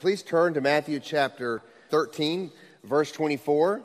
Please 0.00 0.22
turn 0.22 0.54
to 0.54 0.62
Matthew 0.62 0.98
chapter 0.98 1.60
13, 1.90 2.50
verse 2.84 3.12
24. 3.12 3.82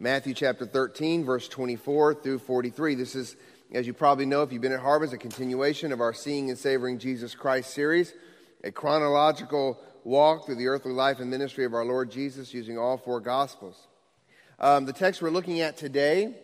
Matthew 0.00 0.34
chapter 0.34 0.66
13, 0.66 1.24
verse 1.24 1.46
24 1.46 2.14
through 2.14 2.40
43. 2.40 2.96
This 2.96 3.14
is, 3.14 3.36
as 3.70 3.86
you 3.86 3.92
probably 3.92 4.26
know, 4.26 4.42
if 4.42 4.50
you've 4.50 4.60
been 4.60 4.72
at 4.72 4.80
Harvest, 4.80 5.12
a 5.12 5.18
continuation 5.18 5.92
of 5.92 6.00
our 6.00 6.12
Seeing 6.12 6.50
and 6.50 6.58
Savoring 6.58 6.98
Jesus 6.98 7.36
Christ 7.36 7.72
series, 7.72 8.12
a 8.64 8.72
chronological 8.72 9.78
walk 10.02 10.46
through 10.46 10.56
the 10.56 10.66
earthly 10.66 10.92
life 10.92 11.20
and 11.20 11.30
ministry 11.30 11.64
of 11.64 11.74
our 11.74 11.84
Lord 11.84 12.10
Jesus 12.10 12.52
using 12.52 12.76
all 12.76 12.96
four 12.96 13.20
Gospels. 13.20 13.86
Um, 14.58 14.84
the 14.84 14.92
text 14.92 15.22
we're 15.22 15.30
looking 15.30 15.60
at 15.60 15.76
today 15.76 16.34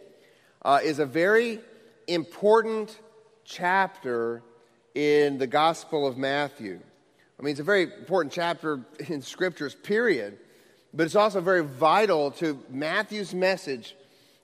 uh, 0.65 0.79
is 0.81 1.01
a 1.01 1.07
very 1.07 1.59
important 2.07 2.97
chapter 3.45 4.45
in 4.95 5.39
the 5.39 5.49
Gospel 5.49 6.07
of 6.07 6.17
Matthew. 6.17 6.79
I 7.43 7.45
mean, 7.45 7.51
it's 7.51 7.61
a 7.61 7.65
very 7.65 7.83
important 7.83 8.33
chapter 8.33 8.79
in 9.09 9.21
Scriptures, 9.21 9.75
period, 9.75 10.39
but 10.95 11.07
it's 11.07 11.17
also 11.17 11.41
very 11.41 11.65
vital 11.65 12.31
to 12.33 12.63
Matthew's 12.71 13.35
message 13.35 13.97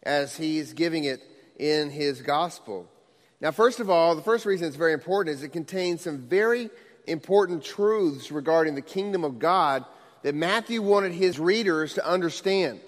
as 0.02 0.36
he's 0.36 0.72
giving 0.72 1.04
it 1.04 1.22
in 1.60 1.90
his 1.90 2.22
Gospel. 2.22 2.88
Now, 3.40 3.52
first 3.52 3.78
of 3.78 3.88
all, 3.88 4.16
the 4.16 4.22
first 4.22 4.46
reason 4.46 4.66
it's 4.66 4.74
very 4.74 4.94
important 4.94 5.36
is 5.36 5.44
it 5.44 5.50
contains 5.50 6.00
some 6.00 6.22
very 6.22 6.70
important 7.06 7.62
truths 7.62 8.32
regarding 8.32 8.74
the 8.74 8.82
kingdom 8.82 9.22
of 9.22 9.38
God 9.38 9.84
that 10.24 10.34
Matthew 10.34 10.82
wanted 10.82 11.12
his 11.12 11.38
readers 11.38 11.94
to 11.94 12.04
understand. 12.04 12.80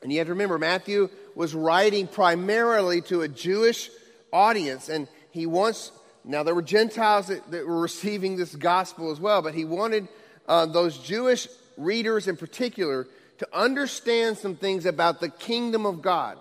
And 0.00 0.10
you 0.10 0.16
have 0.16 0.28
to 0.28 0.32
remember, 0.32 0.58
Matthew 0.58 1.10
was 1.34 1.54
writing 1.54 2.06
primarily 2.06 3.02
to 3.02 3.20
a 3.20 3.28
Jewish 3.28 3.90
audience, 4.32 4.88
and 4.88 5.08
he 5.30 5.44
wants 5.44 5.92
now, 6.24 6.42
there 6.44 6.54
were 6.54 6.62
Gentiles 6.62 7.26
that, 7.26 7.50
that 7.50 7.66
were 7.66 7.80
receiving 7.80 8.36
this 8.36 8.54
gospel 8.54 9.10
as 9.10 9.18
well, 9.18 9.42
but 9.42 9.54
he 9.54 9.64
wanted 9.64 10.06
uh, 10.46 10.66
those 10.66 10.98
Jewish 10.98 11.48
readers 11.76 12.28
in 12.28 12.36
particular 12.36 13.08
to 13.38 13.48
understand 13.52 14.38
some 14.38 14.54
things 14.54 14.86
about 14.86 15.20
the 15.20 15.28
kingdom 15.28 15.84
of 15.84 16.00
God. 16.00 16.38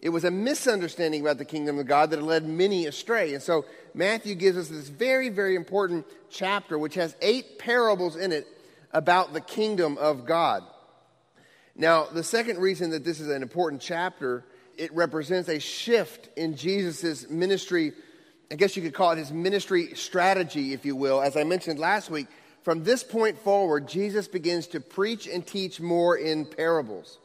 It 0.00 0.08
was 0.08 0.24
a 0.24 0.30
misunderstanding 0.30 1.20
about 1.20 1.38
the 1.38 1.44
kingdom 1.44 1.78
of 1.78 1.86
God 1.86 2.10
that 2.10 2.22
led 2.22 2.44
many 2.44 2.86
astray. 2.86 3.34
And 3.34 3.42
so 3.42 3.64
Matthew 3.94 4.34
gives 4.34 4.56
us 4.56 4.68
this 4.68 4.88
very, 4.88 5.28
very 5.28 5.54
important 5.54 6.06
chapter, 6.30 6.78
which 6.78 6.94
has 6.94 7.14
eight 7.20 7.58
parables 7.58 8.16
in 8.16 8.32
it 8.32 8.46
about 8.92 9.32
the 9.32 9.40
kingdom 9.40 9.96
of 9.98 10.24
God. 10.24 10.64
Now, 11.76 12.06
the 12.06 12.24
second 12.24 12.58
reason 12.58 12.90
that 12.90 13.04
this 13.04 13.20
is 13.20 13.28
an 13.28 13.42
important 13.42 13.80
chapter, 13.80 14.44
it 14.76 14.92
represents 14.92 15.48
a 15.48 15.60
shift 15.60 16.28
in 16.36 16.56
Jesus' 16.56 17.28
ministry 17.28 17.92
I 18.50 18.54
guess 18.54 18.76
you 18.76 18.82
could 18.82 18.94
call 18.94 19.12
it 19.12 19.18
his 19.18 19.30
ministry 19.30 19.94
strategy, 19.94 20.72
if 20.72 20.86
you 20.86 20.96
will. 20.96 21.20
As 21.20 21.36
I 21.36 21.44
mentioned 21.44 21.78
last 21.78 22.10
week, 22.10 22.28
from 22.62 22.82
this 22.82 23.04
point 23.04 23.38
forward, 23.38 23.88
Jesus 23.88 24.26
begins 24.26 24.66
to 24.68 24.80
preach 24.80 25.26
and 25.26 25.46
teach 25.46 25.80
more 25.80 26.16
in 26.16 26.46
parables. 26.46 27.18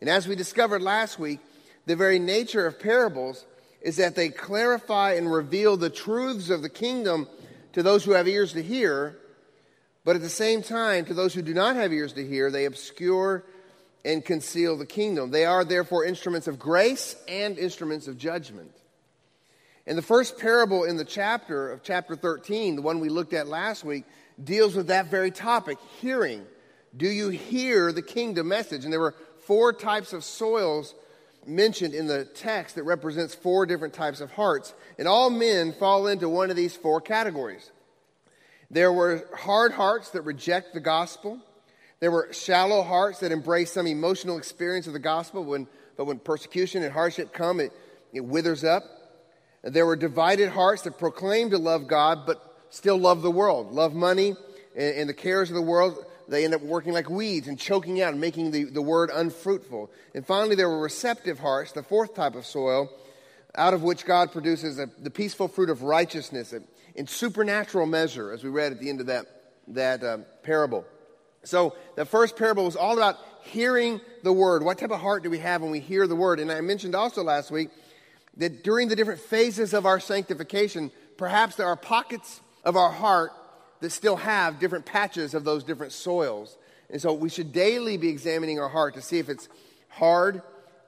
And 0.00 0.08
as 0.08 0.26
we 0.26 0.34
discovered 0.34 0.82
last 0.82 1.18
week, 1.18 1.40
the 1.86 1.96
very 1.96 2.18
nature 2.18 2.66
of 2.66 2.80
parables 2.80 3.44
is 3.82 3.96
that 3.96 4.14
they 4.14 4.28
clarify 4.30 5.14
and 5.14 5.30
reveal 5.30 5.76
the 5.76 5.90
truths 5.90 6.50
of 6.50 6.62
the 6.62 6.68
kingdom 6.68 7.28
to 7.72 7.82
those 7.82 8.04
who 8.04 8.12
have 8.12 8.28
ears 8.28 8.52
to 8.52 8.62
hear, 8.62 9.18
but 10.04 10.16
at 10.16 10.22
the 10.22 10.28
same 10.28 10.62
time, 10.62 11.04
to 11.04 11.14
those 11.14 11.34
who 11.34 11.42
do 11.42 11.54
not 11.54 11.76
have 11.76 11.92
ears 11.92 12.12
to 12.14 12.26
hear, 12.26 12.50
they 12.50 12.64
obscure 12.64 13.44
and 14.04 14.24
conceal 14.24 14.76
the 14.76 14.86
kingdom. 14.86 15.30
They 15.30 15.44
are 15.44 15.64
therefore 15.64 16.04
instruments 16.04 16.48
of 16.48 16.58
grace 16.58 17.16
and 17.28 17.58
instruments 17.58 18.08
of 18.08 18.18
judgment. 18.18 18.72
And 19.86 19.98
the 19.98 20.02
first 20.02 20.38
parable 20.38 20.84
in 20.84 20.96
the 20.96 21.04
chapter 21.04 21.72
of 21.72 21.82
chapter 21.82 22.14
13, 22.14 22.76
the 22.76 22.82
one 22.82 23.00
we 23.00 23.08
looked 23.08 23.32
at 23.32 23.48
last 23.48 23.84
week, 23.84 24.04
deals 24.42 24.74
with 24.74 24.88
that 24.88 25.06
very 25.06 25.30
topic 25.30 25.78
hearing. 26.00 26.46
Do 26.96 27.08
you 27.08 27.30
hear 27.30 27.92
the 27.92 28.02
kingdom 28.02 28.48
message? 28.48 28.84
And 28.84 28.92
there 28.92 29.00
were 29.00 29.14
four 29.46 29.72
types 29.72 30.12
of 30.12 30.24
soils 30.24 30.94
mentioned 31.46 31.94
in 31.94 32.06
the 32.06 32.24
text 32.24 32.76
that 32.76 32.84
represents 32.84 33.34
four 33.34 33.66
different 33.66 33.94
types 33.94 34.20
of 34.20 34.30
hearts. 34.32 34.74
And 34.98 35.08
all 35.08 35.30
men 35.30 35.72
fall 35.72 36.06
into 36.06 36.28
one 36.28 36.50
of 36.50 36.56
these 36.56 36.76
four 36.76 37.00
categories. 37.00 37.70
There 38.70 38.92
were 38.92 39.24
hard 39.36 39.72
hearts 39.72 40.10
that 40.10 40.22
reject 40.22 40.74
the 40.74 40.80
gospel. 40.80 41.40
There 42.00 42.10
were 42.10 42.32
shallow 42.32 42.82
hearts 42.82 43.20
that 43.20 43.32
embrace 43.32 43.72
some 43.72 43.86
emotional 43.86 44.38
experience 44.38 44.86
of 44.86 44.92
the 44.92 44.98
gospel, 44.98 45.44
when, 45.44 45.66
but 45.96 46.06
when 46.06 46.18
persecution 46.18 46.82
and 46.82 46.92
hardship 46.92 47.32
come, 47.32 47.60
it, 47.60 47.72
it 48.12 48.24
withers 48.24 48.64
up. 48.64 48.84
There 49.62 49.86
were 49.86 49.96
divided 49.96 50.48
hearts 50.48 50.82
that 50.82 50.98
proclaimed 50.98 51.52
to 51.52 51.58
love 51.58 51.86
God, 51.86 52.26
but 52.26 52.56
still 52.70 52.98
love 52.98 53.22
the 53.22 53.30
world, 53.30 53.72
love 53.72 53.94
money 53.94 54.34
and, 54.74 54.96
and, 54.96 55.08
the 55.08 55.14
cares 55.14 55.50
of 55.50 55.54
the 55.54 55.62
world. 55.62 56.04
They 56.28 56.44
end 56.44 56.54
up 56.54 56.62
working 56.62 56.92
like 56.92 57.08
weeds 57.08 57.46
and 57.46 57.58
choking 57.58 58.00
out 58.00 58.12
and 58.12 58.20
making 58.20 58.50
the, 58.50 58.64
the 58.64 58.82
word 58.82 59.10
unfruitful. 59.12 59.90
And 60.14 60.26
finally, 60.26 60.56
there 60.56 60.68
were 60.68 60.80
receptive 60.80 61.38
hearts, 61.38 61.72
the 61.72 61.82
fourth 61.82 62.14
type 62.14 62.34
of 62.34 62.46
soil, 62.46 62.88
out 63.54 63.74
of 63.74 63.82
which 63.82 64.04
God 64.04 64.32
produces 64.32 64.78
a, 64.78 64.88
the 64.98 65.10
peaceful 65.10 65.46
fruit 65.46 65.70
of 65.70 65.82
righteousness 65.82 66.54
in 66.94 67.06
supernatural 67.06 67.86
measure, 67.86 68.32
as 68.32 68.42
we 68.42 68.50
read 68.50 68.72
at 68.72 68.80
the 68.80 68.88
end 68.88 69.00
of 69.00 69.06
that, 69.06 69.26
that 69.68 70.02
um, 70.02 70.24
parable. 70.42 70.84
So 71.44 71.76
the 71.96 72.04
first 72.04 72.36
parable 72.36 72.64
was 72.64 72.76
all 72.76 72.96
about 72.96 73.18
hearing 73.42 74.00
the 74.22 74.32
word. 74.32 74.62
What 74.62 74.78
type 74.78 74.90
of 74.90 75.00
heart 75.00 75.22
do 75.22 75.30
we 75.30 75.38
have 75.38 75.62
when 75.62 75.70
we 75.70 75.80
hear 75.80 76.06
the 76.06 76.16
word? 76.16 76.40
And 76.40 76.50
I 76.50 76.60
mentioned 76.60 76.94
also 76.94 77.22
last 77.22 77.50
week 77.50 77.70
that 78.36 78.64
during 78.64 78.88
the 78.88 78.96
different 78.96 79.20
phases 79.20 79.74
of 79.74 79.86
our 79.86 80.00
sanctification, 80.00 80.90
perhaps 81.16 81.56
there 81.56 81.66
are 81.66 81.76
pockets 81.76 82.40
of 82.64 82.76
our 82.76 82.90
heart 82.90 83.32
that 83.80 83.90
still 83.90 84.16
have 84.16 84.58
different 84.58 84.86
patches 84.86 85.34
of 85.34 85.44
those 85.44 85.64
different 85.64 85.92
soils. 85.92 86.56
And 86.88 87.00
so 87.00 87.12
we 87.12 87.28
should 87.28 87.52
daily 87.52 87.96
be 87.96 88.08
examining 88.08 88.60
our 88.60 88.68
heart 88.68 88.94
to 88.94 89.02
see 89.02 89.18
if 89.18 89.28
it's 89.28 89.48
hard, 89.88 90.42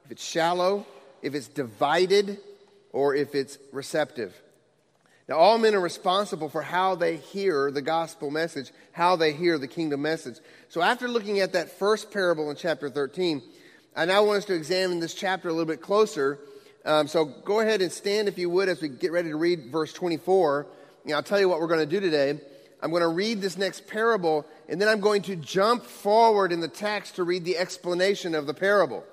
if 0.05 0.10
it's 0.10 0.25
shallow, 0.25 0.87
if 1.22 1.34
it's 1.34 1.49
divided, 1.49 2.38
or 2.93 3.15
if 3.15 3.34
it's 3.34 3.59
receptive. 3.72 4.34
Now, 5.28 5.37
all 5.37 5.59
men 5.59 5.75
are 5.75 5.81
responsible 5.81 6.50
for 6.50 6.62
how 6.62 6.94
they 6.94 7.16
hear 7.16 7.71
the 7.71 7.82
gospel 7.82 8.31
message, 8.31 8.72
how 8.93 9.16
they 9.16 9.32
hear 9.32 9.59
the 9.59 9.66
kingdom 9.66 10.03
message. 10.03 10.37
So, 10.69 10.82
after 10.82 11.09
looking 11.09 11.41
at 11.41 11.55
that 11.55 11.78
first 11.78 12.11
parable 12.11 12.50
in 12.50 12.56
chapter 12.56 12.91
13, 12.91 13.43
I 13.97 14.05
now 14.05 14.22
want 14.25 14.38
us 14.38 14.44
to 14.47 14.55
examine 14.55 15.00
this 15.00 15.15
chapter 15.15 15.49
a 15.49 15.53
little 15.53 15.66
bit 15.66 15.81
closer 15.81 16.38
um, 16.84 17.08
so 17.08 17.24
go 17.24 17.60
ahead 17.60 17.80
and 17.80 17.90
stand 17.90 18.28
if 18.28 18.36
you 18.36 18.50
would 18.50 18.68
as 18.68 18.82
we 18.82 18.88
get 18.88 19.10
ready 19.10 19.30
to 19.30 19.36
read 19.36 19.72
verse 19.72 19.92
24. 19.92 20.66
I'll 21.14 21.22
tell 21.22 21.40
you 21.40 21.48
what 21.48 21.60
we're 21.60 21.66
going 21.66 21.80
to 21.80 21.86
do 21.86 22.00
today. 22.00 22.38
I'm 22.82 22.90
going 22.90 23.00
to 23.00 23.08
read 23.08 23.40
this 23.40 23.56
next 23.56 23.86
parable, 23.86 24.44
and 24.68 24.78
then 24.78 24.88
I'm 24.88 25.00
going 25.00 25.22
to 25.22 25.36
jump 25.36 25.84
forward 25.84 26.52
in 26.52 26.60
the 26.60 26.68
text 26.68 27.16
to 27.16 27.24
read 27.24 27.44
the 27.44 27.56
explanation 27.56 28.34
of 28.34 28.46
the 28.46 28.52
parable. 28.52 29.04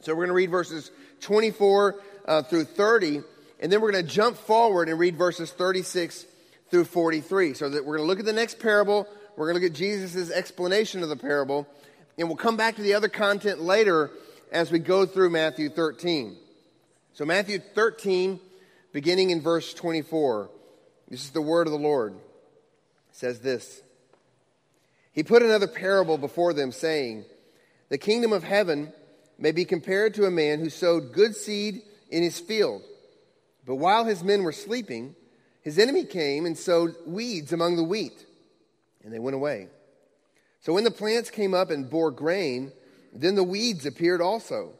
So 0.00 0.12
we're 0.12 0.26
going 0.26 0.28
to 0.28 0.34
read 0.34 0.50
verses 0.50 0.90
24 1.20 2.02
uh, 2.26 2.42
through 2.42 2.64
30, 2.64 3.22
and 3.60 3.72
then 3.72 3.80
we're 3.80 3.92
going 3.92 4.04
to 4.04 4.12
jump 4.12 4.36
forward 4.36 4.90
and 4.90 4.98
read 4.98 5.16
verses 5.16 5.50
36 5.50 6.26
through 6.70 6.84
43. 6.84 7.54
So 7.54 7.70
that 7.70 7.86
we're 7.86 7.96
going 7.96 8.06
to 8.06 8.08
look 8.08 8.20
at 8.20 8.26
the 8.26 8.34
next 8.34 8.58
parable, 8.58 9.08
we're 9.36 9.46
going 9.46 9.58
to 9.58 9.62
look 9.62 9.72
at 9.72 9.78
Jesus' 9.78 10.30
explanation 10.30 11.02
of 11.02 11.08
the 11.08 11.16
parable, 11.16 11.66
and 12.18 12.28
we'll 12.28 12.36
come 12.36 12.58
back 12.58 12.76
to 12.76 12.82
the 12.82 12.92
other 12.92 13.08
content 13.08 13.62
later 13.62 14.10
as 14.52 14.70
we 14.70 14.78
go 14.78 15.06
through 15.06 15.30
Matthew 15.30 15.70
13. 15.70 16.36
So, 17.16 17.24
Matthew 17.24 17.60
13, 17.60 18.38
beginning 18.92 19.30
in 19.30 19.40
verse 19.40 19.72
24, 19.72 20.50
this 21.08 21.24
is 21.24 21.30
the 21.30 21.40
word 21.40 21.66
of 21.66 21.72
the 21.72 21.78
Lord. 21.78 22.14
Says 23.10 23.40
this 23.40 23.80
He 25.12 25.22
put 25.22 25.40
another 25.40 25.66
parable 25.66 26.18
before 26.18 26.52
them, 26.52 26.72
saying, 26.72 27.24
The 27.88 27.96
kingdom 27.96 28.34
of 28.34 28.44
heaven 28.44 28.92
may 29.38 29.50
be 29.50 29.64
compared 29.64 30.12
to 30.12 30.26
a 30.26 30.30
man 30.30 30.60
who 30.60 30.68
sowed 30.68 31.14
good 31.14 31.34
seed 31.34 31.80
in 32.10 32.22
his 32.22 32.38
field. 32.38 32.82
But 33.64 33.76
while 33.76 34.04
his 34.04 34.22
men 34.22 34.42
were 34.42 34.52
sleeping, 34.52 35.16
his 35.62 35.78
enemy 35.78 36.04
came 36.04 36.44
and 36.44 36.58
sowed 36.58 36.96
weeds 37.06 37.50
among 37.50 37.76
the 37.76 37.82
wheat, 37.82 38.26
and 39.02 39.10
they 39.10 39.20
went 39.20 39.36
away. 39.36 39.68
So 40.60 40.74
when 40.74 40.84
the 40.84 40.90
plants 40.90 41.30
came 41.30 41.54
up 41.54 41.70
and 41.70 41.88
bore 41.88 42.10
grain, 42.10 42.72
then 43.10 43.36
the 43.36 43.42
weeds 43.42 43.86
appeared 43.86 44.20
also. 44.20 44.74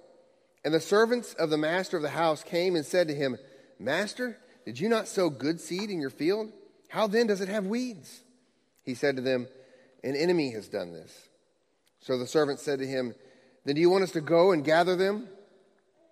And 0.67 0.75
the 0.75 0.81
servants 0.81 1.33
of 1.35 1.49
the 1.49 1.57
master 1.57 1.97
of 1.97 2.03
the 2.03 2.09
house 2.09 2.43
came 2.43 2.75
and 2.75 2.85
said 2.85 3.07
to 3.07 3.15
him, 3.15 3.39
Master, 3.79 4.37
did 4.65 4.81
you 4.81 4.89
not 4.89 5.07
sow 5.07 5.31
good 5.31 5.61
seed 5.61 5.91
in 5.91 6.01
your 6.01 6.11
field? 6.11 6.51
How 6.89 7.07
then 7.07 7.29
does 7.29 7.41
it 7.41 7.49
have 7.49 7.67
weeds? 7.67 8.25
He 8.83 8.95
said 8.95 9.15
to 9.15 9.23
them, 9.23 9.47
An 10.03 10.17
enemy 10.17 10.51
has 10.55 10.67
done 10.67 10.93
this. 10.93 11.29
So 12.01 12.19
the 12.19 12.27
servant 12.27 12.59
said 12.59 12.81
to 12.81 12.87
him, 12.87 13.15
Then 13.65 13.77
do 13.77 13.81
you 13.81 13.89
want 13.89 14.03
us 14.03 14.11
to 14.11 14.21
go 14.21 14.51
and 14.51 14.65
gather 14.65 14.97
them? 14.97 15.29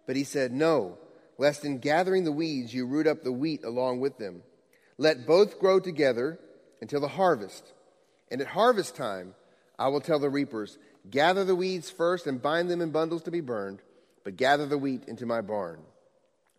But 0.06 0.14
he 0.14 0.22
said, 0.22 0.52
No, 0.52 0.98
lest 1.36 1.64
in 1.64 1.78
gathering 1.78 2.22
the 2.22 2.30
weeds 2.30 2.72
you 2.72 2.86
root 2.86 3.08
up 3.08 3.24
the 3.24 3.32
wheat 3.32 3.64
along 3.64 3.98
with 3.98 4.18
them. 4.18 4.44
Let 4.98 5.26
both 5.26 5.58
grow 5.58 5.80
together 5.80 6.38
until 6.80 7.00
the 7.00 7.08
harvest. 7.08 7.72
And 8.30 8.40
at 8.40 8.46
harvest 8.46 8.94
time, 8.94 9.34
I 9.80 9.88
will 9.88 10.00
tell 10.00 10.20
the 10.20 10.30
reapers, 10.30 10.78
Gather 11.10 11.44
the 11.44 11.56
weeds 11.56 11.90
first 11.90 12.28
and 12.28 12.40
bind 12.40 12.70
them 12.70 12.80
in 12.80 12.92
bundles 12.92 13.24
to 13.24 13.32
be 13.32 13.40
burned 13.40 13.80
but 14.24 14.36
gather 14.36 14.66
the 14.66 14.78
wheat 14.78 15.04
into 15.06 15.26
my 15.26 15.42
barn. 15.42 15.80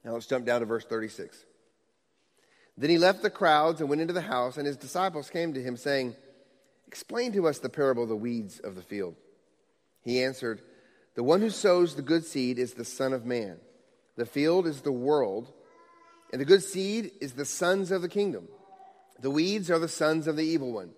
Now 0.03 0.13
let's 0.13 0.27
jump 0.27 0.45
down 0.45 0.61
to 0.61 0.65
verse 0.65 0.85
36. 0.85 1.45
Then 2.77 2.89
he 2.89 2.97
left 2.97 3.21
the 3.21 3.29
crowds 3.29 3.81
and 3.81 3.89
went 3.89 4.01
into 4.01 4.13
the 4.13 4.21
house, 4.21 4.57
and 4.57 4.67
his 4.67 4.77
disciples 4.77 5.29
came 5.29 5.53
to 5.53 5.61
him, 5.61 5.75
saying, 5.75 6.15
Explain 6.87 7.33
to 7.33 7.47
us 7.47 7.59
the 7.59 7.69
parable 7.69 8.03
of 8.03 8.09
the 8.09 8.15
weeds 8.15 8.59
of 8.59 8.75
the 8.75 8.81
field. 8.81 9.15
He 10.03 10.23
answered, 10.23 10.61
The 11.15 11.23
one 11.23 11.41
who 11.41 11.49
sows 11.49 11.95
the 11.95 12.01
good 12.01 12.25
seed 12.25 12.59
is 12.59 12.73
the 12.73 12.85
Son 12.85 13.13
of 13.13 13.25
Man. 13.25 13.57
The 14.17 14.25
field 14.25 14.67
is 14.67 14.81
the 14.81 14.91
world, 14.91 15.51
and 16.31 16.39
the 16.39 16.45
good 16.45 16.63
seed 16.63 17.11
is 17.21 17.33
the 17.33 17.45
sons 17.45 17.91
of 17.91 18.01
the 18.01 18.09
kingdom. 18.09 18.47
The 19.19 19.31
weeds 19.31 19.71
are 19.71 19.79
the 19.79 19.87
sons 19.87 20.27
of 20.27 20.35
the 20.35 20.45
evil 20.45 20.71
one, 20.71 20.91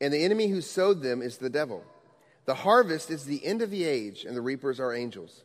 and 0.00 0.12
the 0.12 0.24
enemy 0.24 0.48
who 0.48 0.60
sowed 0.60 1.02
them 1.02 1.22
is 1.22 1.38
the 1.38 1.50
devil. 1.50 1.84
The 2.44 2.54
harvest 2.54 3.10
is 3.10 3.24
the 3.24 3.44
end 3.44 3.62
of 3.62 3.70
the 3.70 3.84
age, 3.84 4.24
and 4.24 4.36
the 4.36 4.40
reapers 4.40 4.80
are 4.80 4.92
angels. 4.92 5.44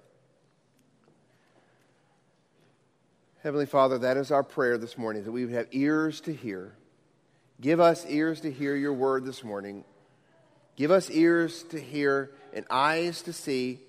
Heavenly 3.43 3.65
Father, 3.65 3.97
that 3.97 4.17
is 4.17 4.29
our 4.31 4.43
prayer 4.43 4.77
this 4.77 4.99
morning, 4.99 5.23
that 5.23 5.31
we 5.31 5.45
would 5.45 5.55
have 5.55 5.65
ears 5.71 6.21
to 6.21 6.33
hear. 6.33 6.73
Give 7.59 7.79
us 7.79 8.05
ears 8.07 8.41
to 8.41 8.51
hear 8.51 8.75
your 8.75 8.93
word 8.93 9.25
this 9.25 9.43
morning. 9.43 9.83
Give 10.75 10.91
us 10.91 11.09
ears 11.09 11.63
to 11.71 11.81
hear 11.81 12.29
and 12.53 12.67
eyes 12.69 13.23
to 13.23 13.33
see 13.33 13.79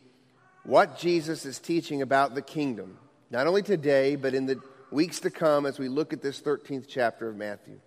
what 0.65 0.97
Jesus 0.97 1.45
is 1.45 1.59
teaching 1.59 2.01
about 2.01 2.35
the 2.35 2.41
kingdom, 2.41 2.97
not 3.31 3.47
only 3.47 3.61
today, 3.61 4.17
but 4.17 4.33
in 4.33 4.47
the 4.47 4.59
weeks 4.91 5.21
to 5.21 5.31
come 5.31 5.67
as 5.67 5.79
we 5.79 5.89
look 5.89 6.15
at 6.15 6.23
this 6.23 6.41
13th 6.41 6.87
chapter 6.89 7.29
of 7.29 7.37
Matthew. 7.37 7.79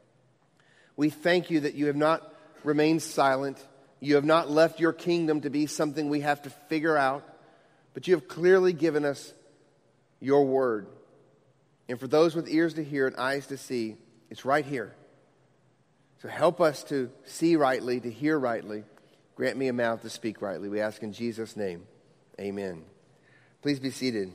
We 0.96 1.10
thank 1.10 1.50
you 1.50 1.62
that 1.62 1.74
you 1.74 1.88
have 1.88 1.96
not 1.96 2.32
remained 2.64 3.02
silent. 3.02 3.58
You 4.00 4.16
have 4.16 4.26
not 4.26 4.52
left 4.52 4.80
your 4.80 4.94
kingdom 4.94 5.42
to 5.42 5.50
be 5.50 5.66
something 5.66 6.10
we 6.10 6.20
have 6.20 6.44
to 6.44 6.52
figure 6.52 6.96
out, 6.96 7.24
but 7.96 8.08
you 8.08 8.14
have 8.14 8.28
clearly 8.28 8.72
given 8.72 9.04
us 9.04 9.34
your 10.20 10.46
word. 10.46 10.86
And 11.88 12.00
for 12.00 12.08
those 12.08 12.36
with 12.36 12.50
ears 12.50 12.74
to 12.76 12.84
hear 12.84 13.08
and 13.08 13.16
eyes 13.16 13.48
to 13.48 13.58
see, 13.58 13.98
it's 14.30 14.46
right 14.46 14.66
here. 14.66 14.96
So 16.22 16.28
help 16.28 16.60
us 16.60 16.84
to 16.86 17.12
see 17.26 17.56
rightly, 17.56 18.00
to 18.00 18.10
hear 18.10 18.40
rightly. 18.40 18.84
Grant 19.36 19.58
me 19.58 19.68
a 19.68 19.74
mouth 19.74 20.02
to 20.02 20.10
speak 20.10 20.42
rightly. 20.42 20.70
We 20.70 20.80
ask 20.82 21.04
in 21.04 21.14
Jesus' 21.14 21.56
name. 21.56 21.86
Amen. 22.40 22.84
Please 23.62 23.80
be 23.80 23.92
seated. 23.92 24.32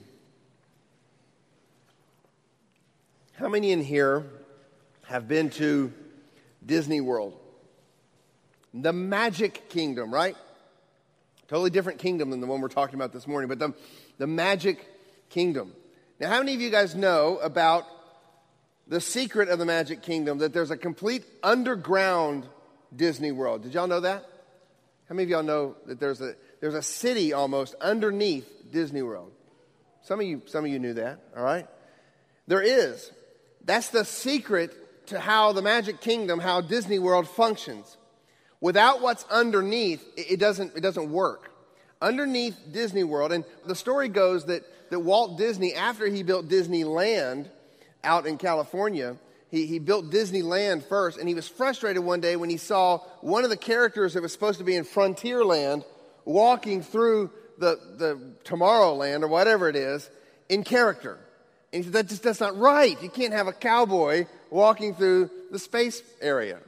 How 3.32 3.48
many 3.48 3.72
in 3.72 3.82
here 3.82 4.26
have 5.06 5.26
been 5.26 5.50
to 5.50 5.92
Disney 6.64 7.00
World? 7.00 7.38
The 8.74 8.92
Magic 8.92 9.68
Kingdom, 9.68 10.12
right? 10.12 10.36
Totally 11.48 11.70
different 11.70 11.98
kingdom 11.98 12.30
than 12.30 12.40
the 12.40 12.46
one 12.46 12.60
we're 12.60 12.68
talking 12.68 12.94
about 12.94 13.12
this 13.12 13.26
morning, 13.26 13.48
but 13.48 13.58
the, 13.58 13.74
the 14.18 14.26
Magic 14.26 14.86
Kingdom. 15.30 15.72
Now, 16.20 16.28
how 16.28 16.38
many 16.40 16.52
of 16.52 16.60
you 16.60 16.68
guys 16.68 16.94
know 16.94 17.38
about 17.38 17.86
the 18.86 19.00
secret 19.00 19.48
of 19.48 19.58
the 19.58 19.64
Magic 19.64 20.02
Kingdom 20.02 20.38
that 20.38 20.52
there's 20.52 20.70
a 20.70 20.76
complete 20.76 21.24
underground 21.42 22.46
Disney 22.94 23.32
World? 23.32 23.62
Did 23.62 23.72
y'all 23.72 23.86
know 23.86 24.00
that? 24.00 24.26
How 25.08 25.14
many 25.14 25.22
of 25.24 25.30
y'all 25.30 25.42
know 25.42 25.76
that 25.86 25.98
there's 25.98 26.20
a, 26.20 26.34
there's 26.60 26.74
a 26.74 26.82
city 26.82 27.32
almost 27.32 27.74
underneath 27.80 28.46
Disney 28.70 29.00
World? 29.00 29.32
Some 30.02 30.20
of 30.20 30.26
you, 30.26 30.42
some 30.44 30.62
of 30.66 30.70
you 30.70 30.78
knew 30.78 30.92
that, 30.92 31.20
all 31.34 31.42
right? 31.42 31.66
There 32.46 32.60
is. 32.60 33.10
That's 33.64 33.88
the 33.88 34.04
secret 34.04 35.06
to 35.06 35.18
how 35.18 35.52
the 35.52 35.62
Magic 35.62 36.02
Kingdom, 36.02 36.38
how 36.38 36.60
Disney 36.60 36.98
World 36.98 37.28
functions. 37.28 37.96
Without 38.60 39.00
what's 39.00 39.24
underneath, 39.30 40.06
it 40.18 40.38
doesn't, 40.38 40.76
it 40.76 40.82
doesn't 40.82 41.10
work. 41.10 41.50
Underneath 42.02 42.58
Disney 42.70 43.04
World, 43.04 43.32
and 43.32 43.44
the 43.64 43.74
story 43.74 44.10
goes 44.10 44.44
that 44.46 44.64
that 44.90 45.00
Walt 45.00 45.38
Disney, 45.38 45.74
after 45.74 46.06
he 46.06 46.22
built 46.22 46.48
Disneyland 46.48 47.48
out 48.04 48.26
in 48.26 48.36
California, 48.36 49.16
he, 49.50 49.66
he 49.66 49.78
built 49.78 50.10
Disneyland 50.10 50.84
first, 50.84 51.18
and 51.18 51.28
he 51.28 51.34
was 51.34 51.48
frustrated 51.48 52.04
one 52.04 52.20
day 52.20 52.36
when 52.36 52.50
he 52.50 52.56
saw 52.56 52.98
one 53.20 53.44
of 53.44 53.50
the 53.50 53.56
characters 53.56 54.14
that 54.14 54.22
was 54.22 54.32
supposed 54.32 54.58
to 54.58 54.64
be 54.64 54.76
in 54.76 54.84
Frontierland 54.84 55.84
walking 56.24 56.82
through 56.82 57.30
the, 57.58 57.78
the 57.96 58.20
Tomorrowland 58.44 59.22
or 59.22 59.28
whatever 59.28 59.68
it 59.68 59.76
is 59.76 60.08
in 60.48 60.62
character. 60.62 61.18
And 61.72 61.84
he 61.84 61.84
said, 61.84 61.92
that 61.94 62.08
just, 62.08 62.22
that's 62.22 62.40
not 62.40 62.56
right. 62.56 63.00
You 63.02 63.08
can't 63.08 63.32
have 63.32 63.48
a 63.48 63.52
cowboy 63.52 64.26
walking 64.50 64.94
through 64.94 65.30
the 65.50 65.58
space 65.58 66.02
area. 66.20 66.58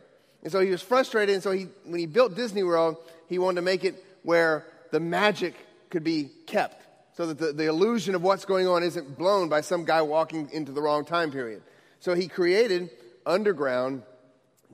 And 0.43 0.51
so 0.51 0.61
he 0.61 0.71
was 0.71 0.83
frustrated, 0.83 1.35
and 1.35 1.43
so 1.43 1.53
he, 1.53 1.69
when 1.85 2.01
he 2.01 2.07
built 2.07 2.35
Disney 2.35 2.63
World, 2.63 2.97
he 3.29 3.39
wanted 3.39 3.57
to 3.57 3.63
make 3.63 3.85
it 3.85 4.05
where 4.23 4.67
the 4.91 5.01
magic 5.01 5.55
could 5.91 6.03
be 6.03 6.31
kept 6.47 6.82
so 7.15 7.27
that 7.27 7.39
the, 7.39 7.53
the 7.53 7.67
illusion 7.67 8.15
of 8.15 8.23
what's 8.23 8.45
going 8.45 8.67
on 8.67 8.83
isn't 8.83 9.19
blown 9.19 9.49
by 9.49 9.61
some 9.61 9.85
guy 9.85 10.03
walking 10.03 10.49
into 10.53 10.73
the 10.73 10.81
wrong 10.81 11.05
time 11.05 11.31
period. 11.31 11.63
So 12.01 12.15
he 12.15 12.29
created 12.29 12.91
Underground 13.27 14.03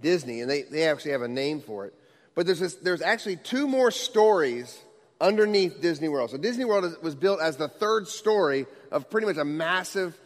Disney, 0.00 0.40
and 0.40 0.50
they, 0.50 0.62
they 0.62 0.88
actually 0.88 1.12
have 1.12 1.22
a 1.22 1.28
name 1.28 1.60
for 1.60 1.86
it. 1.86 1.94
But 2.34 2.46
there's, 2.46 2.60
this, 2.60 2.74
there's 2.76 3.02
actually 3.02 3.36
two 3.36 3.66
more 3.66 3.90
stories 3.90 4.78
underneath 5.20 5.80
Disney 5.80 6.08
World. 6.08 6.30
So 6.30 6.36
Disney 6.36 6.64
World 6.64 6.96
was 7.02 7.16
built 7.16 7.40
as 7.40 7.56
the 7.56 7.68
third 7.68 8.06
story 8.06 8.66
of 8.92 9.10
pretty 9.10 9.26
much 9.26 9.36
a 9.36 9.44
massive 9.44 10.16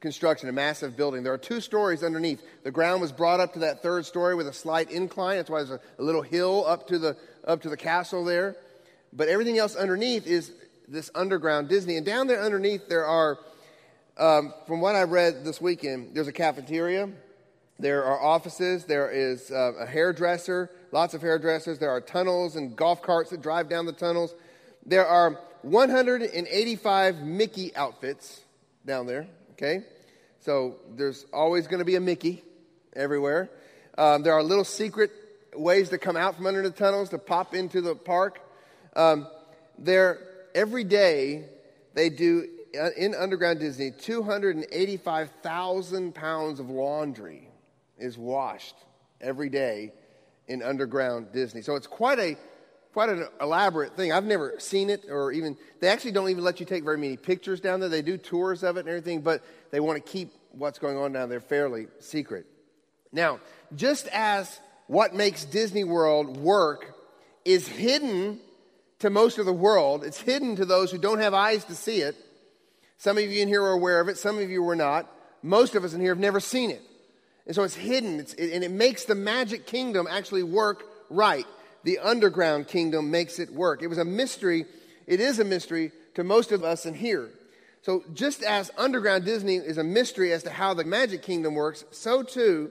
construction, 0.00 0.48
a 0.48 0.52
massive 0.52 0.96
building. 0.96 1.22
There 1.22 1.32
are 1.32 1.38
two 1.38 1.60
stories 1.60 2.02
underneath. 2.02 2.42
The 2.64 2.70
ground 2.70 3.00
was 3.00 3.12
brought 3.12 3.38
up 3.38 3.52
to 3.52 3.60
that 3.60 3.82
third 3.82 4.04
story 4.06 4.34
with 4.34 4.48
a 4.48 4.52
slight 4.52 4.90
incline. 4.90 5.36
That's 5.36 5.50
why 5.50 5.58
there's 5.62 5.70
a, 5.70 5.80
a 5.98 6.02
little 6.02 6.22
hill 6.22 6.64
up 6.66 6.88
to 6.88 6.98
the 6.98 7.16
up 7.46 7.62
to 7.62 7.68
the 7.68 7.76
castle 7.76 8.24
there. 8.24 8.56
But 9.12 9.28
everything 9.28 9.58
else 9.58 9.76
underneath 9.76 10.26
is 10.26 10.52
this 10.90 11.10
underground 11.14 11.68
Disney. 11.68 11.96
And 11.96 12.04
down 12.04 12.26
there 12.26 12.42
underneath, 12.42 12.88
there 12.88 13.06
are, 13.06 13.38
um, 14.18 14.52
from 14.66 14.80
what 14.80 14.96
I 14.96 15.04
read 15.04 15.44
this 15.44 15.60
weekend, 15.60 16.14
there's 16.14 16.28
a 16.28 16.32
cafeteria, 16.32 17.08
there 17.78 18.04
are 18.04 18.20
offices, 18.20 18.84
there 18.84 19.10
is 19.10 19.50
uh, 19.50 19.72
a 19.78 19.86
hairdresser, 19.86 20.68
lots 20.92 21.14
of 21.14 21.22
hairdressers, 21.22 21.78
there 21.78 21.90
are 21.90 22.00
tunnels 22.00 22.56
and 22.56 22.76
golf 22.76 23.02
carts 23.02 23.30
that 23.30 23.40
drive 23.40 23.68
down 23.68 23.86
the 23.86 23.92
tunnels. 23.92 24.34
There 24.84 25.06
are 25.06 25.38
185 25.62 27.22
Mickey 27.22 27.74
outfits 27.76 28.40
down 28.84 29.06
there, 29.06 29.28
okay? 29.52 29.84
So 30.40 30.76
there's 30.96 31.24
always 31.32 31.68
going 31.68 31.78
to 31.78 31.84
be 31.84 31.94
a 31.94 32.00
Mickey 32.00 32.42
everywhere. 32.94 33.48
Um, 33.96 34.22
there 34.22 34.34
are 34.34 34.42
little 34.42 34.64
secret 34.64 35.12
ways 35.54 35.90
to 35.90 35.98
come 35.98 36.16
out 36.16 36.36
from 36.36 36.46
under 36.46 36.62
the 36.62 36.70
tunnels 36.70 37.10
to 37.10 37.18
pop 37.18 37.54
into 37.54 37.80
the 37.80 37.94
park. 37.94 38.40
Um, 38.96 39.28
there 39.78 40.29
every 40.54 40.84
day 40.84 41.46
they 41.94 42.10
do 42.10 42.46
uh, 42.78 42.90
in 42.96 43.14
underground 43.14 43.58
Disney 43.60 43.90
285,000 43.90 46.14
pounds 46.14 46.60
of 46.60 46.70
laundry 46.70 47.48
is 47.98 48.16
washed 48.16 48.76
every 49.20 49.48
day 49.48 49.92
in 50.46 50.62
underground 50.62 51.32
Disney. 51.32 51.62
So 51.62 51.74
it's 51.74 51.86
quite 51.86 52.18
a 52.18 52.36
quite 52.92 53.08
an 53.08 53.24
elaborate 53.40 53.96
thing. 53.96 54.12
I've 54.12 54.24
never 54.24 54.54
seen 54.58 54.90
it 54.90 55.04
or 55.08 55.30
even 55.32 55.56
they 55.80 55.88
actually 55.88 56.12
don't 56.12 56.28
even 56.28 56.44
let 56.44 56.60
you 56.60 56.66
take 56.66 56.84
very 56.84 56.98
many 56.98 57.16
pictures 57.16 57.60
down 57.60 57.80
there. 57.80 57.88
They 57.88 58.02
do 58.02 58.18
tours 58.18 58.64
of 58.64 58.76
it 58.76 58.80
and 58.80 58.88
everything, 58.88 59.20
but 59.20 59.42
they 59.70 59.80
want 59.80 60.04
to 60.04 60.10
keep 60.10 60.32
what's 60.52 60.78
going 60.78 60.96
on 60.96 61.12
down 61.12 61.28
there 61.28 61.40
fairly 61.40 61.88
secret. 62.00 62.46
Now, 63.12 63.40
just 63.76 64.08
as 64.08 64.60
what 64.86 65.14
makes 65.14 65.44
Disney 65.44 65.84
World 65.84 66.36
work 66.36 66.94
is 67.44 67.68
hidden 67.68 68.40
to 69.00 69.10
most 69.10 69.38
of 69.38 69.46
the 69.46 69.52
world. 69.52 70.04
It's 70.04 70.20
hidden 70.20 70.56
to 70.56 70.64
those 70.64 70.90
who 70.90 70.98
don't 70.98 71.18
have 71.18 71.34
eyes 71.34 71.64
to 71.66 71.74
see 71.74 72.00
it. 72.00 72.16
Some 72.96 73.18
of 73.18 73.24
you 73.24 73.42
in 73.42 73.48
here 73.48 73.62
are 73.62 73.72
aware 73.72 74.00
of 74.00 74.08
it, 74.08 74.18
some 74.18 74.38
of 74.38 74.50
you 74.50 74.62
were 74.62 74.76
not. 74.76 75.10
Most 75.42 75.74
of 75.74 75.84
us 75.84 75.94
in 75.94 76.00
here 76.00 76.12
have 76.12 76.18
never 76.18 76.38
seen 76.38 76.70
it. 76.70 76.82
And 77.46 77.54
so 77.54 77.62
it's 77.64 77.74
hidden, 77.74 78.20
it's, 78.20 78.34
it, 78.34 78.52
and 78.52 78.62
it 78.62 78.70
makes 78.70 79.04
the 79.04 79.14
magic 79.14 79.66
kingdom 79.66 80.06
actually 80.08 80.42
work 80.42 80.84
right. 81.08 81.46
The 81.82 81.98
underground 81.98 82.68
kingdom 82.68 83.10
makes 83.10 83.38
it 83.38 83.50
work. 83.50 83.82
It 83.82 83.86
was 83.86 83.98
a 83.98 84.04
mystery, 84.04 84.66
it 85.06 85.18
is 85.18 85.38
a 85.38 85.44
mystery 85.44 85.92
to 86.14 86.22
most 86.22 86.52
of 86.52 86.62
us 86.62 86.84
in 86.84 86.92
here. 86.92 87.30
So 87.82 88.04
just 88.12 88.42
as 88.42 88.70
underground 88.76 89.24
Disney 89.24 89.56
is 89.56 89.78
a 89.78 89.84
mystery 89.84 90.32
as 90.32 90.42
to 90.42 90.50
how 90.50 90.74
the 90.74 90.84
magic 90.84 91.22
kingdom 91.22 91.54
works, 91.54 91.84
so 91.90 92.22
too 92.22 92.70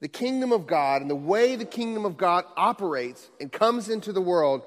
the 0.00 0.08
kingdom 0.08 0.52
of 0.52 0.66
God 0.66 1.00
and 1.00 1.10
the 1.10 1.16
way 1.16 1.56
the 1.56 1.64
kingdom 1.64 2.04
of 2.04 2.16
God 2.16 2.44
operates 2.56 3.28
and 3.40 3.50
comes 3.50 3.88
into 3.88 4.12
the 4.12 4.20
world 4.20 4.62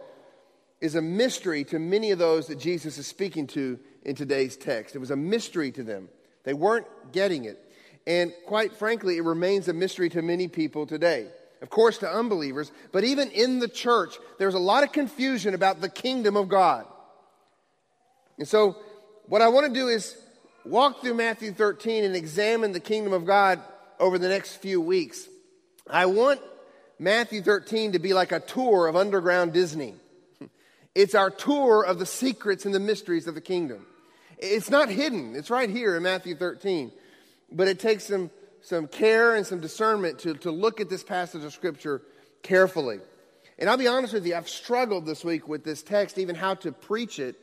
is 0.82 0.96
a 0.96 1.02
mystery 1.02 1.64
to 1.66 1.80
many 1.80 2.12
of 2.12 2.20
those 2.20 2.48
that 2.48 2.60
Jesus 2.60 2.98
is 2.98 3.08
speaking 3.08 3.48
to 3.48 3.80
in 4.04 4.16
today's 4.16 4.56
text. 4.56 4.96
It 4.96 5.00
was 5.00 5.12
a 5.12 5.16
mystery 5.16 5.72
to 5.72 5.84
them. 5.84 6.10
They 6.44 6.54
weren't 6.54 6.88
getting 7.12 7.46
it. 7.46 7.64
And 8.08 8.34
quite 8.46 8.74
frankly, 8.76 9.18
it 9.18 9.24
remains 9.24 9.68
a 9.68 9.74
mystery 9.74 10.10
to 10.10 10.22
many 10.22 10.48
people 10.48 10.86
today. 10.86 11.28
Of 11.62 11.70
course, 11.70 11.98
to 11.98 12.10
unbelievers, 12.10 12.72
but 12.94 13.04
even 13.04 13.30
in 13.32 13.60
the 13.60 13.68
church, 13.68 14.18
there's 14.38 14.54
a 14.54 14.60
lot 14.60 14.84
of 14.84 14.94
confusion 14.94 15.54
about 15.54 15.82
the 15.82 15.90
kingdom 15.90 16.38
of 16.38 16.48
God. 16.48 16.86
And 18.38 18.48
so, 18.48 18.78
what 19.26 19.42
I 19.42 19.50
want 19.50 19.68
to 19.68 19.74
do 19.74 19.90
is 19.90 20.16
walk 20.64 21.02
through 21.02 21.16
Matthew 21.16 21.52
13 21.52 22.06
and 22.06 22.16
examine 22.16 22.72
the 22.72 22.80
kingdom 22.80 23.12
of 23.12 23.26
God 23.26 23.62
over 24.00 24.18
the 24.18 24.30
next 24.30 24.56
few 24.56 24.80
weeks. 24.80 25.28
I 25.90 26.06
want 26.06 26.40
Matthew 26.98 27.42
13 27.42 27.92
to 27.92 28.00
be 28.00 28.14
like 28.14 28.32
a 28.32 28.40
tour 28.40 28.88
of 28.88 28.96
underground 28.96 29.52
Disney. 29.52 29.96
It's 30.96 31.16
our 31.16 31.30
tour 31.30 31.84
of 31.84 32.00
the 32.00 32.06
secrets 32.06 32.66
and 32.66 32.74
the 32.74 32.80
mysteries 32.80 33.28
of 33.28 33.36
the 33.36 33.42
kingdom. 33.42 33.86
It's 34.38 34.70
not 34.70 34.90
hidden, 34.90 35.36
it's 35.36 35.50
right 35.50 35.70
here 35.70 35.96
in 35.96 36.04
Matthew 36.04 36.36
13. 36.36 36.92
But 37.52 37.68
it 37.68 37.80
takes 37.80 38.06
some, 38.06 38.30
some 38.62 38.88
care 38.88 39.36
and 39.36 39.46
some 39.46 39.60
discernment 39.60 40.20
to, 40.20 40.36
to 40.36 40.52
look 40.52 40.80
at 40.80 40.90
this 40.90 41.04
passage 41.04 41.44
of 41.44 41.54
Scripture 41.54 42.02
carefully. 42.44 43.00
And 43.58 43.70
I'll 43.70 43.78
be 43.78 43.88
honest 43.88 44.14
with 44.14 44.26
you, 44.26 44.36
I've 44.36 44.48
struggled 44.48 45.06
this 45.06 45.26
week 45.26 45.48
with 45.48 45.64
this 45.64 45.84
text, 45.84 46.18
even 46.18 46.36
how 46.36 46.56
to 46.56 46.72
preach 46.72 47.20
it, 47.20 47.36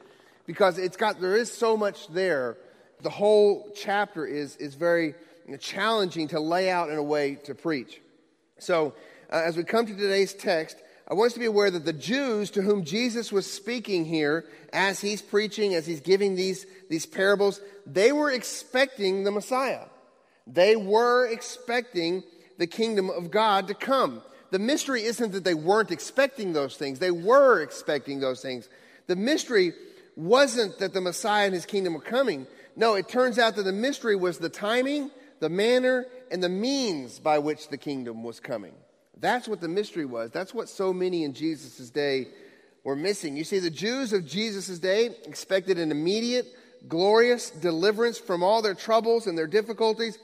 because 0.47 0.79
it's 0.79 0.97
got, 0.97 1.21
there 1.21 1.37
is 1.37 1.53
so 1.53 1.77
much 1.77 2.09
there. 2.09 2.57
The 3.03 3.11
whole 3.11 3.71
chapter 3.75 4.25
is, 4.25 4.57
is 4.57 4.75
very 4.75 5.15
challenging 5.61 6.29
to 6.29 6.41
lay 6.41 6.71
out 6.71 6.89
in 6.89 6.97
a 6.97 7.03
way 7.03 7.35
to 7.45 7.55
preach. 7.55 8.01
So, 8.59 8.95
uh, 9.31 9.43
as 9.45 9.57
we 9.57 9.65
come 9.65 9.87
to 9.87 9.95
today's 9.95 10.33
text, 10.33 10.79
I 11.09 11.15
want 11.15 11.29
us 11.29 11.35
to 11.35 11.41
be 11.41 11.47
aware 11.47 11.71
that 11.71 11.85
the 11.85 11.93
Jews 11.93 12.51
to 12.53 12.63
whom 12.63 12.85
Jesus 12.85 13.31
was 13.31 13.51
speaking 13.51 14.05
here, 14.05 14.45
as 14.73 15.01
he's 15.01 15.23
preaching, 15.23 15.75
as 15.75 15.87
he's 15.87 16.01
giving 16.01 16.35
these, 16.35 16.67
these 16.91 17.07
parables, 17.07 17.61
they 17.87 18.11
were 18.11 18.31
expecting 18.31 19.23
the 19.23 19.31
Messiah. 19.31 19.85
They 20.49 20.75
were 20.75 21.27
expecting 21.27 22.25
the 22.59 22.67
kingdom 22.67 23.11
of 23.11 23.31
God 23.31 23.69
to 23.69 23.75
come. 23.75 24.23
The 24.51 24.59
mystery 24.59 25.03
isn't 25.05 25.33
that 25.33 25.45
they 25.45 25.55
weren't 25.55 25.93
expecting 25.93 26.53
those 26.53 26.77
things, 26.77 26.99
they 26.99 27.11
were 27.13 27.63
expecting 27.63 28.21
those 28.21 28.43
things. 28.43 28.69
The 29.07 29.17
mystery 29.17 29.75
wasn't 30.17 30.79
that 30.79 30.93
the 30.93 31.01
Messiah 31.01 31.47
and 31.47 31.55
his 31.55 31.67
kingdom 31.67 31.95
were 31.95 32.01
coming. 32.01 32.49
No, 32.75 32.95
it 32.95 33.09
turns 33.09 33.39
out 33.39 33.55
that 33.57 33.63
the 33.63 33.73
mystery 33.73 34.17
was 34.17 34.39
the 34.39 34.49
timing, 34.49 35.11
the 35.39 35.49
manner, 35.49 36.07
and 36.33 36.43
the 36.43 36.49
means 36.49 37.21
by 37.21 37.39
which 37.39 37.69
the 37.69 37.77
kingdom 37.77 38.25
was 38.25 38.41
coming. 38.41 38.75
That's 39.19 39.49
what 39.49 39.61
the 39.61 39.69
mystery 39.69 40.05
was. 40.05 40.31
That's 40.31 40.53
what 40.53 40.69
so 40.69 40.93
many 40.93 41.25
in 41.25 41.33
Jesus' 41.33 41.91
day 41.91 42.29
were 42.85 42.97
missing. 42.97 43.37
You 43.37 43.45
see, 43.45 43.59
the 43.59 43.71
Jews 43.71 44.13
of 44.13 44.27
Jesus' 44.27 44.79
day 44.79 45.07
expected 45.25 45.79
an 45.79 45.91
immediate, 45.91 46.47
glorious 46.87 47.51
deliverance 47.51 48.19
from 48.19 48.43
all 48.43 48.63
their 48.63 48.75
troubles 48.75 49.27
and 49.27 49.37
their 49.37 49.47
difficulties, 49.47 50.19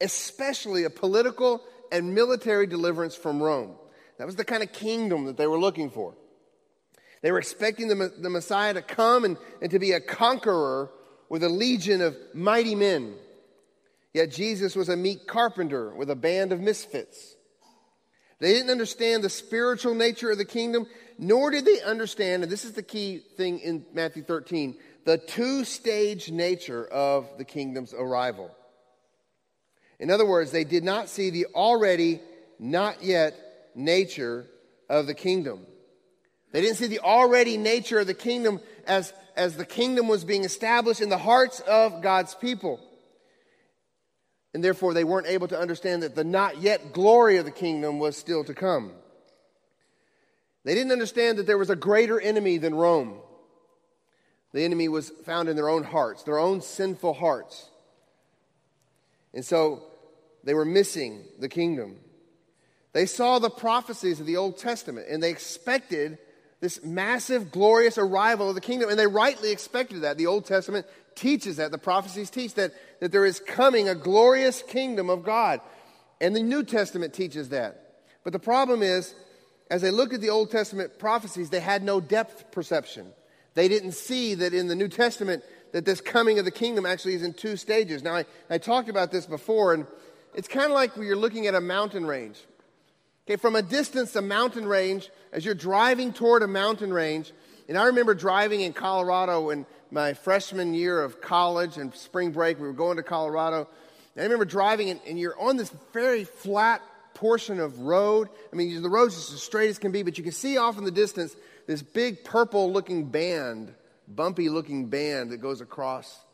especially 0.00 0.84
a 0.84 0.90
political 0.90 1.62
and 1.90 2.14
military 2.14 2.66
deliverance 2.66 3.16
from 3.16 3.42
Rome. 3.42 3.76
That 4.18 4.26
was 4.26 4.36
the 4.36 4.44
kind 4.44 4.62
of 4.62 4.72
kingdom 4.72 5.24
that 5.24 5.36
they 5.36 5.46
were 5.46 5.58
looking 5.58 5.90
for. 5.90 6.14
They 7.22 7.32
were 7.32 7.38
expecting 7.38 7.88
the, 7.88 8.12
the 8.18 8.30
Messiah 8.30 8.74
to 8.74 8.82
come 8.82 9.24
and, 9.24 9.38
and 9.62 9.70
to 9.70 9.78
be 9.78 9.92
a 9.92 10.00
conqueror 10.00 10.90
with 11.30 11.42
a 11.42 11.48
legion 11.48 12.02
of 12.02 12.16
mighty 12.34 12.74
men. 12.74 13.14
Yet 14.12 14.30
Jesus 14.30 14.76
was 14.76 14.88
a 14.88 14.96
meek 14.96 15.26
carpenter 15.26 15.94
with 15.94 16.10
a 16.10 16.16
band 16.16 16.52
of 16.52 16.60
misfits. 16.60 17.33
They 18.44 18.52
didn't 18.52 18.72
understand 18.72 19.24
the 19.24 19.30
spiritual 19.30 19.94
nature 19.94 20.30
of 20.30 20.36
the 20.36 20.44
kingdom, 20.44 20.86
nor 21.18 21.50
did 21.50 21.64
they 21.64 21.80
understand, 21.80 22.42
and 22.42 22.52
this 22.52 22.66
is 22.66 22.72
the 22.72 22.82
key 22.82 23.22
thing 23.38 23.58
in 23.60 23.86
Matthew 23.94 24.22
13, 24.22 24.76
the 25.06 25.16
two 25.16 25.64
stage 25.64 26.30
nature 26.30 26.84
of 26.84 27.26
the 27.38 27.46
kingdom's 27.46 27.94
arrival. 27.94 28.54
In 29.98 30.10
other 30.10 30.26
words, 30.26 30.50
they 30.50 30.64
did 30.64 30.84
not 30.84 31.08
see 31.08 31.30
the 31.30 31.46
already 31.54 32.20
not 32.58 33.02
yet 33.02 33.34
nature 33.74 34.44
of 34.90 35.06
the 35.06 35.14
kingdom. 35.14 35.64
They 36.52 36.60
didn't 36.60 36.76
see 36.76 36.88
the 36.88 37.00
already 37.00 37.56
nature 37.56 38.00
of 38.00 38.06
the 38.06 38.12
kingdom 38.12 38.60
as, 38.86 39.14
as 39.36 39.56
the 39.56 39.64
kingdom 39.64 40.06
was 40.06 40.22
being 40.22 40.44
established 40.44 41.00
in 41.00 41.08
the 41.08 41.16
hearts 41.16 41.60
of 41.60 42.02
God's 42.02 42.34
people. 42.34 42.78
And 44.54 44.62
therefore, 44.62 44.94
they 44.94 45.04
weren't 45.04 45.26
able 45.26 45.48
to 45.48 45.58
understand 45.58 46.04
that 46.04 46.14
the 46.14 46.24
not 46.24 46.62
yet 46.62 46.92
glory 46.92 47.38
of 47.38 47.44
the 47.44 47.50
kingdom 47.50 47.98
was 47.98 48.16
still 48.16 48.44
to 48.44 48.54
come. 48.54 48.92
They 50.64 50.74
didn't 50.74 50.92
understand 50.92 51.38
that 51.38 51.46
there 51.46 51.58
was 51.58 51.70
a 51.70 51.76
greater 51.76 52.20
enemy 52.20 52.58
than 52.58 52.74
Rome. 52.74 53.18
The 54.52 54.64
enemy 54.64 54.88
was 54.88 55.10
found 55.24 55.48
in 55.48 55.56
their 55.56 55.68
own 55.68 55.82
hearts, 55.82 56.22
their 56.22 56.38
own 56.38 56.60
sinful 56.62 57.14
hearts. 57.14 57.68
And 59.34 59.44
so 59.44 59.82
they 60.44 60.54
were 60.54 60.64
missing 60.64 61.24
the 61.40 61.48
kingdom. 61.48 61.96
They 62.92 63.06
saw 63.06 63.40
the 63.40 63.50
prophecies 63.50 64.20
of 64.20 64.26
the 64.26 64.36
Old 64.36 64.56
Testament 64.56 65.08
and 65.10 65.20
they 65.20 65.30
expected 65.30 66.18
this 66.60 66.82
massive, 66.84 67.50
glorious 67.50 67.98
arrival 67.98 68.48
of 68.48 68.54
the 68.54 68.60
kingdom. 68.60 68.88
And 68.88 68.98
they 68.98 69.08
rightly 69.08 69.50
expected 69.50 70.02
that. 70.02 70.16
The 70.16 70.28
Old 70.28 70.46
Testament 70.46 70.86
teaches 71.16 71.56
that. 71.56 71.70
The 71.70 71.78
prophecies 71.78 72.30
teach 72.30 72.54
that, 72.54 72.72
that 73.00 73.12
there 73.12 73.26
is 73.26 73.40
coming 73.40 73.88
a 73.88 73.94
glorious 73.94 74.62
kingdom 74.62 75.10
of 75.10 75.24
God. 75.24 75.60
And 76.20 76.34
the 76.34 76.42
New 76.42 76.62
Testament 76.62 77.12
teaches 77.14 77.50
that. 77.50 78.00
But 78.22 78.32
the 78.32 78.38
problem 78.38 78.82
is, 78.82 79.14
as 79.70 79.82
they 79.82 79.90
look 79.90 80.12
at 80.12 80.20
the 80.20 80.30
Old 80.30 80.50
Testament 80.50 80.98
prophecies, 80.98 81.50
they 81.50 81.60
had 81.60 81.82
no 81.82 82.00
depth 82.00 82.50
perception. 82.52 83.12
They 83.54 83.68
didn't 83.68 83.92
see 83.92 84.34
that 84.34 84.52
in 84.52 84.68
the 84.68 84.74
New 84.74 84.88
Testament 84.88 85.42
that 85.72 85.84
this 85.84 86.00
coming 86.00 86.38
of 86.38 86.44
the 86.44 86.50
kingdom 86.50 86.86
actually 86.86 87.14
is 87.14 87.22
in 87.22 87.34
two 87.34 87.56
stages. 87.56 88.02
Now, 88.02 88.16
I, 88.16 88.24
I 88.48 88.58
talked 88.58 88.88
about 88.88 89.10
this 89.10 89.26
before, 89.26 89.74
and 89.74 89.86
it's 90.34 90.48
kind 90.48 90.66
of 90.66 90.72
like 90.72 90.96
when 90.96 91.06
you're 91.06 91.16
looking 91.16 91.46
at 91.46 91.54
a 91.54 91.60
mountain 91.60 92.06
range. 92.06 92.38
Okay, 93.26 93.36
from 93.36 93.56
a 93.56 93.62
distance, 93.62 94.14
a 94.16 94.22
mountain 94.22 94.66
range, 94.66 95.10
as 95.32 95.44
you're 95.44 95.54
driving 95.54 96.12
toward 96.12 96.42
a 96.42 96.46
mountain 96.46 96.92
range, 96.92 97.32
and 97.68 97.78
I 97.78 97.86
remember 97.86 98.14
driving 98.14 98.60
in 98.60 98.72
Colorado 98.72 99.50
in 99.50 99.64
my 99.94 100.12
freshman 100.12 100.74
year 100.74 101.00
of 101.00 101.20
college 101.20 101.76
and 101.76 101.94
spring 101.94 102.32
break. 102.32 102.58
We 102.58 102.66
were 102.66 102.72
going 102.72 102.96
to 102.96 103.04
Colorado. 103.04 103.68
And 104.16 104.20
I 104.20 104.24
remember 104.24 104.44
driving, 104.44 104.90
and, 104.90 105.00
and 105.06 105.18
you're 105.18 105.40
on 105.40 105.56
this 105.56 105.72
very 105.92 106.24
flat 106.24 106.82
portion 107.14 107.60
of 107.60 107.78
road. 107.78 108.28
I 108.52 108.56
mean, 108.56 108.82
the 108.82 108.90
road's 108.90 109.14
just 109.14 109.32
as 109.32 109.40
straight 109.40 109.70
as 109.70 109.78
can 109.78 109.92
be, 109.92 110.02
but 110.02 110.18
you 110.18 110.24
can 110.24 110.32
see 110.32 110.58
off 110.58 110.78
in 110.78 110.84
the 110.84 110.90
distance 110.90 111.36
this 111.68 111.80
big 111.80 112.24
purple 112.24 112.72
looking 112.72 113.04
band, 113.04 113.72
bumpy 114.08 114.48
looking 114.48 114.88
band 114.88 115.30
that 115.30 115.36
goes 115.36 115.60
across 115.60 116.24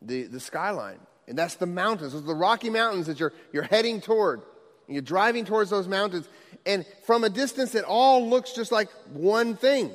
the, 0.00 0.22
the 0.22 0.40
skyline. 0.40 0.98
And 1.28 1.36
that's 1.36 1.56
the 1.56 1.66
mountains. 1.66 2.14
Those 2.14 2.22
are 2.22 2.26
the 2.26 2.34
Rocky 2.34 2.70
Mountains 2.70 3.06
that 3.08 3.20
you're, 3.20 3.34
you're 3.52 3.64
heading 3.64 4.00
toward. 4.00 4.40
And 4.86 4.94
you're 4.94 5.02
driving 5.02 5.44
towards 5.44 5.68
those 5.68 5.88
mountains. 5.88 6.26
And 6.64 6.86
from 7.06 7.22
a 7.22 7.28
distance, 7.28 7.74
it 7.74 7.84
all 7.84 8.26
looks 8.26 8.52
just 8.52 8.72
like 8.72 8.88
one 9.12 9.56
thing. 9.56 9.92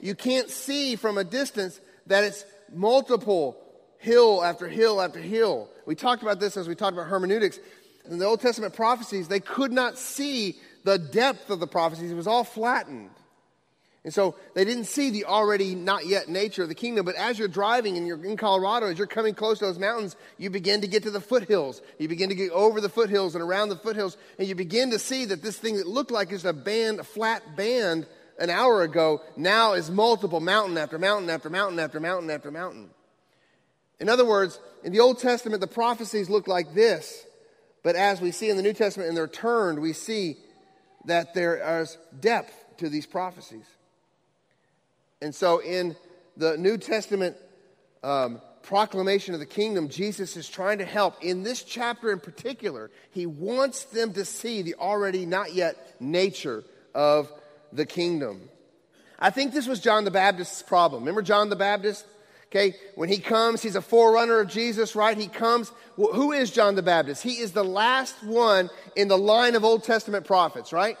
You 0.00 0.14
can't 0.14 0.48
see 0.48 0.96
from 0.96 1.18
a 1.18 1.24
distance 1.24 1.80
that 2.06 2.24
it's 2.24 2.44
multiple 2.72 3.56
hill 3.98 4.42
after 4.42 4.68
hill 4.68 5.00
after 5.00 5.18
hill. 5.18 5.68
We 5.86 5.94
talked 5.94 6.22
about 6.22 6.40
this 6.40 6.56
as 6.56 6.68
we 6.68 6.74
talked 6.74 6.94
about 6.94 7.08
hermeneutics. 7.08 7.58
In 8.10 8.18
the 8.18 8.24
Old 8.24 8.40
Testament 8.40 8.74
prophecies, 8.74 9.28
they 9.28 9.40
could 9.40 9.72
not 9.72 9.98
see 9.98 10.56
the 10.84 10.98
depth 10.98 11.50
of 11.50 11.60
the 11.60 11.66
prophecies. 11.66 12.10
It 12.10 12.14
was 12.14 12.26
all 12.26 12.44
flattened. 12.44 13.10
And 14.02 14.14
so 14.14 14.36
they 14.54 14.64
didn't 14.64 14.84
see 14.84 15.10
the 15.10 15.26
already 15.26 15.74
not 15.74 16.06
yet 16.06 16.28
nature 16.28 16.62
of 16.62 16.70
the 16.70 16.74
kingdom. 16.74 17.04
But 17.04 17.16
as 17.16 17.38
you're 17.38 17.48
driving 17.48 17.98
and 17.98 18.06
you're 18.06 18.24
in 18.24 18.38
Colorado, 18.38 18.86
as 18.86 18.96
you're 18.96 19.06
coming 19.06 19.34
close 19.34 19.58
to 19.58 19.66
those 19.66 19.78
mountains, 19.78 20.16
you 20.38 20.48
begin 20.48 20.80
to 20.80 20.86
get 20.86 21.02
to 21.02 21.10
the 21.10 21.20
foothills. 21.20 21.82
You 21.98 22.08
begin 22.08 22.30
to 22.30 22.34
get 22.34 22.50
over 22.52 22.80
the 22.80 22.88
foothills 22.88 23.34
and 23.34 23.44
around 23.44 23.68
the 23.68 23.76
foothills, 23.76 24.16
and 24.38 24.48
you 24.48 24.54
begin 24.54 24.90
to 24.92 24.98
see 24.98 25.26
that 25.26 25.42
this 25.42 25.58
thing 25.58 25.76
that 25.76 25.86
looked 25.86 26.10
like 26.10 26.30
just 26.30 26.46
a 26.46 26.54
band, 26.54 27.00
a 27.00 27.04
flat 27.04 27.56
band 27.56 28.06
an 28.40 28.50
hour 28.50 28.82
ago, 28.82 29.20
now 29.36 29.74
is 29.74 29.90
multiple 29.90 30.40
mountain 30.40 30.78
after 30.78 30.98
mountain 30.98 31.30
after 31.30 31.50
mountain 31.50 31.78
after 31.78 32.00
mountain 32.00 32.30
after 32.30 32.50
mountain. 32.50 32.90
In 34.00 34.08
other 34.08 34.24
words, 34.24 34.58
in 34.82 34.92
the 34.92 35.00
Old 35.00 35.18
Testament, 35.18 35.60
the 35.60 35.66
prophecies 35.66 36.30
look 36.30 36.48
like 36.48 36.74
this. 36.74 37.26
But 37.82 37.96
as 37.96 38.20
we 38.20 38.30
see 38.30 38.48
in 38.48 38.56
the 38.56 38.62
New 38.62 38.72
Testament, 38.72 39.08
and 39.08 39.16
they're 39.16 39.28
turned, 39.28 39.78
we 39.78 39.92
see 39.92 40.38
that 41.04 41.34
there 41.34 41.80
is 41.80 41.98
depth 42.18 42.52
to 42.78 42.88
these 42.88 43.06
prophecies. 43.06 43.66
And 45.20 45.34
so 45.34 45.58
in 45.58 45.94
the 46.36 46.56
New 46.56 46.78
Testament 46.78 47.36
um, 48.02 48.40
proclamation 48.62 49.34
of 49.34 49.40
the 49.40 49.46
kingdom, 49.46 49.90
Jesus 49.90 50.36
is 50.36 50.48
trying 50.48 50.78
to 50.78 50.86
help. 50.86 51.22
In 51.22 51.42
this 51.42 51.62
chapter 51.62 52.10
in 52.10 52.20
particular, 52.20 52.90
he 53.10 53.26
wants 53.26 53.84
them 53.84 54.14
to 54.14 54.24
see 54.24 54.62
the 54.62 54.76
already 54.76 55.26
not 55.26 55.52
yet 55.52 56.00
nature 56.00 56.64
of 56.94 57.30
the 57.72 57.86
kingdom. 57.86 58.48
I 59.18 59.30
think 59.30 59.52
this 59.52 59.66
was 59.66 59.80
John 59.80 60.04
the 60.04 60.10
Baptist's 60.10 60.62
problem. 60.62 61.02
Remember 61.02 61.22
John 61.22 61.50
the 61.50 61.56
Baptist? 61.56 62.06
Okay, 62.46 62.74
when 62.96 63.08
he 63.08 63.18
comes, 63.18 63.62
he's 63.62 63.76
a 63.76 63.82
forerunner 63.82 64.40
of 64.40 64.48
Jesus, 64.48 64.96
right? 64.96 65.16
He 65.16 65.28
comes. 65.28 65.70
Well, 65.96 66.12
who 66.12 66.32
is 66.32 66.50
John 66.50 66.74
the 66.74 66.82
Baptist? 66.82 67.22
He 67.22 67.34
is 67.34 67.52
the 67.52 67.64
last 67.64 68.24
one 68.24 68.70
in 68.96 69.06
the 69.06 69.18
line 69.18 69.54
of 69.54 69.64
Old 69.64 69.84
Testament 69.84 70.26
prophets, 70.26 70.72
right? 70.72 70.96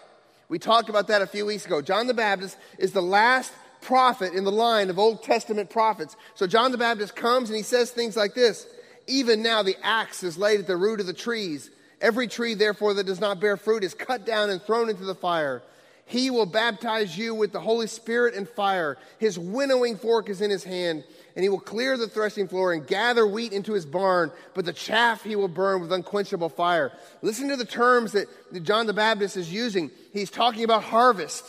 We 0.48 0.58
talked 0.58 0.88
about 0.88 1.08
that 1.08 1.22
a 1.22 1.26
few 1.26 1.46
weeks 1.46 1.66
ago. 1.66 1.82
John 1.82 2.06
the 2.06 2.14
Baptist 2.14 2.56
is 2.78 2.92
the 2.92 3.02
last 3.02 3.52
prophet 3.80 4.34
in 4.34 4.44
the 4.44 4.52
line 4.52 4.90
of 4.90 4.98
Old 4.98 5.22
Testament 5.22 5.70
prophets. 5.70 6.16
So 6.34 6.46
John 6.46 6.70
the 6.70 6.78
Baptist 6.78 7.16
comes 7.16 7.50
and 7.50 7.56
he 7.56 7.62
says 7.62 7.90
things 7.90 8.16
like 8.16 8.34
this 8.34 8.66
Even 9.06 9.42
now 9.42 9.62
the 9.62 9.76
axe 9.82 10.22
is 10.22 10.38
laid 10.38 10.60
at 10.60 10.66
the 10.66 10.76
root 10.76 11.00
of 11.00 11.06
the 11.06 11.12
trees. 11.12 11.70
Every 12.00 12.28
tree, 12.28 12.54
therefore, 12.54 12.94
that 12.94 13.04
does 13.04 13.20
not 13.20 13.40
bear 13.40 13.56
fruit 13.56 13.84
is 13.84 13.92
cut 13.92 14.24
down 14.24 14.48
and 14.50 14.62
thrown 14.62 14.88
into 14.88 15.04
the 15.04 15.14
fire. 15.14 15.62
He 16.10 16.28
will 16.28 16.44
baptize 16.44 17.16
you 17.16 17.36
with 17.36 17.52
the 17.52 17.60
Holy 17.60 17.86
Spirit 17.86 18.34
and 18.34 18.48
fire. 18.48 18.98
His 19.18 19.38
winnowing 19.38 19.96
fork 19.96 20.28
is 20.28 20.40
in 20.40 20.50
his 20.50 20.64
hand, 20.64 21.04
and 21.36 21.44
he 21.44 21.48
will 21.48 21.60
clear 21.60 21.96
the 21.96 22.08
threshing 22.08 22.48
floor 22.48 22.72
and 22.72 22.84
gather 22.84 23.24
wheat 23.24 23.52
into 23.52 23.74
his 23.74 23.86
barn, 23.86 24.32
but 24.52 24.64
the 24.64 24.72
chaff 24.72 25.22
he 25.22 25.36
will 25.36 25.46
burn 25.46 25.80
with 25.80 25.92
unquenchable 25.92 26.48
fire. 26.48 26.90
Listen 27.22 27.46
to 27.50 27.56
the 27.56 27.64
terms 27.64 28.10
that 28.10 28.26
John 28.64 28.88
the 28.88 28.92
Baptist 28.92 29.36
is 29.36 29.52
using. 29.52 29.92
He's 30.12 30.32
talking 30.32 30.64
about 30.64 30.82
harvest. 30.82 31.44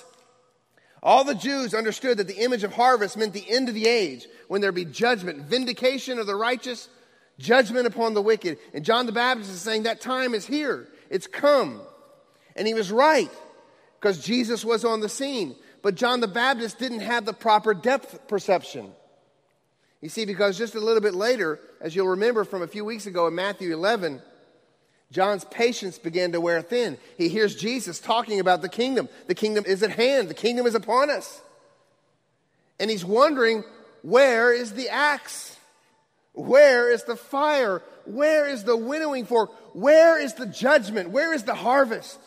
All 1.02 1.24
the 1.24 1.34
Jews 1.34 1.74
understood 1.74 2.20
that 2.20 2.28
the 2.28 2.44
image 2.44 2.64
of 2.64 2.72
harvest 2.72 3.18
meant 3.18 3.34
the 3.34 3.50
end 3.50 3.68
of 3.68 3.74
the 3.74 3.88
age, 3.88 4.28
when 4.48 4.62
there 4.62 4.72
be 4.72 4.86
judgment, 4.86 5.42
vindication 5.42 6.20
of 6.20 6.28
the 6.28 6.36
righteous, 6.36 6.88
judgment 7.40 7.88
upon 7.88 8.14
the 8.14 8.22
wicked. 8.22 8.60
And 8.76 8.86
John 8.86 9.08
the 9.08 9.12
Baptist 9.12 9.50
is 9.50 9.60
saying 9.60 9.84
that 9.84 10.02
time 10.02 10.36
is 10.36 10.46
here, 10.46 10.88
it's 11.10 11.26
come. 11.26 11.82
And 12.56 12.68
he 12.68 12.76
was 12.76 12.92
right 12.92 13.32
because 14.02 14.18
Jesus 14.18 14.66
was 14.66 14.84
on 14.84 15.00
the 15.00 15.10
scene. 15.10 15.56
But 15.84 15.96
John 15.96 16.22
the 16.22 16.28
Baptist 16.28 16.80
didn't 16.80 17.02
have 17.02 17.24
the 17.24 17.34
proper 17.34 17.74
depth 17.76 18.28
perception. 18.28 18.92
You 20.02 20.10
see, 20.10 20.26
because 20.26 20.58
just 20.58 20.74
a 20.74 20.80
little 20.80 21.02
bit 21.02 21.14
later, 21.14 21.60
as 21.80 21.96
you'll 21.96 22.08
remember 22.08 22.44
from 22.44 22.64
a 22.64 22.68
few 22.68 22.84
weeks 22.84 23.06
ago 23.06 23.28
in 23.28 23.36
Matthew 23.36 23.72
11, 23.72 24.20
John's 25.12 25.46
patience 25.46 26.00
began 26.00 26.32
to 26.32 26.42
wear 26.42 26.62
thin. 26.64 26.98
He 27.18 27.30
hears 27.30 27.56
Jesus 27.56 28.00
talking 28.00 28.40
about 28.40 28.64
the 28.64 28.70
kingdom. 28.70 29.08
The 29.28 29.36
kingdom 29.36 29.66
is 29.68 29.84
at 29.84 29.92
hand, 29.92 30.30
the 30.30 30.34
kingdom 30.34 30.66
is 30.66 30.74
upon 30.74 31.12
us. 31.12 31.40
And 32.80 32.90
he's 32.90 33.06
wondering, 33.06 33.64
where 34.02 34.52
is 34.52 34.74
the 34.74 34.90
axe? 34.90 35.56
Where 36.34 36.92
is 36.92 37.04
the 37.04 37.16
fire? 37.16 37.84
Where 38.06 38.48
is 38.48 38.64
the 38.64 38.78
winnowing 38.78 39.26
fork? 39.26 39.52
Where 39.76 40.20
is 40.20 40.34
the 40.34 40.48
judgment? 40.48 41.12
Where 41.12 41.34
is 41.34 41.44
the 41.44 41.54
harvest? 41.54 42.18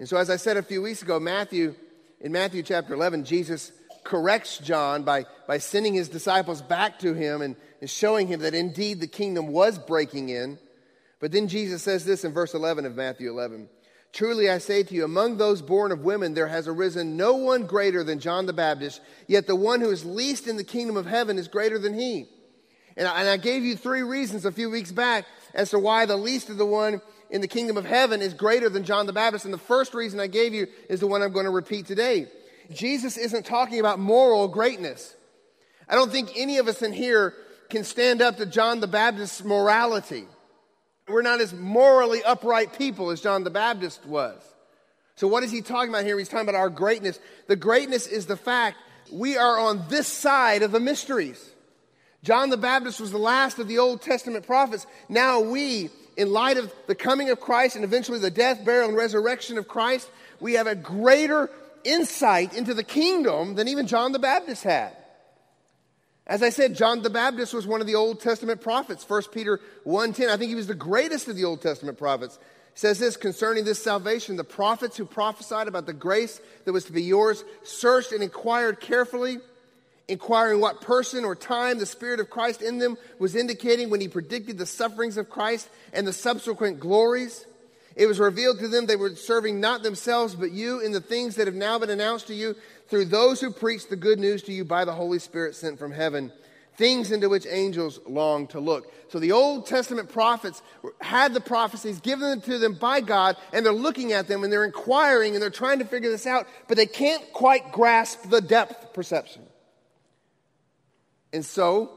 And 0.00 0.08
so, 0.08 0.16
as 0.16 0.30
I 0.30 0.36
said 0.36 0.56
a 0.56 0.62
few 0.62 0.80
weeks 0.80 1.02
ago, 1.02 1.20
Matthew, 1.20 1.74
in 2.22 2.32
Matthew 2.32 2.62
chapter 2.62 2.94
11, 2.94 3.26
Jesus 3.26 3.70
corrects 4.02 4.56
John 4.56 5.02
by, 5.02 5.26
by 5.46 5.58
sending 5.58 5.92
his 5.92 6.08
disciples 6.08 6.62
back 6.62 7.00
to 7.00 7.12
him 7.12 7.42
and, 7.42 7.54
and 7.82 7.90
showing 7.90 8.26
him 8.26 8.40
that 8.40 8.54
indeed 8.54 9.00
the 9.00 9.06
kingdom 9.06 9.48
was 9.48 9.78
breaking 9.78 10.30
in. 10.30 10.58
But 11.20 11.32
then 11.32 11.48
Jesus 11.48 11.82
says 11.82 12.06
this 12.06 12.24
in 12.24 12.32
verse 12.32 12.54
11 12.54 12.86
of 12.86 12.96
Matthew 12.96 13.30
11 13.30 13.68
Truly 14.14 14.48
I 14.48 14.56
say 14.56 14.82
to 14.82 14.94
you, 14.94 15.04
among 15.04 15.36
those 15.36 15.60
born 15.60 15.92
of 15.92 16.00
women, 16.00 16.32
there 16.32 16.48
has 16.48 16.66
arisen 16.66 17.18
no 17.18 17.34
one 17.34 17.66
greater 17.66 18.02
than 18.02 18.20
John 18.20 18.46
the 18.46 18.54
Baptist, 18.54 19.02
yet 19.26 19.46
the 19.46 19.54
one 19.54 19.82
who 19.82 19.90
is 19.90 20.06
least 20.06 20.46
in 20.48 20.56
the 20.56 20.64
kingdom 20.64 20.96
of 20.96 21.04
heaven 21.04 21.36
is 21.36 21.46
greater 21.46 21.78
than 21.78 21.92
he. 21.92 22.26
And 22.96 23.06
I, 23.06 23.20
and 23.20 23.28
I 23.28 23.36
gave 23.36 23.64
you 23.64 23.76
three 23.76 24.02
reasons 24.02 24.46
a 24.46 24.50
few 24.50 24.70
weeks 24.70 24.92
back 24.92 25.26
as 25.52 25.70
to 25.70 25.78
why 25.78 26.06
the 26.06 26.16
least 26.16 26.48
of 26.48 26.56
the 26.56 26.64
one 26.64 27.02
in 27.30 27.40
the 27.40 27.48
kingdom 27.48 27.76
of 27.76 27.84
heaven 27.84 28.20
is 28.20 28.34
greater 28.34 28.68
than 28.68 28.84
John 28.84 29.06
the 29.06 29.12
Baptist. 29.12 29.44
And 29.44 29.54
the 29.54 29.58
first 29.58 29.94
reason 29.94 30.20
I 30.20 30.26
gave 30.26 30.52
you 30.52 30.66
is 30.88 31.00
the 31.00 31.06
one 31.06 31.22
I'm 31.22 31.32
going 31.32 31.44
to 31.44 31.50
repeat 31.50 31.86
today. 31.86 32.26
Jesus 32.72 33.16
isn't 33.16 33.46
talking 33.46 33.80
about 33.80 33.98
moral 33.98 34.48
greatness. 34.48 35.14
I 35.88 35.94
don't 35.94 36.10
think 36.10 36.30
any 36.36 36.58
of 36.58 36.68
us 36.68 36.82
in 36.82 36.92
here 36.92 37.34
can 37.68 37.84
stand 37.84 38.20
up 38.22 38.36
to 38.36 38.46
John 38.46 38.80
the 38.80 38.86
Baptist's 38.86 39.42
morality. 39.44 40.24
We're 41.08 41.22
not 41.22 41.40
as 41.40 41.52
morally 41.52 42.22
upright 42.22 42.76
people 42.78 43.10
as 43.10 43.20
John 43.20 43.42
the 43.42 43.50
Baptist 43.50 44.06
was. 44.06 44.40
So, 45.16 45.26
what 45.26 45.42
is 45.42 45.50
he 45.50 45.60
talking 45.60 45.90
about 45.90 46.04
here? 46.04 46.18
He's 46.18 46.28
talking 46.28 46.48
about 46.48 46.58
our 46.58 46.70
greatness. 46.70 47.18
The 47.48 47.56
greatness 47.56 48.06
is 48.06 48.26
the 48.26 48.36
fact 48.36 48.76
we 49.12 49.36
are 49.36 49.58
on 49.58 49.84
this 49.88 50.06
side 50.06 50.62
of 50.62 50.72
the 50.72 50.80
mysteries. 50.80 51.44
John 52.22 52.50
the 52.50 52.56
Baptist 52.56 53.00
was 53.00 53.10
the 53.10 53.18
last 53.18 53.58
of 53.58 53.66
the 53.66 53.78
Old 53.78 54.02
Testament 54.02 54.46
prophets. 54.46 54.86
Now 55.08 55.40
we 55.40 55.90
in 56.20 56.32
light 56.32 56.58
of 56.58 56.70
the 56.86 56.94
coming 56.94 57.30
of 57.30 57.40
Christ 57.40 57.76
and 57.76 57.84
eventually 57.84 58.18
the 58.18 58.30
death, 58.30 58.62
burial, 58.62 58.88
and 58.88 58.96
resurrection 58.96 59.56
of 59.56 59.66
Christ, 59.66 60.10
we 60.38 60.52
have 60.54 60.66
a 60.66 60.74
greater 60.74 61.50
insight 61.82 62.54
into 62.54 62.74
the 62.74 62.84
kingdom 62.84 63.54
than 63.54 63.68
even 63.68 63.86
John 63.86 64.12
the 64.12 64.18
Baptist 64.18 64.62
had. 64.62 64.94
As 66.26 66.42
I 66.42 66.50
said, 66.50 66.74
John 66.74 67.00
the 67.00 67.08
Baptist 67.08 67.54
was 67.54 67.66
one 67.66 67.80
of 67.80 67.86
the 67.86 67.94
Old 67.94 68.20
Testament 68.20 68.60
prophets. 68.60 69.02
1 69.02 69.32
Peter 69.32 69.60
1:10, 69.84 70.28
I 70.28 70.36
think 70.36 70.50
he 70.50 70.54
was 70.54 70.66
the 70.66 70.74
greatest 70.74 71.26
of 71.26 71.36
the 71.36 71.44
Old 71.44 71.62
Testament 71.62 71.96
prophets. 71.96 72.38
Says 72.74 72.98
this 72.98 73.16
concerning 73.16 73.64
this 73.64 73.82
salvation, 73.82 74.36
the 74.36 74.44
prophets 74.44 74.98
who 74.98 75.06
prophesied 75.06 75.68
about 75.68 75.86
the 75.86 75.94
grace 75.94 76.38
that 76.66 76.72
was 76.72 76.84
to 76.84 76.92
be 76.92 77.02
yours 77.02 77.44
searched 77.62 78.12
and 78.12 78.22
inquired 78.22 78.78
carefully 78.78 79.38
inquiring 80.10 80.60
what 80.60 80.80
person 80.80 81.24
or 81.24 81.34
time 81.34 81.78
the 81.78 81.86
Spirit 81.86 82.20
of 82.20 82.28
Christ 82.28 82.62
in 82.62 82.78
them 82.78 82.98
was 83.18 83.36
indicating 83.36 83.88
when 83.90 84.00
he 84.00 84.08
predicted 84.08 84.58
the 84.58 84.66
sufferings 84.66 85.16
of 85.16 85.30
Christ 85.30 85.68
and 85.92 86.06
the 86.06 86.12
subsequent 86.12 86.80
glories. 86.80 87.46
It 87.96 88.06
was 88.06 88.18
revealed 88.18 88.58
to 88.58 88.68
them 88.68 88.86
they 88.86 88.96
were 88.96 89.14
serving 89.14 89.60
not 89.60 89.82
themselves 89.82 90.34
but 90.34 90.52
you 90.52 90.80
in 90.80 90.92
the 90.92 91.00
things 91.00 91.36
that 91.36 91.46
have 91.46 91.56
now 91.56 91.78
been 91.78 91.90
announced 91.90 92.26
to 92.28 92.34
you 92.34 92.56
through 92.88 93.06
those 93.06 93.40
who 93.40 93.50
preach 93.50 93.88
the 93.88 93.96
good 93.96 94.18
news 94.18 94.42
to 94.44 94.52
you 94.52 94.64
by 94.64 94.84
the 94.84 94.92
Holy 94.92 95.18
Spirit 95.18 95.54
sent 95.54 95.78
from 95.78 95.92
heaven, 95.92 96.32
things 96.76 97.12
into 97.12 97.28
which 97.28 97.46
angels 97.48 98.00
long 98.06 98.46
to 98.48 98.58
look. 98.58 98.92
So 99.10 99.18
the 99.18 99.32
Old 99.32 99.66
Testament 99.66 100.08
prophets 100.08 100.62
had 101.00 101.34
the 101.34 101.40
prophecies 101.40 102.00
given 102.00 102.40
to 102.42 102.58
them 102.58 102.74
by 102.74 103.00
God, 103.00 103.36
and 103.52 103.64
they're 103.64 103.72
looking 103.72 104.12
at 104.12 104.28
them 104.28 104.42
and 104.42 104.52
they're 104.52 104.64
inquiring 104.64 105.34
and 105.34 105.42
they're 105.42 105.50
trying 105.50 105.78
to 105.80 105.84
figure 105.84 106.10
this 106.10 106.26
out, 106.26 106.46
but 106.68 106.76
they 106.76 106.86
can't 106.86 107.32
quite 107.32 107.70
grasp 107.70 108.28
the 108.28 108.40
depth 108.40 108.92
perception. 108.92 109.42
And 111.32 111.44
so 111.44 111.90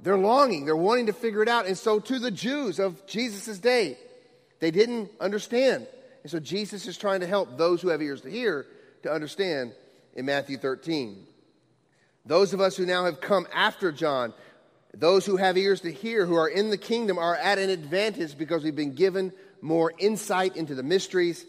they're 0.00 0.18
longing, 0.18 0.64
they're 0.64 0.76
wanting 0.76 1.06
to 1.06 1.12
figure 1.12 1.42
it 1.42 1.48
out. 1.48 1.66
And 1.66 1.78
so 1.78 1.98
to 2.00 2.18
the 2.18 2.30
Jews 2.30 2.78
of 2.78 3.06
Jesus' 3.06 3.58
day, 3.58 3.96
they 4.60 4.70
didn't 4.70 5.10
understand. 5.20 5.86
And 6.22 6.30
so 6.30 6.40
Jesus 6.40 6.86
is 6.86 6.96
trying 6.96 7.20
to 7.20 7.26
help 7.26 7.56
those 7.56 7.82
who 7.82 7.88
have 7.88 8.02
ears 8.02 8.20
to 8.22 8.30
hear 8.30 8.66
to 9.02 9.12
understand 9.12 9.72
in 10.14 10.26
Matthew 10.26 10.56
13. 10.56 11.26
Those 12.26 12.54
of 12.54 12.60
us 12.60 12.76
who 12.76 12.86
now 12.86 13.04
have 13.04 13.20
come 13.20 13.46
after 13.52 13.92
John, 13.92 14.32
those 14.94 15.26
who 15.26 15.36
have 15.36 15.58
ears 15.58 15.82
to 15.82 15.92
hear, 15.92 16.24
who 16.24 16.36
are 16.36 16.48
in 16.48 16.70
the 16.70 16.78
kingdom, 16.78 17.18
are 17.18 17.36
at 17.36 17.58
an 17.58 17.68
advantage 17.68 18.38
because 18.38 18.64
we've 18.64 18.76
been 18.76 18.94
given 18.94 19.32
more 19.60 19.92
insight 19.98 20.56
into 20.56 20.74
the 20.74 20.82
mysteries 20.82 21.44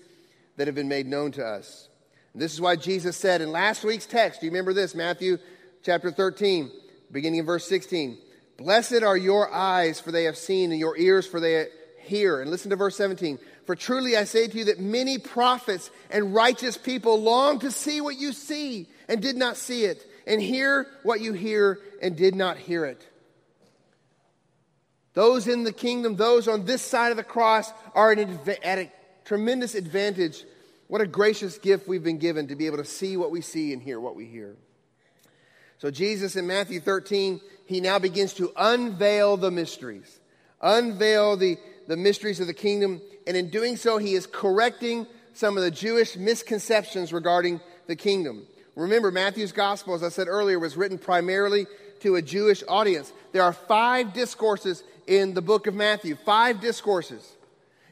that 0.57 0.67
have 0.67 0.75
been 0.75 0.89
made 0.89 1.07
known 1.07 1.31
to 1.33 1.45
us. 1.45 1.89
And 2.33 2.41
this 2.41 2.53
is 2.53 2.59
why 2.59 2.75
Jesus 2.75 3.15
said 3.15 3.41
in 3.41 3.51
last 3.51 3.83
week's 3.83 4.05
text, 4.05 4.41
do 4.41 4.45
you 4.45 4.51
remember 4.51 4.73
this? 4.73 4.95
Matthew 4.95 5.37
chapter 5.83 6.11
13 6.11 6.69
beginning 7.15 7.39
in 7.39 7.45
verse 7.45 7.67
16. 7.67 8.19
Blessed 8.57 9.01
are 9.01 9.17
your 9.17 9.51
eyes, 9.51 9.99
for 9.99 10.11
they 10.11 10.25
have 10.25 10.37
seen, 10.37 10.71
and 10.71 10.79
your 10.79 10.95
ears, 10.97 11.25
for 11.25 11.39
they 11.39 11.67
hear. 12.01 12.41
And 12.41 12.51
listen 12.51 12.69
to 12.69 12.75
verse 12.75 12.95
17. 12.95 13.39
For 13.65 13.75
truly 13.75 14.15
I 14.15 14.25
say 14.25 14.47
to 14.47 14.57
you 14.57 14.65
that 14.65 14.79
many 14.79 15.17
prophets 15.17 15.89
and 16.11 16.35
righteous 16.35 16.77
people 16.77 17.19
long 17.19 17.59
to 17.59 17.71
see 17.71 18.01
what 18.01 18.17
you 18.17 18.31
see 18.33 18.87
and 19.09 19.21
did 19.21 19.35
not 19.35 19.57
see 19.57 19.85
it, 19.85 20.05
and 20.27 20.41
hear 20.41 20.87
what 21.03 21.21
you 21.21 21.33
hear 21.33 21.79
and 22.01 22.15
did 22.15 22.35
not 22.35 22.57
hear 22.57 22.85
it. 22.85 23.01
Those 25.13 25.47
in 25.47 25.63
the 25.63 25.71
kingdom, 25.71 26.17
those 26.17 26.47
on 26.47 26.65
this 26.65 26.81
side 26.81 27.11
of 27.11 27.17
the 27.17 27.23
cross, 27.23 27.71
are 27.93 28.11
at 28.11 28.77
a 28.77 28.91
tremendous 29.23 29.73
advantage. 29.73 30.43
What 30.87 31.01
a 31.01 31.07
gracious 31.07 31.57
gift 31.57 31.87
we've 31.87 32.03
been 32.03 32.19
given 32.19 32.49
to 32.49 32.55
be 32.55 32.65
able 32.65 32.77
to 32.77 32.85
see 32.85 33.15
what 33.15 33.31
we 33.31 33.41
see 33.41 33.71
and 33.71 33.81
hear 33.81 33.99
what 33.99 34.15
we 34.15 34.25
hear. 34.25 34.57
So, 35.77 35.91
Jesus 35.91 36.35
in 36.35 36.47
Matthew 36.47 36.79
13, 36.79 37.41
he 37.65 37.81
now 37.81 37.99
begins 37.99 38.33
to 38.33 38.51
unveil 38.55 39.37
the 39.37 39.51
mysteries, 39.51 40.19
unveil 40.61 41.37
the, 41.37 41.57
the 41.87 41.97
mysteries 41.97 42.39
of 42.39 42.47
the 42.47 42.53
kingdom. 42.53 43.01
And 43.27 43.35
in 43.35 43.49
doing 43.49 43.75
so, 43.75 43.97
he 43.97 44.13
is 44.13 44.27
correcting 44.27 45.07
some 45.33 45.57
of 45.57 45.63
the 45.63 45.71
Jewish 45.71 46.15
misconceptions 46.15 47.11
regarding 47.11 47.59
the 47.87 47.95
kingdom. 47.95 48.45
Remember, 48.75 49.11
Matthew's 49.11 49.51
gospel, 49.51 49.93
as 49.95 50.03
I 50.03 50.09
said 50.09 50.27
earlier, 50.27 50.59
was 50.59 50.77
written 50.77 50.97
primarily 50.97 51.65
to 52.01 52.15
a 52.15 52.21
Jewish 52.21 52.63
audience. 52.67 53.11
There 53.31 53.43
are 53.43 53.53
five 53.53 54.13
discourses 54.13 54.83
in 55.07 55.33
the 55.33 55.41
book 55.41 55.67
of 55.67 55.73
Matthew, 55.73 56.15
five 56.15 56.61
discourses. 56.61 57.33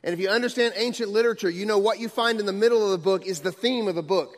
And 0.03 0.13
if 0.13 0.19
you 0.19 0.29
understand 0.29 0.73
ancient 0.75 1.09
literature, 1.09 1.49
you 1.49 1.65
know 1.65 1.77
what 1.77 1.99
you 1.99 2.09
find 2.09 2.39
in 2.39 2.45
the 2.45 2.53
middle 2.53 2.83
of 2.83 2.91
the 2.91 3.03
book 3.03 3.25
is 3.25 3.39
the 3.39 3.51
theme 3.51 3.87
of 3.87 3.95
the 3.95 4.03
book. 4.03 4.37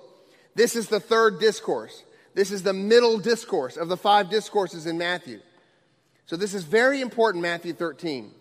This 0.54 0.76
is 0.76 0.88
the 0.88 1.00
third 1.00 1.40
discourse. 1.40 2.04
This 2.36 2.52
is 2.52 2.64
the 2.64 2.74
middle 2.74 3.18
discourse 3.18 3.78
of 3.78 3.88
the 3.88 3.98
five 3.98 4.30
discourses 4.30 4.86
in 4.86 4.98
Matthew. 4.98 5.40
So 6.26 6.36
this 6.36 6.54
is 6.54 6.66
very 6.66 7.00
important, 7.00 7.42
Matthew 7.42 7.74
13. 7.74 8.32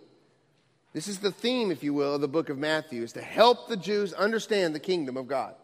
This 0.92 1.06
is 1.06 1.20
the 1.20 1.30
theme, 1.30 1.70
if 1.70 1.82
you 1.82 1.94
will, 1.94 2.14
of 2.14 2.20
the 2.20 2.28
book 2.28 2.48
of 2.48 2.58
Matthew, 2.58 3.02
is 3.02 3.12
to 3.12 3.22
help 3.22 3.68
the 3.68 3.76
Jews 3.76 4.12
understand 4.12 4.74
the 4.74 4.80
kingdom 4.80 5.16
of 5.16 5.28
God. 5.28 5.54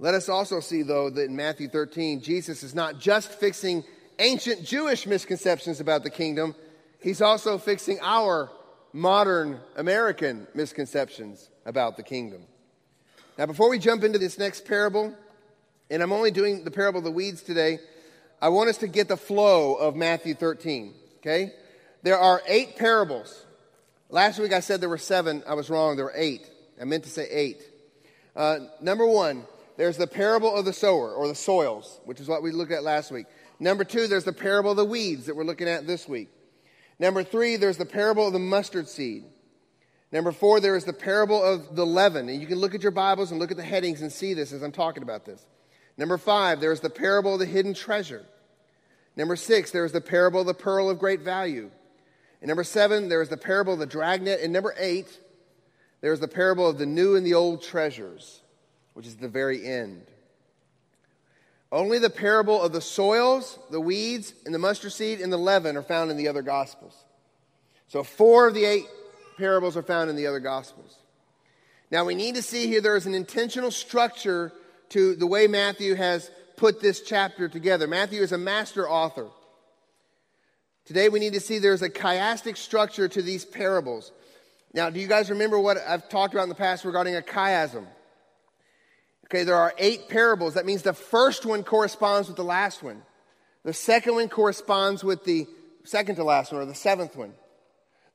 Let 0.00 0.14
us 0.14 0.28
also 0.28 0.60
see, 0.60 0.82
though, 0.82 1.08
that 1.08 1.24
in 1.24 1.36
Matthew 1.36 1.68
13, 1.68 2.20
Jesus 2.20 2.62
is 2.64 2.74
not 2.74 2.98
just 2.98 3.30
fixing 3.30 3.84
ancient 4.18 4.64
Jewish 4.64 5.06
misconceptions 5.06 5.78
about 5.78 6.02
the 6.02 6.10
kingdom, 6.10 6.54
he's 7.00 7.22
also 7.22 7.58
fixing 7.58 7.98
our 8.02 8.50
modern 8.92 9.60
American 9.76 10.48
misconceptions 10.54 11.48
about 11.64 11.96
the 11.96 12.02
kingdom. 12.02 12.42
Now, 13.38 13.46
before 13.46 13.70
we 13.70 13.78
jump 13.78 14.02
into 14.02 14.18
this 14.18 14.38
next 14.38 14.64
parable, 14.64 15.14
and 15.90 16.02
I'm 16.02 16.12
only 16.12 16.30
doing 16.30 16.64
the 16.64 16.70
parable 16.70 16.98
of 16.98 17.04
the 17.04 17.10
weeds 17.10 17.42
today. 17.42 17.80
I 18.40 18.48
want 18.48 18.70
us 18.70 18.78
to 18.78 18.88
get 18.88 19.08
the 19.08 19.16
flow 19.16 19.74
of 19.74 19.96
Matthew 19.96 20.34
13, 20.34 20.94
okay? 21.18 21.52
There 22.02 22.16
are 22.16 22.40
eight 22.46 22.76
parables. 22.76 23.44
Last 24.08 24.38
week 24.38 24.52
I 24.52 24.60
said 24.60 24.80
there 24.80 24.88
were 24.88 24.98
seven. 24.98 25.42
I 25.46 25.54
was 25.54 25.68
wrong. 25.68 25.96
There 25.96 26.06
were 26.06 26.14
eight. 26.14 26.48
I 26.80 26.84
meant 26.84 27.04
to 27.04 27.10
say 27.10 27.28
eight. 27.30 27.62
Uh, 28.34 28.60
number 28.80 29.06
one, 29.06 29.44
there's 29.76 29.96
the 29.96 30.06
parable 30.06 30.54
of 30.54 30.64
the 30.64 30.72
sower 30.72 31.12
or 31.12 31.28
the 31.28 31.34
soils, 31.34 32.00
which 32.04 32.20
is 32.20 32.28
what 32.28 32.42
we 32.42 32.52
looked 32.52 32.72
at 32.72 32.82
last 32.82 33.10
week. 33.10 33.26
Number 33.58 33.84
two, 33.84 34.06
there's 34.06 34.24
the 34.24 34.32
parable 34.32 34.70
of 34.70 34.76
the 34.76 34.84
weeds 34.84 35.26
that 35.26 35.36
we're 35.36 35.44
looking 35.44 35.68
at 35.68 35.86
this 35.86 36.08
week. 36.08 36.28
Number 36.98 37.22
three, 37.22 37.56
there's 37.56 37.76
the 37.76 37.86
parable 37.86 38.26
of 38.26 38.32
the 38.32 38.38
mustard 38.38 38.88
seed. 38.88 39.24
Number 40.12 40.32
four, 40.32 40.60
there 40.60 40.76
is 40.76 40.84
the 40.84 40.92
parable 40.92 41.42
of 41.42 41.76
the 41.76 41.86
leaven. 41.86 42.28
And 42.28 42.40
you 42.40 42.46
can 42.46 42.58
look 42.58 42.74
at 42.74 42.82
your 42.82 42.92
Bibles 42.92 43.30
and 43.30 43.38
look 43.38 43.50
at 43.50 43.56
the 43.56 43.62
headings 43.62 44.02
and 44.02 44.10
see 44.10 44.34
this 44.34 44.52
as 44.52 44.62
I'm 44.62 44.72
talking 44.72 45.02
about 45.02 45.24
this. 45.24 45.44
Number 45.96 46.18
five, 46.18 46.60
there 46.60 46.72
is 46.72 46.80
the 46.80 46.90
parable 46.90 47.34
of 47.34 47.40
the 47.40 47.46
hidden 47.46 47.74
treasure. 47.74 48.24
Number 49.16 49.36
six, 49.36 49.70
there 49.70 49.84
is 49.84 49.92
the 49.92 50.00
parable 50.00 50.40
of 50.40 50.46
the 50.46 50.54
pearl 50.54 50.88
of 50.88 50.98
great 50.98 51.20
value. 51.20 51.70
And 52.40 52.48
number 52.48 52.64
seven, 52.64 53.08
there 53.08 53.22
is 53.22 53.28
the 53.28 53.36
parable 53.36 53.74
of 53.74 53.78
the 53.78 53.86
dragnet. 53.86 54.40
And 54.40 54.52
number 54.52 54.74
eight, 54.78 55.18
there 56.00 56.12
is 56.12 56.20
the 56.20 56.28
parable 56.28 56.68
of 56.68 56.78
the 56.78 56.86
new 56.86 57.16
and 57.16 57.26
the 57.26 57.34
old 57.34 57.62
treasures, 57.62 58.40
which 58.94 59.06
is 59.06 59.16
the 59.16 59.28
very 59.28 59.66
end. 59.66 60.06
Only 61.72 61.98
the 61.98 62.10
parable 62.10 62.60
of 62.60 62.72
the 62.72 62.80
soils, 62.80 63.58
the 63.70 63.80
weeds, 63.80 64.34
and 64.44 64.54
the 64.54 64.58
mustard 64.58 64.92
seed 64.92 65.20
and 65.20 65.32
the 65.32 65.36
leaven 65.36 65.76
are 65.76 65.82
found 65.82 66.10
in 66.10 66.16
the 66.16 66.28
other 66.28 66.42
gospels. 66.42 66.96
So 67.88 68.02
four 68.02 68.48
of 68.48 68.54
the 68.54 68.64
eight 68.64 68.86
parables 69.36 69.76
are 69.76 69.82
found 69.82 70.10
in 70.10 70.16
the 70.16 70.26
other 70.26 70.40
gospels. 70.40 70.96
Now 71.90 72.04
we 72.04 72.14
need 72.14 72.36
to 72.36 72.42
see 72.42 72.66
here 72.66 72.80
there 72.80 72.96
is 72.96 73.06
an 73.06 73.14
intentional 73.14 73.70
structure 73.70 74.52
to 74.90 75.16
the 75.16 75.26
way 75.26 75.46
Matthew 75.46 75.94
has 75.94 76.30
put 76.56 76.80
this 76.80 77.00
chapter 77.00 77.48
together. 77.48 77.86
Matthew 77.86 78.22
is 78.22 78.32
a 78.32 78.38
master 78.38 78.88
author. 78.88 79.28
Today 80.84 81.08
we 81.08 81.20
need 81.20 81.32
to 81.32 81.40
see 81.40 81.58
there's 81.58 81.82
a 81.82 81.90
chiastic 81.90 82.56
structure 82.56 83.08
to 83.08 83.22
these 83.22 83.44
parables. 83.44 84.12
Now, 84.72 84.90
do 84.90 85.00
you 85.00 85.06
guys 85.06 85.30
remember 85.30 85.58
what 85.58 85.78
I've 85.78 86.08
talked 86.08 86.34
about 86.34 86.44
in 86.44 86.48
the 86.48 86.54
past 86.54 86.84
regarding 86.84 87.16
a 87.16 87.22
chiasm? 87.22 87.86
Okay, 89.26 89.44
there 89.44 89.56
are 89.56 89.72
eight 89.78 90.08
parables. 90.08 90.54
That 90.54 90.66
means 90.66 90.82
the 90.82 90.92
first 90.92 91.46
one 91.46 91.62
corresponds 91.62 92.28
with 92.28 92.36
the 92.36 92.44
last 92.44 92.82
one. 92.82 93.02
The 93.64 93.72
second 93.72 94.14
one 94.14 94.28
corresponds 94.28 95.04
with 95.04 95.24
the 95.24 95.46
second 95.84 96.16
to 96.16 96.24
last 96.24 96.52
one, 96.52 96.62
or 96.62 96.64
the 96.64 96.74
seventh 96.74 97.16
one. 97.16 97.34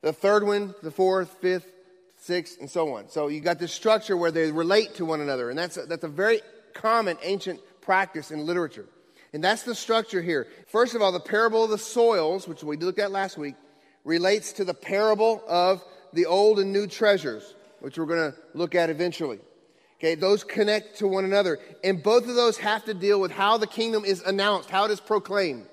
The 0.02 0.12
third 0.12 0.46
one, 0.46 0.74
the 0.82 0.90
fourth, 0.90 1.30
fifth, 1.40 1.72
sixth, 2.20 2.58
and 2.60 2.70
so 2.70 2.94
on. 2.94 3.08
So 3.08 3.28
you 3.28 3.40
got 3.40 3.58
this 3.58 3.72
structure 3.72 4.16
where 4.16 4.30
they 4.30 4.52
relate 4.52 4.96
to 4.96 5.06
one 5.06 5.20
another, 5.20 5.48
and 5.48 5.58
that's 5.58 5.76
a, 5.76 5.86
that's 5.86 6.04
a 6.04 6.08
very 6.08 6.40
common 6.76 7.16
ancient 7.22 7.60
practice 7.80 8.30
in 8.30 8.46
literature. 8.46 8.86
And 9.32 9.42
that's 9.42 9.64
the 9.64 9.74
structure 9.74 10.22
here. 10.22 10.46
First 10.68 10.94
of 10.94 11.02
all, 11.02 11.12
the 11.12 11.20
parable 11.20 11.64
of 11.64 11.70
the 11.70 11.78
soils, 11.78 12.46
which 12.46 12.62
we 12.62 12.76
looked 12.76 12.98
at 12.98 13.10
last 13.10 13.36
week, 13.36 13.54
relates 14.04 14.52
to 14.52 14.64
the 14.64 14.74
parable 14.74 15.42
of 15.48 15.82
the 16.12 16.26
old 16.26 16.58
and 16.58 16.72
new 16.72 16.86
treasures, 16.86 17.54
which 17.80 17.98
we're 17.98 18.06
going 18.06 18.32
to 18.32 18.38
look 18.54 18.74
at 18.74 18.88
eventually. 18.88 19.40
Okay, 19.98 20.14
those 20.14 20.44
connect 20.44 20.98
to 20.98 21.08
one 21.08 21.24
another. 21.24 21.58
And 21.82 22.02
both 22.02 22.28
of 22.28 22.34
those 22.34 22.58
have 22.58 22.84
to 22.84 22.94
deal 22.94 23.20
with 23.20 23.30
how 23.30 23.56
the 23.56 23.66
kingdom 23.66 24.04
is 24.04 24.22
announced, 24.22 24.70
how 24.70 24.84
it 24.84 24.90
is 24.90 25.00
proclaimed. 25.00 25.66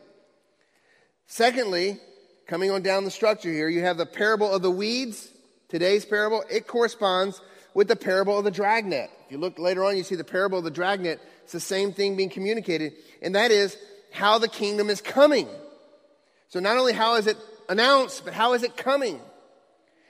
Secondly, 1.28 2.00
coming 2.48 2.72
on 2.72 2.82
down 2.82 3.04
the 3.04 3.12
structure 3.12 3.52
here, 3.52 3.68
you 3.68 3.82
have 3.82 3.98
the 3.98 4.06
parable 4.06 4.52
of 4.52 4.62
the 4.62 4.72
weeds, 4.72 5.30
today's 5.68 6.06
parable. 6.06 6.44
It 6.50 6.68
corresponds 6.68 7.42
with 7.74 7.88
the 7.88 7.96
parable 7.96 8.38
of 8.38 8.44
the 8.44 8.52
dragnet. 8.52 9.10
If 9.26 9.32
you 9.32 9.38
look 9.38 9.60
later 9.60 9.84
on, 9.84 9.98
you 9.98 10.04
see 10.04 10.16
the 10.16 10.24
parable 10.24 10.58
of 10.60 10.64
the 10.64 10.72
dragnet. 10.72 11.20
It's 11.44 11.54
the 11.54 11.60
same 11.60 11.94
thing 11.94 12.16
being 12.16 12.30
communicated, 12.30 12.94
and 13.22 13.36
that 13.36 13.52
is 13.52 13.78
how 14.12 14.38
the 14.38 14.48
kingdom 14.48 14.90
is 14.90 15.02
coming. 15.02 15.48
So 16.50 16.60
not 16.60 16.78
only 16.78 16.94
how 16.94 17.16
is 17.16 17.28
it 17.28 17.38
announced, 17.68 18.24
but 18.26 18.34
how 18.34 18.54
is 18.54 18.64
it 18.64 18.78
coming? 18.78 19.20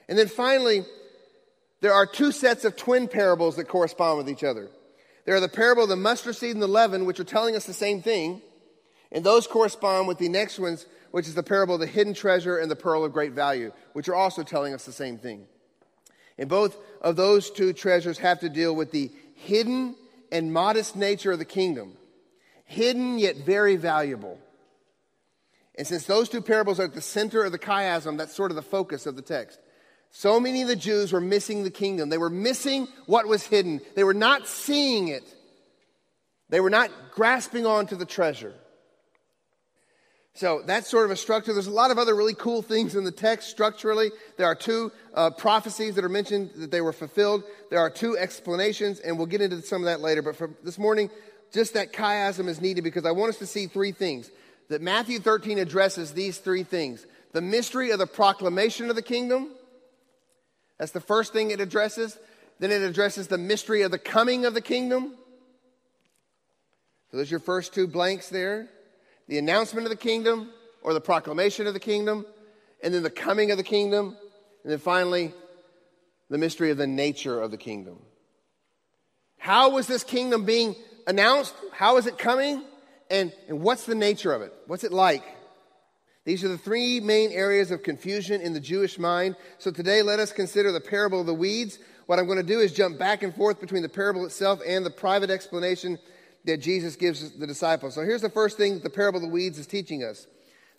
And 0.08 0.18
then 0.18 0.28
finally, 0.28 0.84
there 1.80 1.94
are 1.94 2.06
two 2.06 2.32
sets 2.32 2.64
of 2.64 2.76
twin 2.76 3.08
parables 3.08 3.56
that 3.56 3.68
correspond 3.68 4.18
with 4.18 4.28
each 4.28 4.44
other. 4.44 4.68
There 5.24 5.34
are 5.34 5.40
the 5.40 5.48
parable 5.48 5.84
of 5.84 5.88
the 5.88 5.96
mustard 5.96 6.36
seed 6.36 6.52
and 6.52 6.62
the 6.62 6.66
leaven, 6.66 7.06
which 7.06 7.18
are 7.18 7.24
telling 7.24 7.56
us 7.56 7.64
the 7.64 7.72
same 7.72 8.02
thing. 8.02 8.42
And 9.10 9.24
those 9.24 9.46
correspond 9.46 10.06
with 10.06 10.18
the 10.18 10.28
next 10.28 10.58
ones, 10.58 10.86
which 11.12 11.28
is 11.28 11.34
the 11.34 11.42
parable 11.42 11.74
of 11.74 11.80
the 11.80 11.86
hidden 11.86 12.12
treasure 12.12 12.58
and 12.58 12.70
the 12.70 12.76
pearl 12.76 13.04
of 13.04 13.12
great 13.12 13.32
value, 13.32 13.72
which 13.92 14.08
are 14.08 14.14
also 14.14 14.42
telling 14.42 14.74
us 14.74 14.84
the 14.84 14.92
same 14.92 15.16
thing. 15.16 15.46
And 16.38 16.48
both 16.48 16.76
of 17.00 17.16
those 17.16 17.50
two 17.50 17.72
treasures 17.72 18.18
have 18.18 18.40
to 18.40 18.48
deal 18.48 18.74
with 18.74 18.90
the 18.90 19.10
hidden 19.34 19.94
and 20.32 20.52
modest 20.52 20.96
nature 20.96 21.32
of 21.32 21.38
the 21.38 21.44
kingdom. 21.44 21.96
Hidden 22.64 23.18
yet 23.18 23.36
very 23.36 23.76
valuable. 23.76 24.38
And 25.76 25.86
since 25.86 26.04
those 26.04 26.28
two 26.28 26.40
parables 26.40 26.78
are 26.80 26.84
at 26.84 26.94
the 26.94 27.00
center 27.00 27.44
of 27.44 27.52
the 27.52 27.58
chiasm, 27.58 28.16
that's 28.16 28.34
sort 28.34 28.50
of 28.50 28.56
the 28.56 28.62
focus 28.62 29.06
of 29.06 29.16
the 29.16 29.22
text. 29.22 29.58
So 30.10 30.38
many 30.38 30.62
of 30.62 30.68
the 30.68 30.76
Jews 30.76 31.12
were 31.12 31.20
missing 31.20 31.64
the 31.64 31.70
kingdom. 31.70 32.08
They 32.08 32.18
were 32.18 32.30
missing 32.30 32.86
what 33.06 33.26
was 33.26 33.44
hidden. 33.44 33.80
They 33.96 34.04
were 34.04 34.14
not 34.14 34.46
seeing 34.46 35.08
it. 35.08 35.24
They 36.48 36.60
were 36.60 36.70
not 36.70 36.90
grasping 37.10 37.66
onto 37.66 37.96
the 37.96 38.04
treasure. 38.04 38.54
So 40.34 40.62
that's 40.66 40.88
sort 40.88 41.04
of 41.04 41.12
a 41.12 41.16
structure. 41.16 41.52
There's 41.52 41.68
a 41.68 41.70
lot 41.70 41.92
of 41.92 41.98
other 41.98 42.14
really 42.14 42.34
cool 42.34 42.60
things 42.60 42.96
in 42.96 43.04
the 43.04 43.12
text 43.12 43.48
structurally. 43.50 44.10
There 44.36 44.46
are 44.46 44.54
two 44.54 44.90
uh, 45.14 45.30
prophecies 45.30 45.94
that 45.94 46.04
are 46.04 46.08
mentioned 46.08 46.50
that 46.56 46.72
they 46.72 46.80
were 46.80 46.92
fulfilled. 46.92 47.44
There 47.70 47.78
are 47.78 47.90
two 47.90 48.18
explanations, 48.18 48.98
and 48.98 49.16
we'll 49.16 49.28
get 49.28 49.40
into 49.40 49.62
some 49.62 49.82
of 49.82 49.86
that 49.86 50.00
later. 50.00 50.22
But 50.22 50.36
for 50.36 50.50
this 50.64 50.78
morning, 50.78 51.08
just 51.52 51.74
that 51.74 51.92
chiasm 51.92 52.48
is 52.48 52.60
needed 52.60 52.82
because 52.82 53.06
I 53.06 53.12
want 53.12 53.30
us 53.30 53.38
to 53.38 53.46
see 53.46 53.68
three 53.68 53.92
things. 53.92 54.30
That 54.70 54.82
Matthew 54.82 55.20
13 55.20 55.58
addresses 55.58 56.12
these 56.12 56.38
three 56.38 56.64
things 56.64 57.06
the 57.32 57.42
mystery 57.42 57.90
of 57.90 57.98
the 57.98 58.06
proclamation 58.06 58.90
of 58.90 58.96
the 58.96 59.02
kingdom 59.02 59.50
that's 60.78 60.92
the 60.92 61.00
first 61.00 61.32
thing 61.32 61.50
it 61.50 61.60
addresses. 61.60 62.18
Then 62.58 62.70
it 62.70 62.82
addresses 62.82 63.28
the 63.28 63.38
mystery 63.38 63.82
of 63.82 63.90
the 63.90 63.98
coming 63.98 64.44
of 64.44 64.54
the 64.54 64.60
kingdom. 64.60 65.14
So 67.10 67.16
there's 67.16 67.30
your 67.30 67.40
first 67.40 67.74
two 67.74 67.86
blanks 67.86 68.28
there 68.28 68.68
the 69.28 69.38
announcement 69.38 69.86
of 69.86 69.90
the 69.90 69.96
kingdom 69.96 70.50
or 70.82 70.92
the 70.92 71.00
proclamation 71.00 71.66
of 71.66 71.74
the 71.74 71.80
kingdom, 71.80 72.26
and 72.82 72.92
then 72.92 73.02
the 73.02 73.10
coming 73.10 73.50
of 73.50 73.56
the 73.56 73.62
kingdom, 73.62 74.16
and 74.62 74.72
then 74.72 74.78
finally, 74.78 75.32
the 76.28 76.38
mystery 76.38 76.70
of 76.70 76.76
the 76.76 76.86
nature 76.86 77.40
of 77.40 77.50
the 77.50 77.56
kingdom. 77.56 77.98
How 79.38 79.70
was 79.70 79.86
this 79.86 80.04
kingdom 80.04 80.44
being 80.44 80.74
announced? 81.06 81.54
How 81.72 81.96
is 81.96 82.06
it 82.06 82.18
coming? 82.18 82.64
And, 83.10 83.32
and 83.48 83.60
what's 83.60 83.84
the 83.84 83.94
nature 83.94 84.32
of 84.32 84.42
it? 84.42 84.52
What's 84.66 84.84
it 84.84 84.92
like? 84.92 85.22
These 86.24 86.42
are 86.42 86.48
the 86.48 86.58
three 86.58 87.00
main 87.00 87.30
areas 87.32 87.70
of 87.70 87.82
confusion 87.82 88.40
in 88.40 88.54
the 88.54 88.60
Jewish 88.60 88.98
mind. 88.98 89.36
So 89.58 89.70
today, 89.70 90.00
let 90.00 90.20
us 90.20 90.32
consider 90.32 90.72
the 90.72 90.80
parable 90.80 91.20
of 91.20 91.26
the 91.26 91.34
weeds. 91.34 91.78
What 92.06 92.18
I'm 92.18 92.26
going 92.26 92.38
to 92.38 92.42
do 92.42 92.60
is 92.60 92.72
jump 92.72 92.98
back 92.98 93.22
and 93.22 93.34
forth 93.34 93.60
between 93.60 93.82
the 93.82 93.88
parable 93.88 94.24
itself 94.24 94.60
and 94.66 94.84
the 94.84 94.90
private 94.90 95.30
explanation 95.30 95.98
that 96.44 96.58
Jesus 96.58 96.96
gives 96.96 97.30
the 97.32 97.46
disciples. 97.46 97.94
So 97.94 98.02
here's 98.02 98.22
the 98.22 98.30
first 98.30 98.56
thing 98.56 98.80
the 98.80 98.90
parable 98.90 99.18
of 99.18 99.22
the 99.22 99.28
weeds 99.28 99.58
is 99.58 99.66
teaching 99.66 100.04
us 100.04 100.26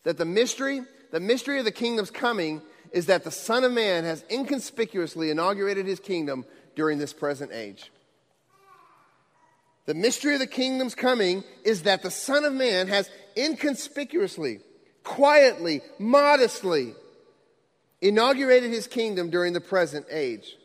that 0.03 0.17
the 0.17 0.25
mystery, 0.25 0.81
the 1.11 1.19
mystery 1.19 1.59
of 1.59 1.65
the 1.65 1.71
kingdom's 1.71 2.11
coming 2.11 2.61
is 2.91 3.07
that 3.07 3.23
the 3.23 3.31
Son 3.31 3.63
of 3.63 3.71
Man 3.71 4.03
has 4.03 4.23
inconspicuously 4.29 5.31
inaugurated 5.31 5.85
his 5.85 5.99
kingdom 5.99 6.45
during 6.75 6.97
this 6.97 7.13
present 7.13 7.51
age. 7.51 7.91
The 9.85 9.93
mystery 9.93 10.33
of 10.33 10.39
the 10.39 10.47
kingdom's 10.47 10.95
coming 10.95 11.43
is 11.63 11.83
that 11.83 12.01
the 12.01 12.11
Son 12.11 12.43
of 12.43 12.53
Man 12.53 12.87
has 12.87 13.09
inconspicuously 13.37 14.59
quietly, 15.03 15.81
modestly 15.99 16.93
inaugurated 18.01 18.71
his 18.71 18.87
kingdom 18.87 19.29
during 19.29 19.53
the 19.53 19.61
present 19.61 20.05
age. 20.09 20.57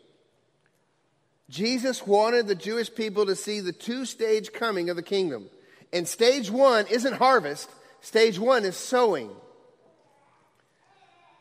Jesus 1.51 2.07
wanted 2.07 2.47
the 2.47 2.55
Jewish 2.55 2.95
people 2.95 3.27
to 3.27 3.35
see 3.35 3.59
the 3.61 3.73
two 3.73 4.05
stage 4.05 4.53
coming 4.53 4.89
of 4.89 4.97
the 4.97 5.03
kingdom. 5.03 5.51
And 5.93 6.07
stage 6.07 6.49
one 6.49 6.87
isn't 6.87 7.15
harvest, 7.15 7.69
stage 8.01 8.39
one 8.39 8.65
is 8.65 8.77
sowing. 8.77 9.31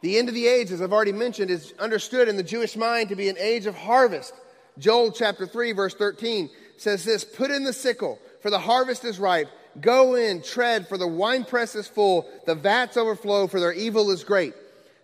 The 0.02 0.18
end 0.18 0.28
of 0.28 0.34
the 0.34 0.48
age, 0.48 0.72
as 0.72 0.82
I've 0.82 0.94
already 0.94 1.12
mentioned, 1.12 1.52
is 1.52 1.74
understood 1.78 2.28
in 2.28 2.38
the 2.38 2.44
Jewish 2.44 2.76
mind 2.76 3.10
to 3.10 3.16
be 3.16 3.30
an 3.30 3.38
age 3.38 3.68
of 3.68 3.76
harvest. 3.76 4.34
Joel 4.80 5.12
chapter 5.12 5.46
3, 5.46 5.74
verse 5.74 5.94
13 5.94 6.50
says 6.78 7.04
this 7.04 7.24
Put 7.24 7.52
in 7.52 7.64
the 7.64 7.74
sickle, 7.74 8.18
for 8.42 8.50
the 8.50 8.60
harvest 8.60 9.06
is 9.06 9.20
ripe. 9.20 9.50
Go 9.80 10.16
in, 10.16 10.42
tread, 10.42 10.88
for 10.88 10.98
the 10.98 11.08
winepress 11.08 11.76
is 11.76 11.88
full, 11.88 12.28
the 12.48 12.56
vats 12.56 12.98
overflow, 12.98 13.46
for 13.46 13.60
their 13.60 13.74
evil 13.74 14.10
is 14.10 14.24
great. 14.24 14.54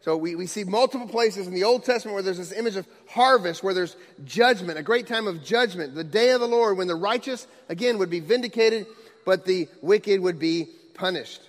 So 0.06 0.16
we, 0.16 0.36
we 0.36 0.46
see 0.46 0.64
multiple 0.64 1.08
places 1.08 1.48
in 1.48 1.56
the 1.56 1.64
Old 1.64 1.84
Testament 1.84 2.14
where 2.14 2.22
there's 2.22 2.38
this 2.38 2.52
image 2.52 2.76
of 2.76 2.88
harvest, 3.10 3.64
where 3.64 3.74
there's 3.74 3.96
judgment, 4.24 4.78
a 4.78 4.84
great 4.84 5.08
time 5.08 5.26
of 5.26 5.44
judgment, 5.44 5.96
the 5.96 6.04
day 6.04 6.30
of 6.30 6.42
the 6.42 6.48
Lord, 6.48 6.78
when 6.78 6.88
the 6.88 6.94
righteous, 6.94 7.48
again, 7.70 7.98
would 7.98 8.12
be 8.12 8.20
vindicated, 8.20 8.86
but 9.26 9.46
the 9.46 9.68
wicked 9.82 10.22
would 10.22 10.38
be 10.38 10.68
punished. 10.94 11.42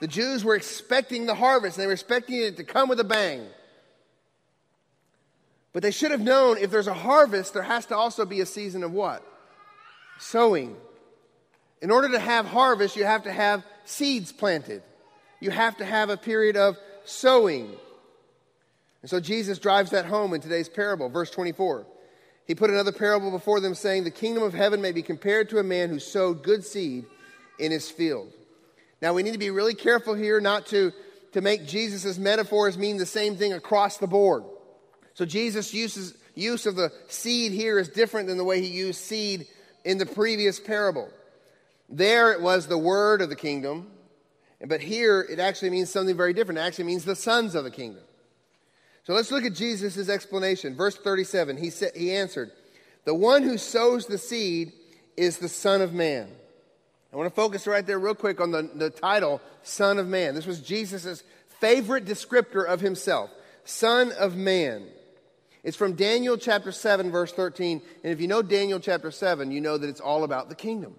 The 0.00 0.06
Jews 0.06 0.44
were 0.44 0.54
expecting 0.54 1.24
the 1.24 1.34
harvest, 1.34 1.78
and 1.78 1.82
they 1.82 1.86
were 1.86 1.94
expecting 1.94 2.42
it 2.42 2.58
to 2.58 2.64
come 2.64 2.90
with 2.90 3.00
a 3.00 3.04
bang. 3.04 3.46
But 5.72 5.82
they 5.82 5.90
should 5.90 6.10
have 6.10 6.20
known 6.20 6.58
if 6.58 6.70
there's 6.70 6.88
a 6.88 6.92
harvest, 6.92 7.54
there 7.54 7.62
has 7.62 7.86
to 7.86 7.96
also 7.96 8.26
be 8.26 8.42
a 8.42 8.46
season 8.46 8.84
of 8.84 8.92
what? 8.92 9.26
Sowing. 10.18 10.76
In 11.80 11.90
order 11.90 12.10
to 12.10 12.18
have 12.18 12.44
harvest, 12.44 12.96
you 12.96 13.04
have 13.06 13.22
to 13.22 13.32
have 13.32 13.64
seeds 13.86 14.30
planted. 14.30 14.82
You 15.40 15.50
have 15.52 15.78
to 15.78 15.86
have 15.86 16.10
a 16.10 16.18
period 16.18 16.58
of 16.58 16.76
sowing. 17.06 17.74
And 19.04 19.10
so 19.10 19.20
Jesus 19.20 19.58
drives 19.58 19.90
that 19.90 20.06
home 20.06 20.32
in 20.32 20.40
today's 20.40 20.70
parable, 20.70 21.10
verse 21.10 21.30
24. 21.30 21.84
He 22.46 22.54
put 22.54 22.70
another 22.70 22.90
parable 22.90 23.30
before 23.30 23.60
them, 23.60 23.74
saying, 23.74 24.04
The 24.04 24.10
kingdom 24.10 24.42
of 24.42 24.54
heaven 24.54 24.80
may 24.80 24.92
be 24.92 25.02
compared 25.02 25.50
to 25.50 25.58
a 25.58 25.62
man 25.62 25.90
who 25.90 25.98
sowed 25.98 26.42
good 26.42 26.64
seed 26.64 27.04
in 27.58 27.70
his 27.70 27.90
field. 27.90 28.32
Now, 29.02 29.12
we 29.12 29.22
need 29.22 29.34
to 29.34 29.38
be 29.38 29.50
really 29.50 29.74
careful 29.74 30.14
here 30.14 30.40
not 30.40 30.64
to, 30.68 30.90
to 31.32 31.42
make 31.42 31.66
Jesus' 31.66 32.16
metaphors 32.16 32.78
mean 32.78 32.96
the 32.96 33.04
same 33.04 33.36
thing 33.36 33.52
across 33.52 33.98
the 33.98 34.06
board. 34.06 34.44
So, 35.12 35.26
Jesus' 35.26 35.74
uses, 35.74 36.14
use 36.34 36.64
of 36.64 36.74
the 36.74 36.90
seed 37.08 37.52
here 37.52 37.78
is 37.78 37.90
different 37.90 38.28
than 38.28 38.38
the 38.38 38.42
way 38.44 38.62
he 38.62 38.68
used 38.68 39.02
seed 39.02 39.46
in 39.84 39.98
the 39.98 40.06
previous 40.06 40.58
parable. 40.58 41.10
There 41.90 42.32
it 42.32 42.40
was 42.40 42.68
the 42.68 42.78
word 42.78 43.20
of 43.20 43.28
the 43.28 43.36
kingdom, 43.36 43.90
but 44.66 44.80
here 44.80 45.20
it 45.20 45.40
actually 45.40 45.68
means 45.68 45.90
something 45.90 46.16
very 46.16 46.32
different. 46.32 46.56
It 46.56 46.62
actually 46.62 46.84
means 46.84 47.04
the 47.04 47.14
sons 47.14 47.54
of 47.54 47.64
the 47.64 47.70
kingdom. 47.70 48.02
So 49.04 49.12
let's 49.12 49.30
look 49.30 49.44
at 49.44 49.54
Jesus' 49.54 50.08
explanation. 50.08 50.74
Verse 50.74 50.96
37, 50.96 51.58
he, 51.58 51.70
said, 51.70 51.92
he 51.94 52.12
answered, 52.12 52.50
The 53.04 53.14
one 53.14 53.42
who 53.42 53.58
sows 53.58 54.06
the 54.06 54.18
seed 54.18 54.72
is 55.16 55.38
the 55.38 55.48
Son 55.48 55.82
of 55.82 55.92
Man. 55.92 56.28
I 57.12 57.16
want 57.16 57.28
to 57.28 57.34
focus 57.34 57.66
right 57.66 57.86
there, 57.86 57.98
real 57.98 58.14
quick, 58.14 58.40
on 58.40 58.50
the, 58.50 58.62
the 58.74 58.90
title, 58.90 59.40
Son 59.62 59.98
of 59.98 60.08
Man. 60.08 60.34
This 60.34 60.46
was 60.46 60.60
Jesus' 60.60 61.22
favorite 61.60 62.06
descriptor 62.06 62.66
of 62.66 62.80
himself, 62.80 63.30
Son 63.64 64.10
of 64.18 64.36
Man. 64.36 64.86
It's 65.62 65.76
from 65.76 65.94
Daniel 65.94 66.36
chapter 66.36 66.72
7, 66.72 67.10
verse 67.10 67.32
13. 67.32 67.82
And 68.02 68.12
if 68.12 68.20
you 68.20 68.26
know 68.26 68.42
Daniel 68.42 68.80
chapter 68.80 69.10
7, 69.10 69.50
you 69.50 69.60
know 69.60 69.78
that 69.78 69.88
it's 69.88 70.00
all 70.00 70.24
about 70.24 70.48
the 70.48 70.54
kingdom. 70.54 70.94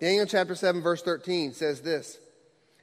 Daniel 0.00 0.26
chapter 0.26 0.54
7, 0.54 0.82
verse 0.82 1.02
13 1.02 1.52
says 1.52 1.80
this. 1.80 2.18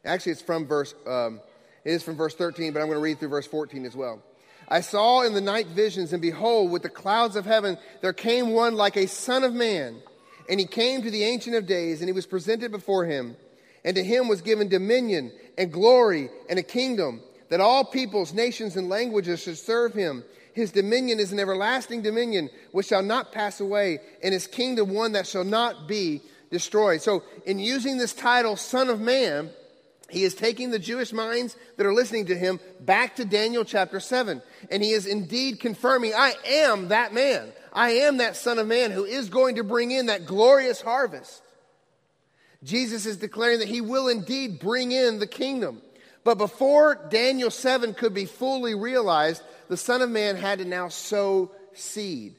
Actually, 0.06 0.34
it's 0.34 0.42
from 0.42 0.66
verse, 0.66 0.96
um, 1.08 1.39
it 1.84 1.92
is 1.92 2.04
from 2.04 2.16
verse 2.16 2.34
13, 2.36 2.74
but 2.74 2.80
I'm 2.80 2.88
going 2.88 2.98
to 2.98 3.04
read 3.04 3.20
through 3.20 3.30
verse 3.30 3.48
14 3.48 3.86
as 3.86 3.96
well. 3.96 4.22
I 4.67 4.82
saw 4.82 5.21
in 5.21 5.34
the 5.34 5.41
night 5.41 5.67
visions, 5.67 6.13
and 6.13 6.21
behold, 6.21 6.71
with 6.71 6.82
the 6.82 6.89
clouds 6.89 7.36
of 7.36 7.45
heaven, 7.45 7.78
there 8.02 8.13
came 8.13 8.52
one 8.52 8.76
like 8.76 8.95
a 8.95 9.08
son 9.08 9.43
of 9.43 9.54
man. 9.54 10.02
And 10.49 10.60
he 10.60 10.65
came 10.65 11.02
to 11.02 11.12
the 11.12 11.23
Ancient 11.23 11.56
of 11.56 11.65
Days, 11.65 12.02
and 12.02 12.10
he 12.10 12.13
was 12.13 12.26
presented 12.26 12.71
before 12.71 13.06
him. 13.06 13.36
And 13.86 13.95
to 13.95 14.04
him 14.04 14.28
was 14.28 14.41
given 14.41 14.69
dominion 14.69 15.32
and 15.58 15.71
glory 15.71 16.30
and 16.49 16.58
a 16.58 16.63
kingdom, 16.63 17.21
that 17.49 17.62
all 17.62 17.84
peoples, 17.84 18.34
nations, 18.34 18.76
and 18.76 18.89
languages 18.89 19.41
should 19.41 19.58
serve 19.58 19.93
him. 19.93 20.23
His 20.54 20.71
dominion 20.71 21.19
is 21.19 21.32
an 21.32 21.39
everlasting 21.39 22.02
dominion 22.02 22.49
which 22.71 22.88
shall 22.88 23.04
not 23.04 23.32
pass 23.32 23.60
away, 23.60 23.99
and 24.23 24.34
his 24.34 24.47
kingdom 24.47 24.93
one 24.93 25.13
that 25.13 25.28
shall 25.28 25.43
not 25.43 25.88
be 25.88 26.21
destroyed. 26.52 27.02
So, 27.02 27.23
in 27.45 27.60
using 27.60 27.97
this 27.97 28.13
title, 28.13 28.56
Son 28.56 28.89
of 28.89 29.02
Man, 29.02 29.49
he 30.13 30.23
is 30.23 30.36
taking 30.36 30.71
the 30.71 30.80
Jewish 30.80 31.12
minds 31.12 31.58
that 31.78 31.86
are 31.86 31.93
listening 31.93 32.28
to 32.28 32.38
him 32.38 32.60
back 32.80 33.17
to 33.17 33.26
Daniel 33.26 33.65
chapter 33.65 33.99
7. 33.99 34.41
And 34.71 34.84
he 34.84 34.91
is 34.91 35.06
indeed 35.06 35.60
confirming, 35.60 36.13
I 36.15 36.34
am 36.45 36.89
that 36.89 37.13
man. 37.13 37.52
I 37.73 37.91
am 37.91 38.17
that 38.17 38.36
Son 38.36 38.60
of 38.60 38.67
Man 38.67 38.91
who 38.91 39.04
is 39.04 39.30
going 39.30 39.56
to 39.56 39.63
bring 39.63 39.91
in 39.91 40.06
that 40.06 40.26
glorious 40.26 40.82
harvest. 40.82 41.41
Jesus 42.63 43.06
is 43.06 43.17
declaring 43.17 43.60
that 43.60 43.67
he 43.67 43.82
will 43.82 44.08
indeed 44.08 44.60
bring 44.60 44.91
in 44.91 45.19
the 45.19 45.28
kingdom. 45.28 45.82
But 46.23 46.38
before 46.38 47.08
Daniel 47.10 47.52
7 47.52 47.93
could 47.93 48.13
be 48.13 48.26
fully 48.26 48.76
realized, 48.76 49.43
the 49.67 49.78
Son 49.78 50.02
of 50.02 50.10
Man 50.10 50.38
had 50.38 50.60
to 50.60 50.65
now 50.65 50.88
sow 50.88 51.52
seed. 51.73 52.36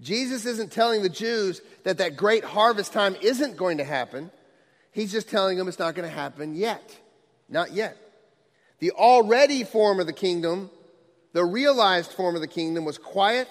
Jesus 0.00 0.44
isn't 0.44 0.72
telling 0.72 1.02
the 1.02 1.08
Jews 1.08 1.62
that 1.84 1.98
that 1.98 2.16
great 2.16 2.44
harvest 2.44 2.92
time 2.92 3.16
isn't 3.20 3.56
going 3.56 3.78
to 3.78 3.84
happen. 3.84 4.30
He's 4.94 5.10
just 5.10 5.28
telling 5.28 5.58
them 5.58 5.66
it's 5.66 5.80
not 5.80 5.96
going 5.96 6.08
to 6.08 6.14
happen 6.14 6.54
yet. 6.54 6.96
Not 7.48 7.72
yet. 7.72 7.96
The 8.78 8.92
already 8.92 9.64
form 9.64 9.98
of 9.98 10.06
the 10.06 10.12
kingdom, 10.12 10.70
the 11.32 11.44
realized 11.44 12.12
form 12.12 12.36
of 12.36 12.40
the 12.40 12.46
kingdom, 12.46 12.84
was 12.84 12.96
quiet, 12.96 13.48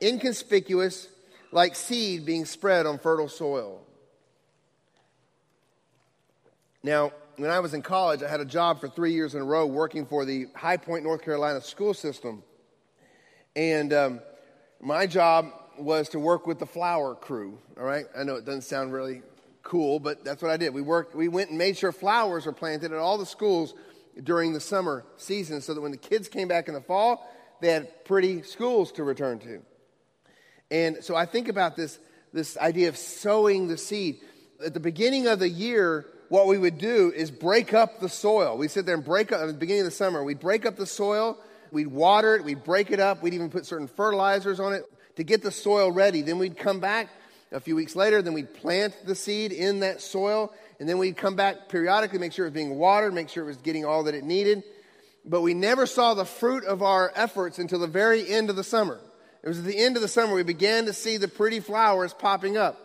inconspicuous, 0.00 1.08
like 1.52 1.74
seed 1.74 2.24
being 2.24 2.46
spread 2.46 2.86
on 2.86 2.98
fertile 2.98 3.28
soil. 3.28 3.82
Now, 6.82 7.12
when 7.36 7.50
I 7.50 7.60
was 7.60 7.74
in 7.74 7.82
college, 7.82 8.22
I 8.22 8.28
had 8.28 8.40
a 8.40 8.46
job 8.46 8.80
for 8.80 8.88
three 8.88 9.12
years 9.12 9.34
in 9.34 9.42
a 9.42 9.44
row 9.44 9.66
working 9.66 10.06
for 10.06 10.24
the 10.24 10.46
High 10.54 10.78
Point, 10.78 11.04
North 11.04 11.22
Carolina 11.22 11.60
school 11.60 11.92
system. 11.92 12.42
And 13.54 13.92
um, 13.92 14.20
my 14.80 15.06
job 15.06 15.52
was 15.78 16.08
to 16.10 16.18
work 16.18 16.46
with 16.46 16.58
the 16.58 16.66
flower 16.66 17.14
crew, 17.14 17.58
all 17.78 17.84
right? 17.84 18.06
I 18.16 18.22
know 18.22 18.36
it 18.36 18.46
doesn't 18.46 18.62
sound 18.62 18.94
really 18.94 19.20
cool, 19.66 19.98
but 19.98 20.24
that's 20.24 20.40
what 20.40 20.50
I 20.50 20.56
did. 20.56 20.72
We 20.72 20.80
worked, 20.80 21.14
we 21.14 21.28
went 21.28 21.50
and 21.50 21.58
made 21.58 21.76
sure 21.76 21.92
flowers 21.92 22.46
were 22.46 22.52
planted 22.52 22.92
at 22.92 22.98
all 22.98 23.18
the 23.18 23.26
schools 23.26 23.74
during 24.22 24.52
the 24.52 24.60
summer 24.60 25.04
season 25.16 25.60
so 25.60 25.74
that 25.74 25.80
when 25.80 25.90
the 25.90 25.96
kids 25.96 26.28
came 26.28 26.48
back 26.48 26.68
in 26.68 26.74
the 26.74 26.80
fall, 26.80 27.28
they 27.60 27.72
had 27.72 28.04
pretty 28.04 28.42
schools 28.42 28.92
to 28.92 29.04
return 29.04 29.40
to. 29.40 29.60
And 30.70 30.98
so 31.02 31.16
I 31.16 31.26
think 31.26 31.48
about 31.48 31.76
this, 31.76 31.98
this 32.32 32.56
idea 32.56 32.88
of 32.88 32.96
sowing 32.96 33.66
the 33.66 33.76
seed. 33.76 34.20
At 34.64 34.72
the 34.72 34.80
beginning 34.80 35.26
of 35.26 35.40
the 35.40 35.48
year, 35.48 36.06
what 36.28 36.46
we 36.46 36.58
would 36.58 36.78
do 36.78 37.12
is 37.14 37.30
break 37.30 37.74
up 37.74 38.00
the 38.00 38.08
soil. 38.08 38.56
We'd 38.56 38.70
sit 38.70 38.86
there 38.86 38.94
and 38.94 39.04
break 39.04 39.32
up, 39.32 39.40
at 39.40 39.46
the 39.48 39.52
beginning 39.52 39.82
of 39.82 39.86
the 39.86 39.96
summer, 39.96 40.22
we'd 40.22 40.40
break 40.40 40.64
up 40.64 40.76
the 40.76 40.86
soil, 40.86 41.38
we'd 41.72 41.88
water 41.88 42.36
it, 42.36 42.44
we'd 42.44 42.64
break 42.64 42.90
it 42.90 43.00
up, 43.00 43.22
we'd 43.22 43.34
even 43.34 43.50
put 43.50 43.66
certain 43.66 43.88
fertilizers 43.88 44.60
on 44.60 44.72
it 44.74 44.84
to 45.16 45.24
get 45.24 45.42
the 45.42 45.50
soil 45.50 45.90
ready. 45.90 46.22
Then 46.22 46.38
we'd 46.38 46.56
come 46.56 46.78
back 46.80 47.08
a 47.52 47.60
few 47.60 47.76
weeks 47.76 47.94
later, 47.94 48.22
then 48.22 48.34
we'd 48.34 48.54
plant 48.54 48.94
the 49.06 49.14
seed 49.14 49.52
in 49.52 49.80
that 49.80 50.00
soil, 50.00 50.52
and 50.80 50.88
then 50.88 50.98
we'd 50.98 51.16
come 51.16 51.36
back 51.36 51.68
periodically, 51.68 52.18
make 52.18 52.32
sure 52.32 52.46
it 52.46 52.48
was 52.48 52.54
being 52.54 52.76
watered, 52.76 53.14
make 53.14 53.28
sure 53.28 53.44
it 53.44 53.46
was 53.46 53.56
getting 53.58 53.84
all 53.84 54.04
that 54.04 54.14
it 54.14 54.24
needed. 54.24 54.62
But 55.24 55.42
we 55.42 55.54
never 55.54 55.86
saw 55.86 56.14
the 56.14 56.24
fruit 56.24 56.64
of 56.64 56.82
our 56.82 57.12
efforts 57.14 57.58
until 57.58 57.78
the 57.78 57.86
very 57.86 58.28
end 58.28 58.50
of 58.50 58.56
the 58.56 58.64
summer. 58.64 59.00
It 59.42 59.48
was 59.48 59.58
at 59.58 59.64
the 59.64 59.78
end 59.78 59.96
of 59.96 60.02
the 60.02 60.08
summer 60.08 60.34
we 60.34 60.42
began 60.42 60.86
to 60.86 60.92
see 60.92 61.16
the 61.16 61.28
pretty 61.28 61.60
flowers 61.60 62.12
popping 62.12 62.56
up. 62.56 62.80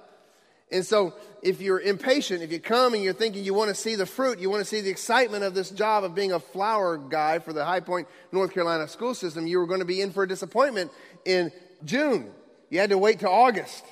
And 0.72 0.86
so, 0.86 1.14
if 1.42 1.60
you're 1.60 1.82
impatient, 1.82 2.44
if 2.44 2.52
you 2.52 2.60
come 2.60 2.94
and 2.94 3.04
you're 3.04 3.14
thinking 3.14 3.44
you 3.44 3.54
want 3.54 3.70
to 3.70 3.76
see 3.76 3.96
the 3.96 4.06
fruit, 4.06 4.40
you 4.40 4.50
want 4.50 4.62
to 4.62 4.70
see 4.70 4.80
the 4.80 4.90
excitement 4.90 5.44
of 5.44 5.54
this 5.54 5.70
job 5.70 6.04
of 6.04 6.16
being 6.16 6.32
a 6.32 6.40
flower 6.40 6.98
guy 6.98 7.40
for 7.40 7.52
the 7.52 7.66
High 7.66 7.82
Point, 7.82 8.08
North 8.32 8.54
Carolina 8.54 8.88
school 8.88 9.14
system, 9.14 9.48
you 9.48 9.60
were 9.60 9.66
going 9.66 9.80
to 9.80 9.86
be 9.86 10.02
in 10.02 10.12
for 10.12 10.24
a 10.24 10.28
disappointment 10.28 10.92
in 11.26 11.52
June. 11.84 12.32
You 12.70 12.80
had 12.80 12.92
to 12.92 12.98
wait 12.98 13.20
till 13.20 13.32
August. 13.32 13.84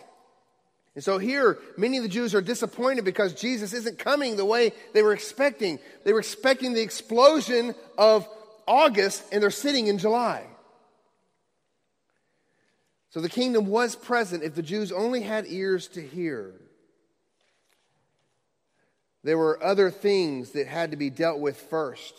And 0.96 1.04
so 1.04 1.18
here, 1.18 1.60
many 1.78 1.98
of 1.98 2.04
the 2.04 2.10
Jews 2.10 2.34
are 2.34 2.42
disappointed 2.42 3.06
because 3.06 3.34
Jesus 3.34 3.74
isn't 3.74 4.00
coming 4.00 4.36
the 4.36 4.46
way 4.46 4.74
they 4.94 5.04
were 5.04 5.14
expecting. 5.14 5.80
They 6.04 6.14
were 6.14 6.20
expecting 6.20 6.74
the 6.74 6.82
explosion 6.82 7.76
of 7.98 8.28
August, 8.68 9.24
and 9.32 9.42
they're 9.42 9.52
sitting 9.52 9.88
in 9.88 9.98
July. 9.98 10.46
So 13.12 13.22
the 13.22 13.30
kingdom 13.30 13.68
was 13.68 13.96
present 13.96 14.44
if 14.44 14.56
the 14.56 14.62
Jews 14.62 14.92
only 14.92 15.22
had 15.22 15.46
ears 15.48 15.88
to 15.90 16.02
hear. 16.02 16.54
There 19.24 19.38
were 19.38 19.62
other 19.64 19.92
things 19.92 20.52
that 20.52 20.68
had 20.68 20.92
to 20.92 20.98
be 20.98 21.10
dealt 21.10 21.40
with 21.40 21.58
first. 21.58 22.14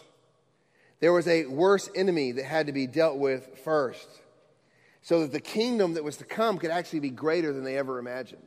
There 1.01 1.13
was 1.13 1.27
a 1.29 1.47
worse 1.47 1.89
enemy 1.95 2.33
that 2.33 2.45
had 2.45 2.67
to 2.67 2.73
be 2.73 2.87
dealt 2.87 3.17
with 3.17 3.61
first 3.65 4.07
so 5.03 5.21
that 5.21 5.33
the 5.33 5.41
kingdom 5.41 5.95
that 5.95 6.05
was 6.05 6.19
to 6.19 6.25
come 6.25 6.59
could 6.59 6.71
actually 6.71 7.01
be 7.01 7.11
greater 7.11 7.53
than 7.53 7.65
they 7.65 7.79
ever 7.79 7.99
imagined. 7.99 8.43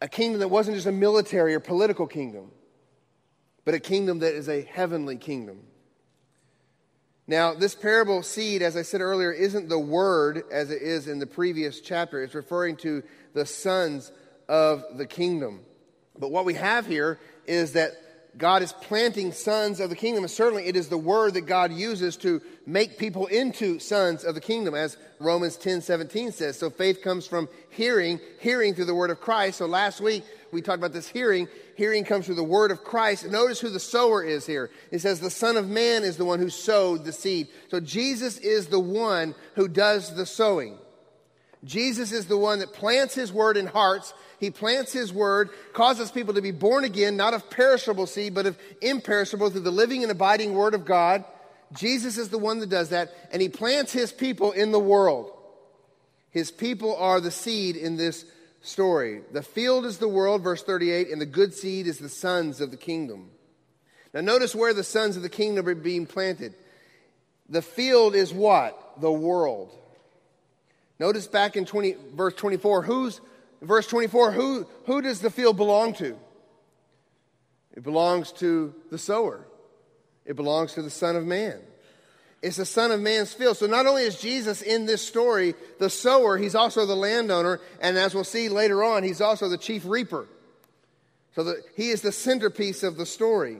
A 0.00 0.08
kingdom 0.08 0.40
that 0.40 0.48
wasn't 0.48 0.76
just 0.76 0.86
a 0.86 0.92
military 0.92 1.54
or 1.54 1.60
political 1.60 2.06
kingdom, 2.06 2.50
but 3.64 3.74
a 3.74 3.80
kingdom 3.80 4.20
that 4.20 4.34
is 4.34 4.48
a 4.48 4.62
heavenly 4.62 5.16
kingdom. 5.16 5.60
Now, 7.26 7.52
this 7.52 7.74
parable 7.74 8.22
seed, 8.22 8.62
as 8.62 8.76
I 8.76 8.82
said 8.82 9.02
earlier, 9.02 9.30
isn't 9.30 9.68
the 9.68 9.78
word 9.78 10.44
as 10.50 10.70
it 10.70 10.80
is 10.80 11.08
in 11.08 11.18
the 11.18 11.26
previous 11.26 11.80
chapter. 11.80 12.22
It's 12.22 12.34
referring 12.34 12.76
to 12.78 13.02
the 13.34 13.44
sons 13.44 14.10
of 14.48 14.84
the 14.94 15.04
kingdom. 15.04 15.60
But 16.18 16.30
what 16.30 16.46
we 16.46 16.54
have 16.54 16.86
here 16.86 17.20
is 17.46 17.72
that 17.74 17.92
God 18.38 18.62
is 18.62 18.72
planting 18.72 19.32
sons 19.32 19.80
of 19.80 19.90
the 19.90 19.96
kingdom. 19.96 20.22
And 20.22 20.30
certainly 20.30 20.66
it 20.66 20.76
is 20.76 20.88
the 20.88 20.96
word 20.96 21.34
that 21.34 21.42
God 21.42 21.72
uses 21.72 22.16
to 22.18 22.40
make 22.66 22.96
people 22.96 23.26
into 23.26 23.80
sons 23.80 24.24
of 24.24 24.36
the 24.36 24.40
kingdom, 24.40 24.76
as 24.76 24.96
Romans 25.18 25.56
10 25.56 25.82
17 25.82 26.30
says. 26.30 26.56
So 26.56 26.70
faith 26.70 27.02
comes 27.02 27.26
from 27.26 27.48
hearing, 27.70 28.20
hearing 28.38 28.74
through 28.74 28.84
the 28.84 28.94
word 28.94 29.10
of 29.10 29.20
Christ. 29.20 29.58
So 29.58 29.66
last 29.66 30.00
week 30.00 30.24
we 30.52 30.62
talked 30.62 30.78
about 30.78 30.92
this 30.92 31.08
hearing. 31.08 31.48
Hearing 31.76 32.04
comes 32.04 32.26
through 32.26 32.36
the 32.36 32.44
word 32.44 32.70
of 32.70 32.84
Christ. 32.84 33.28
Notice 33.28 33.60
who 33.60 33.70
the 33.70 33.80
sower 33.80 34.22
is 34.22 34.46
here. 34.46 34.70
It 34.92 35.00
says 35.00 35.18
the 35.18 35.30
Son 35.30 35.56
of 35.56 35.68
Man 35.68 36.04
is 36.04 36.16
the 36.16 36.24
one 36.24 36.38
who 36.38 36.50
sowed 36.50 37.04
the 37.04 37.12
seed. 37.12 37.48
So 37.70 37.80
Jesus 37.80 38.38
is 38.38 38.68
the 38.68 38.80
one 38.80 39.34
who 39.54 39.66
does 39.66 40.14
the 40.14 40.26
sowing. 40.26 40.78
Jesus 41.64 42.12
is 42.12 42.26
the 42.26 42.38
one 42.38 42.60
that 42.60 42.72
plants 42.72 43.14
his 43.14 43.32
word 43.32 43.56
in 43.56 43.66
hearts. 43.66 44.14
He 44.38 44.50
plants 44.50 44.92
his 44.92 45.12
word, 45.12 45.50
causes 45.72 46.10
people 46.10 46.34
to 46.34 46.42
be 46.42 46.52
born 46.52 46.84
again, 46.84 47.16
not 47.16 47.34
of 47.34 47.50
perishable 47.50 48.06
seed, 48.06 48.34
but 48.34 48.46
of 48.46 48.58
imperishable 48.80 49.50
through 49.50 49.60
the 49.60 49.70
living 49.70 50.02
and 50.02 50.12
abiding 50.12 50.54
word 50.54 50.74
of 50.74 50.84
God. 50.84 51.24
Jesus 51.72 52.16
is 52.16 52.28
the 52.28 52.38
one 52.38 52.60
that 52.60 52.70
does 52.70 52.90
that, 52.90 53.12
and 53.32 53.42
he 53.42 53.48
plants 53.48 53.92
his 53.92 54.12
people 54.12 54.52
in 54.52 54.72
the 54.72 54.78
world. 54.78 55.32
His 56.30 56.50
people 56.50 56.96
are 56.96 57.20
the 57.20 57.30
seed 57.30 57.76
in 57.76 57.96
this 57.96 58.24
story. 58.62 59.22
The 59.32 59.42
field 59.42 59.84
is 59.84 59.98
the 59.98 60.08
world, 60.08 60.42
verse 60.42 60.62
38, 60.62 61.10
and 61.10 61.20
the 61.20 61.26
good 61.26 61.54
seed 61.54 61.86
is 61.86 61.98
the 61.98 62.08
sons 62.08 62.60
of 62.60 62.70
the 62.70 62.76
kingdom. 62.76 63.30
Now, 64.14 64.20
notice 64.20 64.54
where 64.54 64.72
the 64.72 64.84
sons 64.84 65.16
of 65.16 65.22
the 65.22 65.28
kingdom 65.28 65.66
are 65.66 65.74
being 65.74 66.06
planted. 66.06 66.54
The 67.48 67.62
field 67.62 68.14
is 68.14 68.32
what? 68.32 69.00
The 69.00 69.12
world. 69.12 69.77
Notice 70.98 71.26
back 71.26 71.56
in 71.56 71.64
20, 71.64 71.96
verse 72.14 72.34
24, 72.34 72.82
who's, 72.82 73.20
verse 73.62 73.86
24, 73.86 74.32
who, 74.32 74.66
who 74.86 75.00
does 75.00 75.20
the 75.20 75.30
field 75.30 75.56
belong 75.56 75.94
to? 75.94 76.16
It 77.74 77.84
belongs 77.84 78.32
to 78.32 78.74
the 78.90 78.98
sower. 78.98 79.46
It 80.24 80.34
belongs 80.34 80.74
to 80.74 80.82
the 80.82 80.90
Son 80.90 81.14
of 81.14 81.24
Man. 81.24 81.60
It's 82.42 82.56
the 82.56 82.66
Son 82.66 82.90
of 82.90 83.00
Man's 83.00 83.32
field. 83.32 83.56
So 83.56 83.66
not 83.66 83.86
only 83.86 84.02
is 84.02 84.20
Jesus 84.20 84.62
in 84.62 84.86
this 84.86 85.02
story 85.06 85.54
the 85.78 85.90
sower, 85.90 86.36
he's 86.36 86.54
also 86.54 86.86
the 86.86 86.96
landowner, 86.96 87.60
and 87.80 87.96
as 87.96 88.14
we'll 88.14 88.24
see 88.24 88.48
later 88.48 88.82
on, 88.82 89.02
he's 89.02 89.20
also 89.20 89.48
the 89.48 89.58
chief 89.58 89.84
reaper. 89.84 90.26
So 91.34 91.44
that 91.44 91.62
he 91.76 91.90
is 91.90 92.02
the 92.02 92.12
centerpiece 92.12 92.82
of 92.82 92.96
the 92.96 93.06
story. 93.06 93.58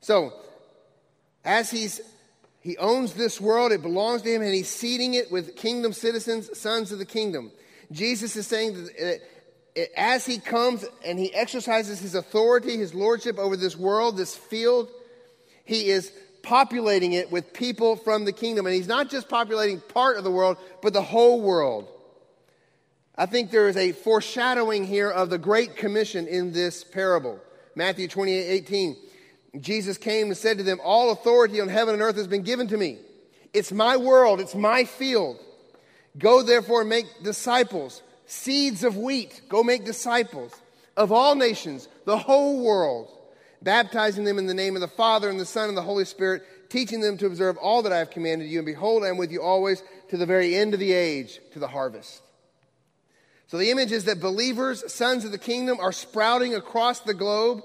So 0.00 0.32
as 1.44 1.70
he's 1.70 2.00
he 2.62 2.78
owns 2.78 3.14
this 3.14 3.40
world, 3.40 3.72
it 3.72 3.82
belongs 3.82 4.22
to 4.22 4.32
him, 4.32 4.40
and 4.40 4.54
he's 4.54 4.68
seeding 4.68 5.14
it 5.14 5.32
with 5.32 5.56
kingdom 5.56 5.92
citizens, 5.92 6.56
sons 6.56 6.92
of 6.92 6.98
the 6.98 7.04
kingdom. 7.04 7.50
Jesus 7.90 8.36
is 8.36 8.46
saying 8.46 8.74
that 8.74 9.20
as 9.96 10.24
he 10.24 10.38
comes 10.38 10.84
and 11.04 11.18
he 11.18 11.34
exercises 11.34 11.98
his 11.98 12.14
authority, 12.14 12.76
his 12.76 12.94
lordship 12.94 13.38
over 13.38 13.56
this 13.56 13.76
world, 13.76 14.16
this 14.16 14.36
field, 14.36 14.88
he 15.64 15.90
is 15.90 16.12
populating 16.42 17.12
it 17.12 17.30
with 17.32 17.52
people 17.52 17.96
from 17.96 18.24
the 18.24 18.32
kingdom. 18.32 18.66
And 18.66 18.74
he's 18.74 18.88
not 18.88 19.10
just 19.10 19.28
populating 19.28 19.80
part 19.80 20.16
of 20.16 20.24
the 20.24 20.30
world, 20.30 20.56
but 20.82 20.92
the 20.92 21.02
whole 21.02 21.40
world. 21.40 21.88
I 23.16 23.26
think 23.26 23.50
there 23.50 23.68
is 23.68 23.76
a 23.76 23.92
foreshadowing 23.92 24.86
here 24.86 25.10
of 25.10 25.30
the 25.30 25.38
Great 25.38 25.76
Commission 25.76 26.26
in 26.26 26.52
this 26.52 26.84
parable. 26.84 27.40
Matthew 27.74 28.08
28 28.08 28.48
18. 28.48 28.96
Jesus 29.60 29.98
came 29.98 30.28
and 30.28 30.36
said 30.36 30.58
to 30.58 30.64
them, 30.64 30.80
All 30.82 31.10
authority 31.10 31.60
on 31.60 31.68
heaven 31.68 31.94
and 31.94 32.02
earth 32.02 32.16
has 32.16 32.26
been 32.26 32.42
given 32.42 32.68
to 32.68 32.76
me. 32.76 32.98
It's 33.52 33.72
my 33.72 33.96
world, 33.96 34.40
it's 34.40 34.54
my 34.54 34.84
field. 34.84 35.38
Go 36.18 36.42
therefore 36.42 36.80
and 36.80 36.90
make 36.90 37.06
disciples, 37.22 38.02
seeds 38.26 38.84
of 38.84 38.96
wheat. 38.96 39.42
Go 39.48 39.62
make 39.62 39.84
disciples 39.84 40.54
of 40.96 41.12
all 41.12 41.34
nations, 41.34 41.88
the 42.04 42.18
whole 42.18 42.62
world, 42.64 43.10
baptizing 43.62 44.24
them 44.24 44.38
in 44.38 44.46
the 44.46 44.54
name 44.54 44.74
of 44.74 44.80
the 44.80 44.88
Father 44.88 45.28
and 45.28 45.40
the 45.40 45.46
Son 45.46 45.68
and 45.68 45.76
the 45.76 45.82
Holy 45.82 46.04
Spirit, 46.04 46.42
teaching 46.68 47.00
them 47.00 47.16
to 47.18 47.26
observe 47.26 47.56
all 47.58 47.82
that 47.82 47.92
I 47.92 47.98
have 47.98 48.10
commanded 48.10 48.48
you. 48.48 48.58
And 48.58 48.66
behold, 48.66 49.04
I 49.04 49.08
am 49.08 49.18
with 49.18 49.30
you 49.30 49.42
always 49.42 49.82
to 50.08 50.16
the 50.16 50.26
very 50.26 50.54
end 50.54 50.74
of 50.74 50.80
the 50.80 50.92
age, 50.92 51.40
to 51.52 51.58
the 51.58 51.68
harvest. 51.68 52.22
So 53.48 53.58
the 53.58 53.70
image 53.70 53.92
is 53.92 54.06
that 54.06 54.20
believers, 54.20 54.90
sons 54.92 55.26
of 55.26 55.30
the 55.30 55.38
kingdom, 55.38 55.78
are 55.78 55.92
sprouting 55.92 56.54
across 56.54 57.00
the 57.00 57.12
globe 57.12 57.62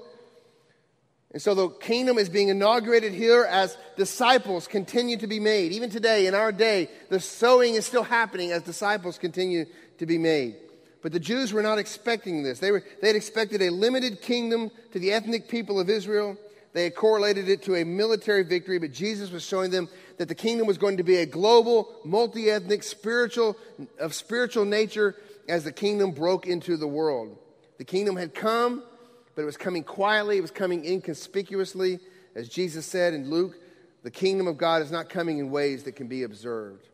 and 1.38 1.42
so 1.44 1.54
the 1.54 1.68
kingdom 1.68 2.18
is 2.18 2.28
being 2.28 2.48
inaugurated 2.48 3.12
here 3.12 3.46
as 3.48 3.78
disciples 3.96 4.66
continue 4.66 5.16
to 5.18 5.28
be 5.28 5.38
made. 5.38 5.70
Even 5.70 5.88
today, 5.88 6.26
in 6.26 6.34
our 6.34 6.50
day, 6.50 6.90
the 7.10 7.20
sowing 7.20 7.76
is 7.76 7.86
still 7.86 8.02
happening 8.02 8.50
as 8.50 8.64
disciples 8.64 9.18
continue 9.18 9.64
to 9.98 10.04
be 10.04 10.18
made. 10.18 10.56
But 11.00 11.12
the 11.12 11.20
Jews 11.20 11.52
were 11.52 11.62
not 11.62 11.78
expecting 11.78 12.42
this. 12.42 12.58
They, 12.58 12.72
were, 12.72 12.82
they 13.00 13.06
had 13.06 13.14
expected 13.14 13.62
a 13.62 13.70
limited 13.70 14.20
kingdom 14.20 14.72
to 14.90 14.98
the 14.98 15.12
ethnic 15.12 15.46
people 15.46 15.78
of 15.78 15.88
Israel. 15.88 16.36
They 16.72 16.82
had 16.82 16.96
correlated 16.96 17.48
it 17.48 17.62
to 17.62 17.76
a 17.76 17.84
military 17.84 18.42
victory, 18.42 18.80
but 18.80 18.90
Jesus 18.90 19.30
was 19.30 19.46
showing 19.46 19.70
them 19.70 19.88
that 20.16 20.26
the 20.26 20.34
kingdom 20.34 20.66
was 20.66 20.76
going 20.76 20.96
to 20.96 21.04
be 21.04 21.18
a 21.18 21.26
global, 21.26 21.94
multi-ethnic, 22.04 22.82
spiritual, 22.82 23.56
of 24.00 24.12
spiritual 24.12 24.64
nature 24.64 25.14
as 25.48 25.62
the 25.62 25.70
kingdom 25.70 26.10
broke 26.10 26.48
into 26.48 26.76
the 26.76 26.88
world. 26.88 27.38
The 27.76 27.84
kingdom 27.84 28.16
had 28.16 28.34
come, 28.34 28.82
but 29.38 29.42
it 29.42 29.46
was 29.46 29.56
coming 29.56 29.84
quietly, 29.84 30.36
it 30.36 30.40
was 30.40 30.50
coming 30.50 30.84
inconspicuously. 30.84 32.00
As 32.34 32.48
Jesus 32.48 32.84
said 32.84 33.14
in 33.14 33.30
Luke, 33.30 33.54
the 34.02 34.10
kingdom 34.10 34.48
of 34.48 34.58
God 34.58 34.82
is 34.82 34.90
not 34.90 35.08
coming 35.08 35.38
in 35.38 35.52
ways 35.52 35.84
that 35.84 35.92
can 35.92 36.08
be 36.08 36.24
observed. 36.24 36.88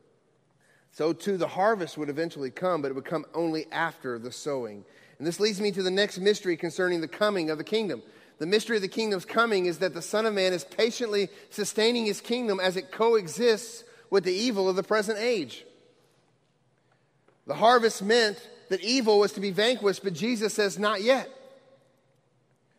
So, 0.93 1.15
too, 1.15 1.39
the 1.39 1.49
harvest 1.49 1.97
would 1.97 2.11
eventually 2.11 2.51
come, 2.51 2.83
but 2.83 2.91
it 2.91 2.95
would 2.97 3.07
come 3.07 3.25
only 3.33 3.65
after 3.73 4.19
the 4.19 4.31
sowing. 4.31 4.85
And 5.17 5.27
this 5.27 5.41
leads 5.41 5.59
me 5.59 5.73
to 5.73 5.83
the 5.83 5.91
next 5.91 6.19
mystery 6.19 6.59
concerning 6.59 7.01
the 7.01 7.09
coming 7.09 7.49
of 7.49 7.57
the 7.57 7.65
kingdom. 7.65 8.03
The 8.37 8.47
mystery 8.47 8.77
of 8.77 8.83
the 8.83 8.89
kingdom's 8.89 9.25
coming 9.25 9.65
is 9.65 9.79
that 9.79 9.95
the 9.95 10.03
Son 10.03 10.27
of 10.27 10.35
Man 10.35 10.53
is 10.53 10.65
patiently 10.65 11.31
sustaining 11.49 12.05
his 12.05 12.21
kingdom 12.21 12.61
as 12.61 12.77
it 12.77 12.93
coexists 12.93 13.85
with 14.11 14.25
the 14.25 14.35
evil 14.35 14.69
of 14.69 14.77
the 14.77 14.83
present 14.83 15.19
age. 15.19 15.65
The 17.47 17.55
harvest 17.55 18.03
meant 18.03 18.37
that 18.69 18.83
evil 18.83 19.19
was 19.19 19.33
to 19.33 19.41
be 19.41 19.51
vanquished, 19.51 20.05
but 20.05 20.13
Jesus 20.13 20.53
says, 20.53 20.79
not 20.79 21.01
yet. 21.01 21.31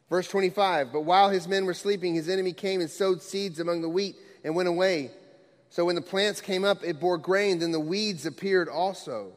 Verse 0.10 0.28
25 0.28 0.94
But 0.94 1.02
while 1.02 1.30
his 1.30 1.48
men 1.48 1.66
were 1.66 1.74
sleeping, 1.74 2.16
his 2.16 2.30
enemy 2.30 2.54
came 2.54 2.82
and 2.82 2.90
sowed 2.90 3.22
seeds 3.22 3.60
among 3.60 3.82
the 3.82 3.90
wheat 3.90 4.16
and 4.44 4.56
went 4.56 4.70
away. 4.70 5.12
So 5.70 5.86
when 5.86 5.96
the 5.96 6.02
plants 6.02 6.42
came 6.42 6.64
up, 6.64 6.84
it 6.84 7.00
bore 7.00 7.18
grain, 7.18 7.60
then 7.60 7.72
the 7.72 7.80
weeds 7.80 8.26
appeared 8.26 8.70
also. 8.70 9.34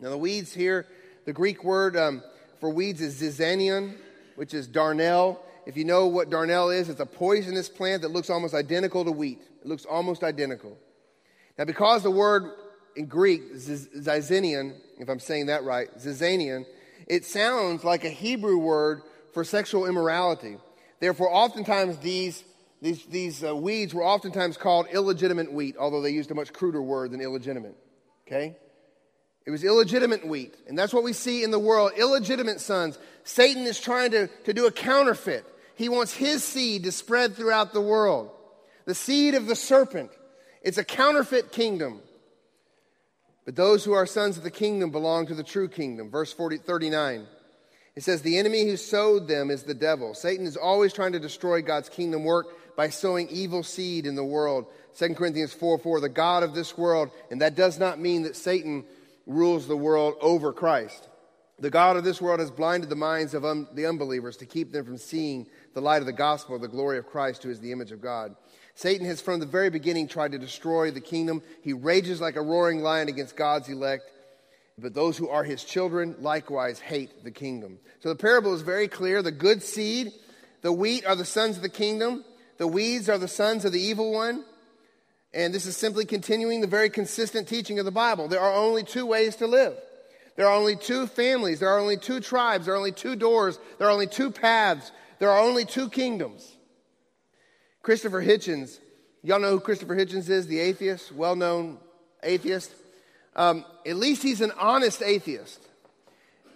Now, 0.00 0.10
the 0.10 0.18
weeds 0.18 0.52
here, 0.52 0.86
the 1.24 1.32
Greek 1.32 1.64
word 1.64 1.96
um, 1.96 2.22
for 2.60 2.70
weeds 2.70 3.00
is 3.00 3.20
zizanion, 3.20 3.96
which 4.36 4.54
is 4.54 4.68
darnel. 4.68 5.38
If 5.66 5.76
you 5.76 5.84
know 5.84 6.06
what 6.06 6.30
darnel 6.30 6.74
is, 6.76 6.88
it's 6.88 7.00
a 7.00 7.06
poisonous 7.06 7.68
plant 7.68 8.02
that 8.02 8.10
looks 8.10 8.30
almost 8.30 8.54
identical 8.54 9.04
to 9.04 9.10
wheat. 9.10 9.40
It 9.60 9.66
looks 9.66 9.84
almost 9.84 10.22
identical. 10.22 10.76
Now, 11.56 11.64
because 11.64 12.02
the 12.02 12.10
word 12.10 12.44
in 12.94 13.06
Greek, 13.06 13.54
zizanion, 13.54 14.76
if 14.98 15.08
I'm 15.08 15.20
saying 15.20 15.46
that 15.46 15.64
right, 15.64 15.88
zizanion, 15.98 16.64
it 17.06 17.24
sounds 17.24 17.84
like 17.84 18.04
a 18.04 18.10
Hebrew 18.10 18.58
word 18.58 19.02
for 19.38 19.44
sexual 19.44 19.86
immorality. 19.86 20.56
Therefore, 20.98 21.32
oftentimes 21.32 21.98
these, 21.98 22.42
these, 22.82 23.06
these 23.06 23.44
uh, 23.44 23.54
weeds 23.54 23.94
were 23.94 24.02
oftentimes 24.02 24.56
called 24.56 24.88
illegitimate 24.90 25.52
wheat, 25.52 25.76
although 25.78 26.02
they 26.02 26.10
used 26.10 26.32
a 26.32 26.34
much 26.34 26.52
cruder 26.52 26.82
word 26.82 27.12
than 27.12 27.20
illegitimate. 27.20 27.76
Okay? 28.26 28.56
It 29.46 29.52
was 29.52 29.62
illegitimate 29.62 30.26
wheat. 30.26 30.56
And 30.66 30.76
that's 30.76 30.92
what 30.92 31.04
we 31.04 31.12
see 31.12 31.44
in 31.44 31.52
the 31.52 31.58
world 31.60 31.92
illegitimate 31.96 32.60
sons. 32.60 32.98
Satan 33.22 33.62
is 33.62 33.80
trying 33.80 34.10
to, 34.10 34.26
to 34.26 34.52
do 34.52 34.66
a 34.66 34.72
counterfeit. 34.72 35.44
He 35.76 35.88
wants 35.88 36.12
his 36.12 36.42
seed 36.42 36.82
to 36.82 36.90
spread 36.90 37.36
throughout 37.36 37.72
the 37.72 37.80
world. 37.80 38.32
The 38.86 38.94
seed 38.96 39.36
of 39.36 39.46
the 39.46 39.54
serpent. 39.54 40.10
It's 40.62 40.78
a 40.78 40.84
counterfeit 40.84 41.52
kingdom. 41.52 42.00
But 43.44 43.54
those 43.54 43.84
who 43.84 43.92
are 43.92 44.04
sons 44.04 44.36
of 44.36 44.42
the 44.42 44.50
kingdom 44.50 44.90
belong 44.90 45.28
to 45.28 45.36
the 45.36 45.44
true 45.44 45.68
kingdom. 45.68 46.10
Verse 46.10 46.32
40, 46.32 46.56
39. 46.56 47.28
It 47.98 48.04
says, 48.04 48.22
The 48.22 48.38
enemy 48.38 48.64
who 48.64 48.76
sowed 48.76 49.26
them 49.26 49.50
is 49.50 49.64
the 49.64 49.74
devil. 49.74 50.14
Satan 50.14 50.46
is 50.46 50.56
always 50.56 50.92
trying 50.92 51.10
to 51.14 51.18
destroy 51.18 51.62
God's 51.62 51.88
kingdom 51.88 52.22
work 52.22 52.76
by 52.76 52.90
sowing 52.90 53.28
evil 53.28 53.64
seed 53.64 54.06
in 54.06 54.14
the 54.14 54.22
world. 54.22 54.66
2 54.96 55.16
Corinthians 55.16 55.52
4 55.52 55.78
4, 55.78 55.98
the 55.98 56.08
God 56.08 56.44
of 56.44 56.54
this 56.54 56.78
world, 56.78 57.10
and 57.32 57.40
that 57.40 57.56
does 57.56 57.76
not 57.76 57.98
mean 57.98 58.22
that 58.22 58.36
Satan 58.36 58.84
rules 59.26 59.66
the 59.66 59.76
world 59.76 60.14
over 60.20 60.52
Christ. 60.52 61.08
The 61.58 61.70
God 61.70 61.96
of 61.96 62.04
this 62.04 62.22
world 62.22 62.38
has 62.38 62.52
blinded 62.52 62.88
the 62.88 62.94
minds 62.94 63.34
of 63.34 63.44
un- 63.44 63.66
the 63.72 63.86
unbelievers 63.86 64.36
to 64.36 64.46
keep 64.46 64.70
them 64.70 64.84
from 64.84 64.98
seeing 64.98 65.48
the 65.74 65.82
light 65.82 66.00
of 66.00 66.06
the 66.06 66.12
gospel, 66.12 66.56
the 66.56 66.68
glory 66.68 66.98
of 66.98 67.06
Christ, 67.08 67.42
who 67.42 67.50
is 67.50 67.58
the 67.58 67.72
image 67.72 67.90
of 67.90 68.00
God. 68.00 68.36
Satan 68.76 69.08
has 69.08 69.20
from 69.20 69.40
the 69.40 69.46
very 69.46 69.70
beginning 69.70 70.06
tried 70.06 70.30
to 70.30 70.38
destroy 70.38 70.92
the 70.92 71.00
kingdom. 71.00 71.42
He 71.62 71.72
rages 71.72 72.20
like 72.20 72.36
a 72.36 72.42
roaring 72.42 72.80
lion 72.80 73.08
against 73.08 73.34
God's 73.34 73.68
elect 73.68 74.08
but 74.80 74.94
those 74.94 75.16
who 75.16 75.28
are 75.28 75.44
his 75.44 75.64
children 75.64 76.14
likewise 76.20 76.78
hate 76.78 77.24
the 77.24 77.30
kingdom. 77.30 77.78
So 78.00 78.08
the 78.08 78.16
parable 78.16 78.54
is 78.54 78.62
very 78.62 78.88
clear. 78.88 79.22
The 79.22 79.32
good 79.32 79.62
seed, 79.62 80.12
the 80.62 80.72
wheat 80.72 81.04
are 81.04 81.16
the 81.16 81.24
sons 81.24 81.56
of 81.56 81.62
the 81.62 81.68
kingdom, 81.68 82.24
the 82.58 82.68
weeds 82.68 83.08
are 83.08 83.18
the 83.18 83.28
sons 83.28 83.64
of 83.64 83.72
the 83.72 83.80
evil 83.80 84.12
one. 84.12 84.44
And 85.34 85.52
this 85.52 85.66
is 85.66 85.76
simply 85.76 86.04
continuing 86.04 86.60
the 86.60 86.66
very 86.66 86.88
consistent 86.88 87.48
teaching 87.48 87.78
of 87.78 87.84
the 87.84 87.90
Bible. 87.90 88.28
There 88.28 88.40
are 88.40 88.54
only 88.54 88.82
two 88.82 89.04
ways 89.04 89.36
to 89.36 89.46
live. 89.46 89.76
There 90.36 90.46
are 90.46 90.54
only 90.54 90.76
two 90.76 91.06
families. 91.06 91.60
There 91.60 91.68
are 91.68 91.78
only 91.78 91.96
two 91.96 92.20
tribes. 92.20 92.64
There 92.64 92.74
are 92.74 92.78
only 92.78 92.92
two 92.92 93.14
doors. 93.14 93.58
There 93.78 93.88
are 93.88 93.90
only 93.90 94.06
two 94.06 94.30
paths. 94.30 94.90
There 95.18 95.30
are 95.30 95.40
only 95.40 95.64
two 95.64 95.90
kingdoms. 95.90 96.56
Christopher 97.82 98.22
Hitchens, 98.22 98.78
y'all 99.22 99.40
know 99.40 99.50
who 99.50 99.60
Christopher 99.60 99.96
Hitchens 99.96 100.28
is, 100.30 100.46
the 100.46 100.60
atheist, 100.60 101.12
well 101.12 101.36
known 101.36 101.78
atheist? 102.22 102.72
Um, 103.38 103.64
at 103.86 103.96
least 103.96 104.22
he's 104.22 104.40
an 104.40 104.52
honest 104.58 105.00
atheist. 105.00 105.60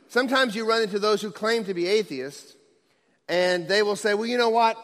Sometimes 0.08 0.54
you 0.54 0.68
run 0.68 0.82
into 0.82 0.98
those 0.98 1.22
who 1.22 1.30
claim 1.30 1.64
to 1.64 1.74
be 1.74 1.86
atheists, 1.86 2.56
and 3.28 3.68
they 3.68 3.82
will 3.82 3.96
say, 3.96 4.14
Well, 4.14 4.26
you 4.26 4.36
know 4.36 4.50
what? 4.50 4.76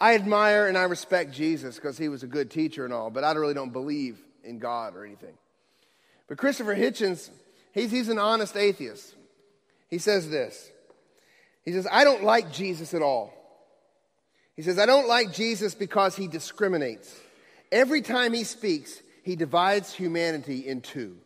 I 0.00 0.14
admire 0.16 0.66
and 0.66 0.76
I 0.76 0.82
respect 0.82 1.32
Jesus 1.32 1.76
because 1.76 1.96
he 1.96 2.08
was 2.08 2.22
a 2.22 2.26
good 2.26 2.50
teacher 2.50 2.84
and 2.84 2.92
all, 2.92 3.10
but 3.10 3.22
I 3.22 3.32
really 3.32 3.54
don't 3.54 3.72
believe 3.72 4.18
in 4.42 4.58
God 4.58 4.96
or 4.96 5.04
anything. 5.04 5.34
But 6.26 6.36
Christopher 6.36 6.74
Hitchens, 6.74 7.30
he's, 7.72 7.90
he's 7.90 8.08
an 8.08 8.18
honest 8.18 8.56
atheist. 8.56 9.14
He 9.88 9.98
says 9.98 10.28
this 10.28 10.68
He 11.64 11.70
says, 11.70 11.86
I 11.90 12.02
don't 12.02 12.24
like 12.24 12.52
Jesus 12.52 12.92
at 12.92 13.02
all. 13.02 13.32
He 14.56 14.62
says, 14.62 14.80
I 14.80 14.86
don't 14.86 15.06
like 15.06 15.32
Jesus 15.32 15.74
because 15.74 16.16
he 16.16 16.26
discriminates. 16.26 17.14
Every 17.70 18.02
time 18.02 18.32
he 18.32 18.42
speaks, 18.42 19.00
he 19.22 19.36
divides 19.36 19.94
humanity 19.94 20.66
in 20.66 20.80
two. 20.80 21.16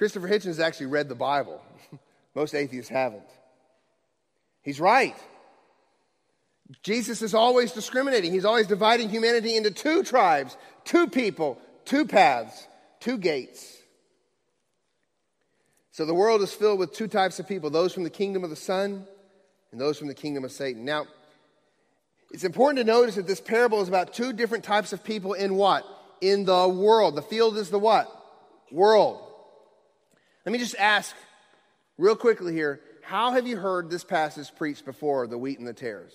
Christopher 0.00 0.28
Hitchens 0.28 0.58
actually 0.58 0.86
read 0.86 1.10
the 1.10 1.14
Bible. 1.14 1.60
Most 2.34 2.54
atheists 2.54 2.88
haven't. 2.88 3.28
He's 4.62 4.80
right. 4.80 5.14
Jesus 6.82 7.20
is 7.20 7.34
always 7.34 7.72
discriminating. 7.72 8.32
He's 8.32 8.46
always 8.46 8.66
dividing 8.66 9.10
humanity 9.10 9.58
into 9.58 9.70
two 9.70 10.02
tribes, 10.02 10.56
two 10.84 11.06
people, 11.06 11.58
two 11.84 12.06
paths, 12.06 12.66
two 13.00 13.18
gates. 13.18 13.76
So 15.90 16.06
the 16.06 16.14
world 16.14 16.40
is 16.40 16.54
filled 16.54 16.78
with 16.78 16.94
two 16.94 17.06
types 17.06 17.38
of 17.38 17.46
people 17.46 17.68
those 17.68 17.92
from 17.92 18.04
the 18.04 18.08
kingdom 18.08 18.42
of 18.42 18.48
the 18.48 18.56
Son 18.56 19.04
and 19.70 19.78
those 19.78 19.98
from 19.98 20.08
the 20.08 20.14
kingdom 20.14 20.44
of 20.44 20.50
Satan. 20.50 20.86
Now, 20.86 21.08
it's 22.30 22.44
important 22.44 22.78
to 22.78 22.84
notice 22.84 23.16
that 23.16 23.26
this 23.26 23.42
parable 23.42 23.82
is 23.82 23.88
about 23.88 24.14
two 24.14 24.32
different 24.32 24.64
types 24.64 24.94
of 24.94 25.04
people 25.04 25.34
in 25.34 25.56
what? 25.56 25.84
In 26.22 26.46
the 26.46 26.66
world. 26.66 27.16
The 27.16 27.22
field 27.22 27.58
is 27.58 27.68
the 27.68 27.78
what? 27.78 28.10
World. 28.72 29.26
Let 30.44 30.52
me 30.52 30.58
just 30.58 30.76
ask 30.76 31.14
real 31.98 32.16
quickly 32.16 32.52
here 32.52 32.80
how 33.02 33.32
have 33.32 33.46
you 33.46 33.56
heard 33.56 33.90
this 33.90 34.04
passage 34.04 34.54
preached 34.54 34.84
before, 34.84 35.26
the 35.26 35.38
wheat 35.38 35.58
and 35.58 35.66
the 35.66 35.72
tares? 35.72 36.12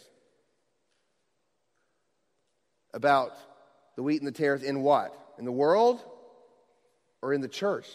About 2.93 3.33
the 3.97 4.03
wheat 4.03 4.21
and 4.21 4.27
the 4.27 4.31
tares 4.31 4.63
in 4.63 4.81
what? 4.81 5.13
In 5.37 5.45
the 5.45 5.51
world 5.51 6.01
or 7.21 7.33
in 7.33 7.41
the 7.41 7.49
church? 7.49 7.87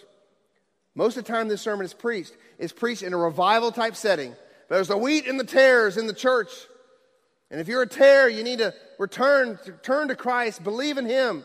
Most 0.95 1.17
of 1.17 1.25
the 1.25 1.33
time, 1.33 1.49
this 1.49 1.63
sermon 1.63 1.85
is 1.87 1.95
preached 1.95 2.35
is 2.59 2.73
preached 2.73 3.03
in 3.03 3.15
a 3.15 3.17
revival 3.17 3.73
type 3.73 3.97
setting. 3.97 4.37
There's 4.69 4.89
the 4.89 4.99
wheat 4.99 5.27
and 5.27 5.41
the 5.41 5.45
tares 5.45 5.97
in 5.97 6.07
the 6.07 6.13
church. 6.13 6.51
And 7.51 7.61
if 7.61 7.67
you're 7.67 7.83
a 7.83 7.89
tare, 7.89 8.29
you 8.29 8.45
need 8.45 8.59
to 8.59 8.75
return, 8.99 9.59
turn 9.83 10.09
to 10.09 10.15
Christ, 10.15 10.63
believe 10.63 10.99
in 10.99 11.07
Him. 11.07 11.45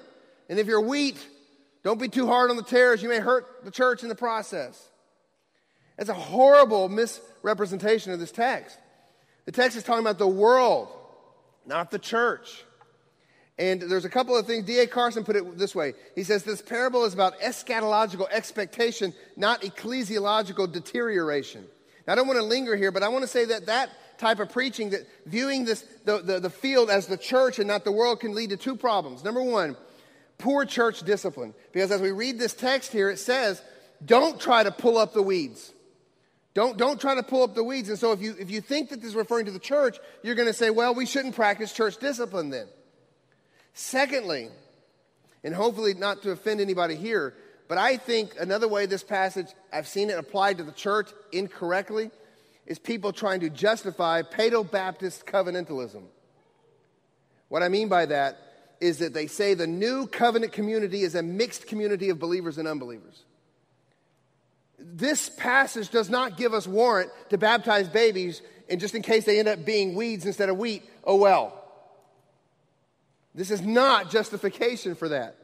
And 0.49 0.59
if 0.59 0.67
you're 0.67 0.81
wheat, 0.81 1.17
don't 1.85 1.99
be 1.99 2.09
too 2.09 2.25
hard 2.25 2.49
on 2.49 2.57
the 2.57 2.63
tares. 2.63 3.03
You 3.03 3.09
may 3.09 3.19
hurt 3.19 3.63
the 3.63 3.69
church 3.69 4.01
in 4.01 4.09
the 4.09 4.15
process. 4.15 4.89
That's 5.97 6.09
a 6.09 6.15
horrible 6.15 6.89
misrepresentation 6.89 8.11
of 8.11 8.19
this 8.19 8.31
text. 8.31 8.75
The 9.45 9.51
text 9.51 9.77
is 9.77 9.83
talking 9.83 10.01
about 10.01 10.17
the 10.17 10.27
world, 10.27 10.87
not 11.63 11.91
the 11.91 11.99
church. 11.99 12.65
And 13.59 13.83
there's 13.83 14.03
a 14.03 14.09
couple 14.09 14.35
of 14.35 14.47
things. 14.47 14.65
D.A. 14.65 14.87
Carson 14.87 15.23
put 15.23 15.35
it 15.35 15.59
this 15.59 15.75
way 15.75 15.93
He 16.15 16.23
says, 16.23 16.43
This 16.43 16.59
parable 16.59 17.05
is 17.05 17.13
about 17.13 17.39
eschatological 17.39 18.27
expectation, 18.31 19.13
not 19.37 19.61
ecclesiological 19.61 20.71
deterioration. 20.71 21.65
Now, 22.07 22.13
I 22.13 22.15
don't 22.15 22.25
want 22.25 22.39
to 22.39 22.45
linger 22.45 22.75
here, 22.75 22.91
but 22.91 23.03
I 23.03 23.09
want 23.09 23.21
to 23.21 23.27
say 23.27 23.45
that 23.45 23.67
that 23.67 23.91
type 24.17 24.39
of 24.39 24.49
preaching, 24.49 24.89
that 24.89 25.01
viewing 25.27 25.65
this, 25.65 25.85
the, 26.03 26.17
the, 26.19 26.39
the 26.39 26.49
field 26.49 26.89
as 26.89 27.05
the 27.05 27.17
church 27.17 27.59
and 27.59 27.67
not 27.67 27.83
the 27.83 27.91
world, 27.91 28.21
can 28.21 28.33
lead 28.33 28.49
to 28.49 28.57
two 28.57 28.75
problems. 28.75 29.23
Number 29.23 29.43
one, 29.43 29.77
poor 30.37 30.65
church 30.65 31.01
discipline. 31.01 31.53
Because 31.71 31.91
as 31.91 32.01
we 32.01 32.11
read 32.11 32.39
this 32.39 32.53
text 32.53 32.91
here, 32.91 33.09
it 33.09 33.19
says, 33.19 33.61
Don't 34.03 34.39
try 34.39 34.63
to 34.63 34.71
pull 34.71 34.97
up 34.97 35.13
the 35.13 35.21
weeds. 35.21 35.73
Don't, 36.55 36.77
don't 36.77 36.99
try 36.99 37.15
to 37.15 37.21
pull 37.21 37.43
up 37.43 37.53
the 37.53 37.63
weeds. 37.63 37.89
And 37.89 37.99
so 37.99 38.13
if 38.13 38.21
you, 38.21 38.33
if 38.39 38.49
you 38.49 38.61
think 38.61 38.89
that 38.89 39.01
this 39.01 39.09
is 39.09 39.15
referring 39.15 39.45
to 39.45 39.51
the 39.51 39.59
church, 39.59 39.97
you're 40.23 40.35
going 40.35 40.47
to 40.47 40.53
say, 40.53 40.69
well, 40.69 40.95
we 40.95 41.05
shouldn't 41.05 41.35
practice 41.35 41.73
church 41.73 41.97
discipline 41.97 42.49
then. 42.49 42.67
Secondly, 43.73 44.47
and 45.43 45.53
hopefully 45.53 45.93
not 45.93 46.23
to 46.23 46.31
offend 46.31 46.61
anybody 46.61 46.95
here, 46.95 47.33
but 47.67 47.77
I 47.77 47.97
think 47.97 48.35
another 48.39 48.69
way 48.69 48.85
this 48.85 49.03
passage, 49.03 49.47
I've 49.73 49.87
seen 49.87 50.09
it 50.09 50.17
applied 50.17 50.57
to 50.59 50.63
the 50.63 50.71
church 50.71 51.09
incorrectly, 51.33 52.09
is 52.65 52.79
people 52.79 53.11
trying 53.11 53.41
to 53.41 53.49
justify 53.49 54.21
Paedo 54.21 54.69
Baptist 54.69 55.25
covenantalism. 55.25 56.03
What 57.49 57.63
I 57.63 57.67
mean 57.67 57.89
by 57.89 58.05
that 58.05 58.39
is 58.81 58.99
that 58.99 59.13
they 59.13 59.27
say 59.27 59.53
the 59.53 59.67
new 59.67 60.07
covenant 60.07 60.51
community 60.51 61.01
is 61.01 61.15
a 61.15 61.23
mixed 61.23 61.67
community 61.67 62.09
of 62.09 62.19
believers 62.19 62.57
and 62.57 62.67
unbelievers. 62.67 63.23
This 64.77 65.29
passage 65.29 65.89
does 65.89 66.09
not 66.09 66.37
give 66.37 66.53
us 66.53 66.67
warrant 66.67 67.11
to 67.29 67.37
baptize 67.37 67.87
babies, 67.87 68.41
and 68.69 68.79
just 68.79 68.95
in 68.95 69.01
case 69.01 69.25
they 69.25 69.39
end 69.39 69.47
up 69.47 69.65
being 69.65 69.95
weeds 69.95 70.25
instead 70.25 70.49
of 70.49 70.57
wheat, 70.57 70.83
oh 71.03 71.15
well. 71.15 71.61
This 73.33 73.51
is 73.51 73.61
not 73.61 74.11
justification 74.11 74.95
for 74.95 75.09
that. 75.09 75.35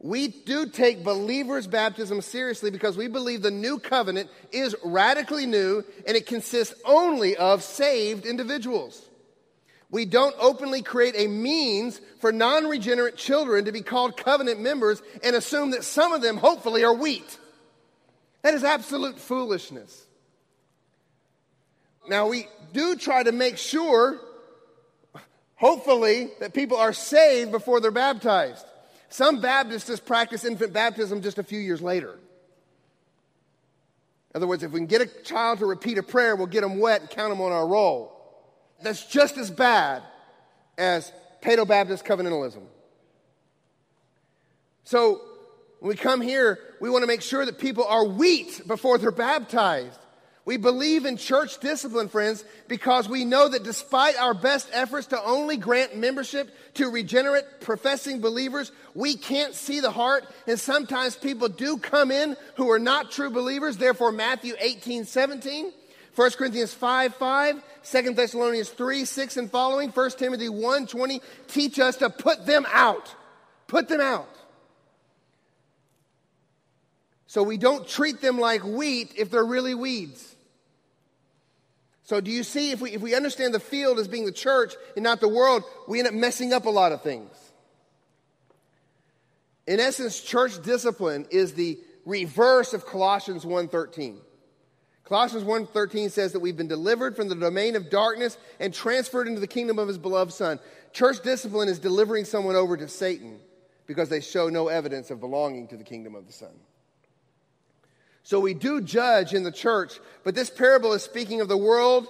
We 0.00 0.28
do 0.28 0.66
take 0.66 1.02
believers' 1.02 1.66
baptism 1.66 2.20
seriously 2.20 2.70
because 2.70 2.96
we 2.96 3.08
believe 3.08 3.42
the 3.42 3.50
new 3.50 3.78
covenant 3.78 4.30
is 4.52 4.76
radically 4.84 5.44
new 5.44 5.84
and 6.06 6.16
it 6.16 6.26
consists 6.26 6.80
only 6.84 7.36
of 7.36 7.62
saved 7.64 8.24
individuals. 8.24 9.07
We 9.90 10.04
don't 10.04 10.34
openly 10.38 10.82
create 10.82 11.14
a 11.16 11.26
means 11.28 12.00
for 12.20 12.30
non 12.30 12.66
regenerate 12.66 13.16
children 13.16 13.64
to 13.64 13.72
be 13.72 13.80
called 13.80 14.16
covenant 14.16 14.60
members 14.60 15.02
and 15.22 15.34
assume 15.34 15.70
that 15.70 15.84
some 15.84 16.12
of 16.12 16.20
them, 16.20 16.36
hopefully, 16.36 16.84
are 16.84 16.94
wheat. 16.94 17.38
That 18.42 18.54
is 18.54 18.64
absolute 18.64 19.18
foolishness. 19.18 20.04
Now, 22.08 22.28
we 22.28 22.48
do 22.72 22.96
try 22.96 23.22
to 23.22 23.32
make 23.32 23.56
sure 23.56 24.20
hopefully, 25.58 26.30
that 26.38 26.54
people 26.54 26.76
are 26.76 26.92
saved 26.92 27.50
before 27.50 27.80
they're 27.80 27.90
baptized. 27.90 28.64
Some 29.10 29.40
Baptists 29.40 29.88
just 29.88 30.06
practice 30.06 30.44
infant 30.44 30.72
baptism 30.72 31.20
just 31.20 31.38
a 31.38 31.42
few 31.42 31.58
years 31.58 31.82
later. 31.82 32.12
In 34.34 34.36
other 34.36 34.46
words, 34.46 34.62
if 34.62 34.70
we 34.70 34.80
can 34.80 34.86
get 34.86 35.00
a 35.00 35.06
child 35.24 35.58
to 35.58 35.66
repeat 35.66 35.98
a 35.98 36.02
prayer, 36.02 36.36
we'll 36.36 36.46
get 36.46 36.60
them 36.60 36.78
wet 36.78 37.00
and 37.00 37.10
count 37.10 37.30
them 37.30 37.40
on 37.40 37.50
our 37.50 37.66
roll. 37.66 38.14
That's 38.82 39.04
just 39.06 39.36
as 39.36 39.50
bad 39.50 40.02
as 40.76 41.12
Paedo 41.42 41.66
Baptist 41.66 42.04
covenantalism. 42.04 42.62
So, 44.84 45.20
when 45.80 45.90
we 45.90 45.96
come 45.96 46.20
here, 46.20 46.58
we 46.80 46.90
want 46.90 47.02
to 47.02 47.06
make 47.06 47.22
sure 47.22 47.44
that 47.44 47.58
people 47.58 47.84
are 47.84 48.04
wheat 48.04 48.62
before 48.66 48.98
they're 48.98 49.10
baptized. 49.10 49.98
We 50.48 50.56
believe 50.56 51.04
in 51.04 51.18
church 51.18 51.58
discipline, 51.58 52.08
friends, 52.08 52.42
because 52.68 53.06
we 53.06 53.26
know 53.26 53.48
that 53.48 53.64
despite 53.64 54.18
our 54.18 54.32
best 54.32 54.70
efforts 54.72 55.08
to 55.08 55.22
only 55.22 55.58
grant 55.58 55.94
membership 55.98 56.48
to 56.74 56.88
regenerate 56.88 57.44
professing 57.60 58.22
believers, 58.22 58.72
we 58.94 59.14
can't 59.14 59.54
see 59.54 59.80
the 59.80 59.90
heart. 59.90 60.26
And 60.46 60.58
sometimes 60.58 61.16
people 61.16 61.48
do 61.48 61.76
come 61.76 62.10
in 62.10 62.34
who 62.54 62.70
are 62.70 62.78
not 62.78 63.10
true 63.10 63.28
believers. 63.28 63.76
Therefore, 63.76 64.10
Matthew 64.10 64.54
18, 64.58 65.04
17, 65.04 65.70
1 66.18 66.30
Corinthians 66.32 66.74
5, 66.74 67.14
5, 67.14 67.62
2 67.84 68.14
Thessalonians 68.14 68.70
3, 68.70 69.04
6 69.04 69.36
and 69.36 69.48
following, 69.48 69.90
1 69.90 70.10
Timothy 70.10 70.48
1, 70.48 70.88
20 70.88 71.22
teach 71.46 71.78
us 71.78 71.96
to 71.98 72.10
put 72.10 72.44
them 72.44 72.66
out. 72.72 73.14
Put 73.68 73.86
them 73.86 74.00
out. 74.00 74.28
So 77.28 77.44
we 77.44 77.56
don't 77.56 77.86
treat 77.86 78.20
them 78.20 78.36
like 78.36 78.64
wheat 78.64 79.12
if 79.16 79.30
they're 79.30 79.44
really 79.44 79.76
weeds. 79.76 80.34
So, 82.02 82.20
do 82.20 82.32
you 82.32 82.42
see, 82.42 82.72
if 82.72 82.80
we, 82.80 82.90
if 82.92 83.00
we 83.00 83.14
understand 83.14 83.54
the 83.54 83.60
field 83.60 84.00
as 84.00 84.08
being 84.08 84.24
the 84.24 84.32
church 84.32 84.74
and 84.96 85.04
not 85.04 85.20
the 85.20 85.28
world, 85.28 85.62
we 85.86 86.00
end 86.00 86.08
up 86.08 86.14
messing 86.14 86.52
up 86.52 86.64
a 86.64 86.70
lot 86.70 86.90
of 86.90 87.02
things. 87.02 87.30
In 89.68 89.78
essence, 89.78 90.20
church 90.20 90.60
discipline 90.62 91.26
is 91.30 91.52
the 91.52 91.78
reverse 92.04 92.72
of 92.72 92.86
Colossians 92.86 93.44
1.13. 93.44 94.16
Colossians 95.08 95.44
1.13 95.44 96.10
says 96.10 96.32
that 96.32 96.40
we've 96.40 96.56
been 96.56 96.68
delivered 96.68 97.16
from 97.16 97.28
the 97.28 97.34
domain 97.34 97.76
of 97.76 97.88
darkness 97.88 98.36
and 98.60 98.74
transferred 98.74 99.26
into 99.26 99.40
the 99.40 99.46
kingdom 99.46 99.78
of 99.78 99.88
his 99.88 99.96
beloved 99.96 100.32
Son. 100.32 100.60
Church 100.92 101.22
discipline 101.22 101.68
is 101.68 101.78
delivering 101.78 102.26
someone 102.26 102.56
over 102.56 102.76
to 102.76 102.88
Satan 102.88 103.40
because 103.86 104.10
they 104.10 104.20
show 104.20 104.50
no 104.50 104.68
evidence 104.68 105.10
of 105.10 105.18
belonging 105.18 105.66
to 105.68 105.78
the 105.78 105.84
kingdom 105.84 106.14
of 106.14 106.26
the 106.26 106.32
Son. 106.32 106.52
So 108.22 108.38
we 108.38 108.52
do 108.52 108.82
judge 108.82 109.32
in 109.32 109.44
the 109.44 109.50
church, 109.50 109.98
but 110.24 110.34
this 110.34 110.50
parable 110.50 110.92
is 110.92 111.02
speaking 111.02 111.40
of 111.40 111.48
the 111.48 111.56
world 111.56 112.06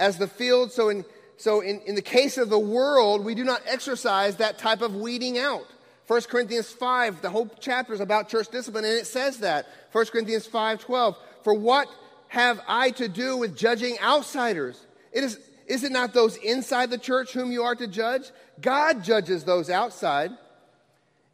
as 0.00 0.16
the 0.16 0.26
field. 0.26 0.72
So 0.72 0.88
in, 0.88 1.04
so 1.36 1.60
in, 1.60 1.82
in 1.82 1.94
the 1.94 2.02
case 2.02 2.38
of 2.38 2.48
the 2.48 2.58
world, 2.58 3.26
we 3.26 3.34
do 3.34 3.44
not 3.44 3.60
exercise 3.66 4.36
that 4.36 4.56
type 4.56 4.80
of 4.80 4.94
weeding 4.94 5.36
out. 5.36 5.66
1 6.06 6.22
Corinthians 6.22 6.72
5, 6.72 7.20
the 7.20 7.28
whole 7.28 7.50
chapter 7.60 7.92
is 7.92 8.00
about 8.00 8.30
church 8.30 8.48
discipline, 8.48 8.86
and 8.86 8.94
it 8.94 9.06
says 9.06 9.40
that. 9.40 9.66
1 9.92 10.06
Corinthians 10.06 10.46
5 10.46 10.80
12. 10.80 11.18
For 11.42 11.52
what 11.52 11.88
have 12.28 12.60
I 12.68 12.90
to 12.92 13.08
do 13.08 13.36
with 13.36 13.56
judging 13.56 13.98
outsiders? 14.00 14.80
It 15.12 15.24
is, 15.24 15.38
is 15.66 15.84
it 15.84 15.92
not 15.92 16.14
those 16.14 16.36
inside 16.36 16.90
the 16.90 16.98
church 16.98 17.32
whom 17.32 17.52
you 17.52 17.62
are 17.62 17.74
to 17.74 17.86
judge? 17.86 18.30
God 18.60 19.04
judges 19.04 19.44
those 19.44 19.70
outside. 19.70 20.30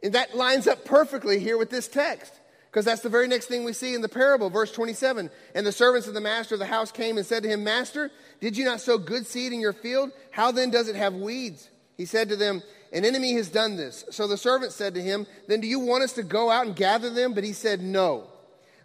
And 0.03 0.12
that 0.12 0.36
lines 0.36 0.66
up 0.66 0.84
perfectly 0.84 1.38
here 1.38 1.57
with 1.57 1.70
this 1.70 1.88
text. 1.88 2.32
Because 2.70 2.84
that's 2.84 3.03
the 3.03 3.09
very 3.09 3.28
next 3.28 3.47
thing 3.47 3.62
we 3.62 3.72
see 3.72 3.95
in 3.95 4.01
the 4.01 4.09
parable, 4.09 4.51
verse 4.51 4.72
27. 4.72 5.30
And 5.55 5.66
the 5.66 5.70
servants 5.70 6.09
of 6.09 6.14
the 6.14 6.20
master 6.20 6.57
of 6.57 6.59
the 6.59 6.66
house 6.66 6.90
came 6.90 7.16
and 7.16 7.24
said 7.24 7.45
to 7.45 7.49
him, 7.49 7.62
Master, 7.62 8.11
did 8.40 8.57
you 8.57 8.64
not 8.64 8.80
sow 8.80 8.99
good 8.99 9.26
seed 9.26 9.53
in 9.53 9.61
your 9.61 9.72
field? 9.72 10.11
How 10.32 10.51
then 10.51 10.70
does 10.70 10.88
it 10.88 10.97
have 10.97 11.14
weeds? 11.14 11.70
He 11.97 12.05
said 12.05 12.28
to 12.30 12.36
them, 12.36 12.64
An 12.92 13.05
enemy 13.05 13.34
has 13.34 13.49
done 13.49 13.76
this. 13.76 14.05
So 14.11 14.26
the 14.26 14.36
servant 14.36 14.72
said 14.72 14.95
to 14.95 15.01
him, 15.01 15.26
Then 15.47 15.61
do 15.61 15.68
you 15.68 15.78
want 15.78 16.03
us 16.03 16.14
to 16.14 16.24
go 16.24 16.51
out 16.51 16.66
and 16.66 16.74
gather 16.74 17.11
them? 17.11 17.32
But 17.32 17.45
he 17.45 17.53
said, 17.53 17.80
No. 17.80 18.26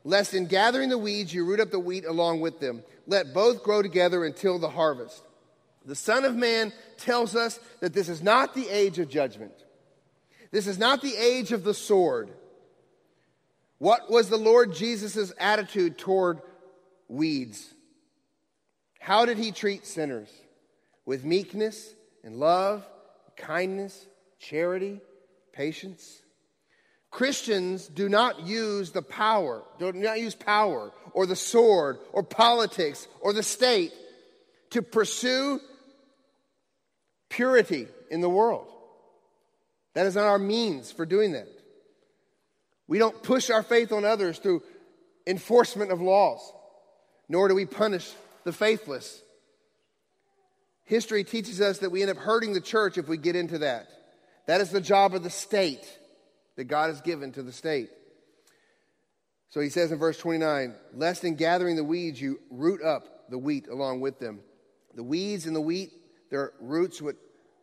Lest 0.03 0.33
in 0.33 0.45
gathering 0.47 0.89
the 0.89 0.97
weeds 0.97 1.33
you 1.33 1.45
root 1.45 1.59
up 1.59 1.71
the 1.71 1.79
wheat 1.79 2.05
along 2.05 2.41
with 2.41 2.59
them. 2.59 2.83
Let 3.07 3.33
both 3.33 3.63
grow 3.63 3.81
together 3.81 4.25
until 4.25 4.57
the 4.59 4.69
harvest. 4.69 5.23
The 5.85 5.95
Son 5.95 6.25
of 6.25 6.35
Man 6.35 6.71
tells 6.97 7.35
us 7.35 7.59
that 7.79 7.93
this 7.93 8.09
is 8.09 8.21
not 8.21 8.53
the 8.53 8.69
age 8.69 8.99
of 8.99 9.09
judgment. 9.09 9.53
This 10.51 10.67
is 10.67 10.77
not 10.77 11.01
the 11.01 11.15
age 11.15 11.51
of 11.51 11.63
the 11.63 11.73
sword. 11.73 12.29
What 13.77 14.09
was 14.09 14.29
the 14.29 14.37
Lord 14.37 14.73
Jesus' 14.73 15.31
attitude 15.39 15.97
toward 15.97 16.41
weeds? 17.07 17.73
How 18.99 19.25
did 19.25 19.37
he 19.37 19.51
treat 19.51 19.85
sinners? 19.85 20.29
With 21.05 21.23
meekness 21.23 21.93
and 22.23 22.35
love, 22.35 22.85
kindness, 23.35 24.05
charity, 24.37 25.01
patience. 25.53 26.21
Christians 27.11 27.87
do 27.87 28.07
not 28.07 28.45
use 28.45 28.91
the 28.91 29.01
power, 29.01 29.63
do 29.79 29.91
not 29.91 30.19
use 30.19 30.35
power 30.35 30.91
or 31.13 31.25
the 31.25 31.35
sword 31.35 31.97
or 32.13 32.21
politics 32.21 33.07
or 33.19 33.33
the 33.33 33.43
state 33.43 33.93
to 34.71 34.81
pursue 34.81 35.59
purity 37.29 37.87
in 38.11 38.21
the 38.21 38.29
world. 38.29 38.67
That 39.95 40.05
is 40.05 40.15
not 40.15 40.25
our 40.25 40.39
means 40.39 40.91
for 40.91 41.05
doing 41.05 41.31
that. 41.31 41.47
We 42.87 42.99
don't 42.99 43.21
push 43.23 43.49
our 43.49 43.63
faith 43.63 43.91
on 43.91 44.05
others 44.05 44.37
through 44.37 44.63
enforcement 45.25 45.91
of 45.91 46.01
laws, 46.01 46.39
nor 47.27 47.47
do 47.47 47.55
we 47.55 47.65
punish 47.65 48.11
the 48.43 48.53
faithless. 48.53 49.21
History 50.85 51.23
teaches 51.23 51.59
us 51.59 51.79
that 51.79 51.91
we 51.91 52.01
end 52.01 52.11
up 52.11 52.17
hurting 52.17 52.53
the 52.53 52.61
church 52.61 52.97
if 52.97 53.07
we 53.07 53.17
get 53.17 53.35
into 53.35 53.59
that. 53.59 53.89
That 54.47 54.61
is 54.61 54.69
the 54.69 54.81
job 54.81 55.13
of 55.13 55.23
the 55.23 55.29
state 55.29 55.98
that 56.59 56.65
God 56.65 56.89
has 56.89 56.99
given 56.99 57.31
to 57.31 57.41
the 57.41 57.53
state. 57.53 57.89
So 59.47 59.61
he 59.61 59.69
says 59.69 59.93
in 59.93 59.97
verse 59.97 60.17
29 60.17 60.75
Lest 60.93 61.23
in 61.23 61.35
gathering 61.35 61.77
the 61.77 61.85
weeds, 61.85 62.19
you 62.19 62.41
root 62.51 62.83
up 62.83 63.29
the 63.29 63.37
wheat 63.37 63.69
along 63.69 64.01
with 64.01 64.19
them. 64.19 64.41
The 64.93 65.03
weeds 65.03 65.45
and 65.45 65.55
the 65.55 65.61
wheat, 65.61 65.93
their 66.29 66.51
roots 66.59 67.01
would, 67.01 67.15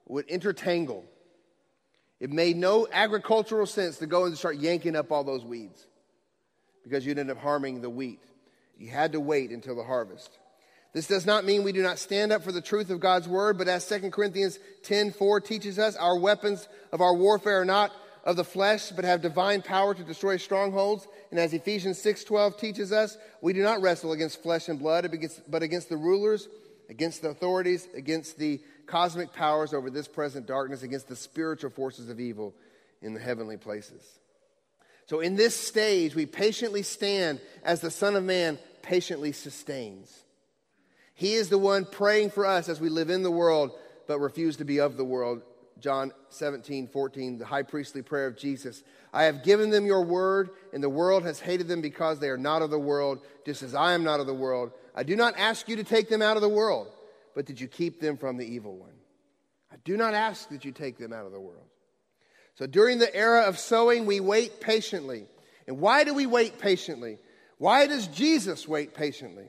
would 0.08 0.26
intertangle. 0.28 1.04
It 2.20 2.30
made 2.30 2.56
no 2.56 2.88
agricultural 2.90 3.66
sense 3.66 3.98
to 3.98 4.06
go 4.06 4.24
and 4.24 4.38
start 4.38 4.56
yanking 4.56 4.96
up 4.96 5.12
all 5.12 5.24
those 5.24 5.44
weeds 5.44 5.86
because 6.82 7.04
you'd 7.04 7.18
end 7.18 7.30
up 7.30 7.36
harming 7.36 7.82
the 7.82 7.90
wheat. 7.90 8.22
You 8.78 8.88
had 8.88 9.12
to 9.12 9.20
wait 9.20 9.50
until 9.50 9.76
the 9.76 9.84
harvest. 9.84 10.38
This 10.94 11.06
does 11.06 11.26
not 11.26 11.44
mean 11.44 11.64
we 11.64 11.72
do 11.72 11.82
not 11.82 11.98
stand 11.98 12.32
up 12.32 12.42
for 12.42 12.52
the 12.52 12.62
truth 12.62 12.88
of 12.88 13.00
God's 13.00 13.28
word, 13.28 13.58
but 13.58 13.68
as 13.68 13.86
2 13.86 14.08
Corinthians 14.08 14.58
10 14.84 15.12
4 15.12 15.42
teaches 15.42 15.78
us, 15.78 15.96
our 15.96 16.18
weapons 16.18 16.66
of 16.92 17.02
our 17.02 17.14
warfare 17.14 17.60
are 17.60 17.66
not 17.66 17.92
of 18.26 18.36
the 18.36 18.44
flesh, 18.44 18.90
but 18.90 19.04
have 19.04 19.22
divine 19.22 19.62
power 19.62 19.94
to 19.94 20.02
destroy 20.02 20.36
strongholds. 20.36 21.06
And 21.30 21.40
as 21.40 21.54
Ephesians 21.54 21.98
6:12 21.98 22.58
teaches 22.58 22.92
us, 22.92 23.16
we 23.40 23.54
do 23.54 23.62
not 23.62 23.80
wrestle 23.80 24.12
against 24.12 24.42
flesh 24.42 24.68
and 24.68 24.78
blood, 24.78 25.08
but 25.48 25.62
against 25.62 25.88
the 25.88 25.96
rulers, 25.96 26.48
against 26.90 27.22
the 27.22 27.30
authorities, 27.30 27.88
against 27.94 28.36
the 28.36 28.60
cosmic 28.86 29.32
powers 29.32 29.72
over 29.72 29.90
this 29.90 30.08
present 30.08 30.46
darkness, 30.46 30.82
against 30.82 31.08
the 31.08 31.16
spiritual 31.16 31.70
forces 31.70 32.10
of 32.10 32.20
evil 32.20 32.52
in 33.00 33.14
the 33.14 33.20
heavenly 33.20 33.56
places. 33.56 34.02
So 35.06 35.20
in 35.20 35.36
this 35.36 35.54
stage, 35.54 36.16
we 36.16 36.26
patiently 36.26 36.82
stand 36.82 37.40
as 37.62 37.80
the 37.80 37.92
Son 37.92 38.16
of 38.16 38.24
Man 38.24 38.58
patiently 38.82 39.30
sustains. 39.30 40.24
He 41.14 41.34
is 41.34 41.48
the 41.48 41.58
one 41.58 41.84
praying 41.84 42.30
for 42.30 42.44
us 42.44 42.68
as 42.68 42.80
we 42.80 42.88
live 42.88 43.08
in 43.08 43.22
the 43.22 43.30
world 43.30 43.72
but 44.06 44.20
refuse 44.20 44.56
to 44.56 44.64
be 44.64 44.78
of 44.78 44.96
the 44.96 45.04
world. 45.04 45.42
John 45.78 46.12
17, 46.30 46.88
14, 46.88 47.38
the 47.38 47.44
high 47.44 47.62
priestly 47.62 48.02
prayer 48.02 48.26
of 48.26 48.36
Jesus. 48.36 48.82
I 49.12 49.24
have 49.24 49.44
given 49.44 49.70
them 49.70 49.84
your 49.84 50.02
word, 50.02 50.50
and 50.72 50.82
the 50.82 50.88
world 50.88 51.24
has 51.24 51.38
hated 51.38 51.68
them 51.68 51.82
because 51.82 52.18
they 52.18 52.30
are 52.30 52.38
not 52.38 52.62
of 52.62 52.70
the 52.70 52.78
world, 52.78 53.20
just 53.44 53.62
as 53.62 53.74
I 53.74 53.92
am 53.92 54.02
not 54.02 54.20
of 54.20 54.26
the 54.26 54.34
world. 54.34 54.72
I 54.94 55.02
do 55.02 55.16
not 55.16 55.34
ask 55.36 55.68
you 55.68 55.76
to 55.76 55.84
take 55.84 56.08
them 56.08 56.22
out 56.22 56.36
of 56.36 56.42
the 56.42 56.48
world, 56.48 56.88
but 57.34 57.44
did 57.44 57.60
you 57.60 57.68
keep 57.68 58.00
them 58.00 58.16
from 58.16 58.38
the 58.38 58.46
evil 58.46 58.76
one? 58.76 58.94
I 59.70 59.76
do 59.84 59.96
not 59.96 60.14
ask 60.14 60.48
that 60.48 60.64
you 60.64 60.72
take 60.72 60.96
them 60.96 61.12
out 61.12 61.26
of 61.26 61.32
the 61.32 61.40
world. 61.40 61.66
So 62.54 62.66
during 62.66 62.98
the 62.98 63.14
era 63.14 63.42
of 63.42 63.58
sowing, 63.58 64.06
we 64.06 64.20
wait 64.20 64.60
patiently. 64.60 65.26
And 65.66 65.78
why 65.78 66.04
do 66.04 66.14
we 66.14 66.24
wait 66.24 66.58
patiently? 66.58 67.18
Why 67.58 67.86
does 67.86 68.06
Jesus 68.06 68.66
wait 68.66 68.94
patiently? 68.94 69.48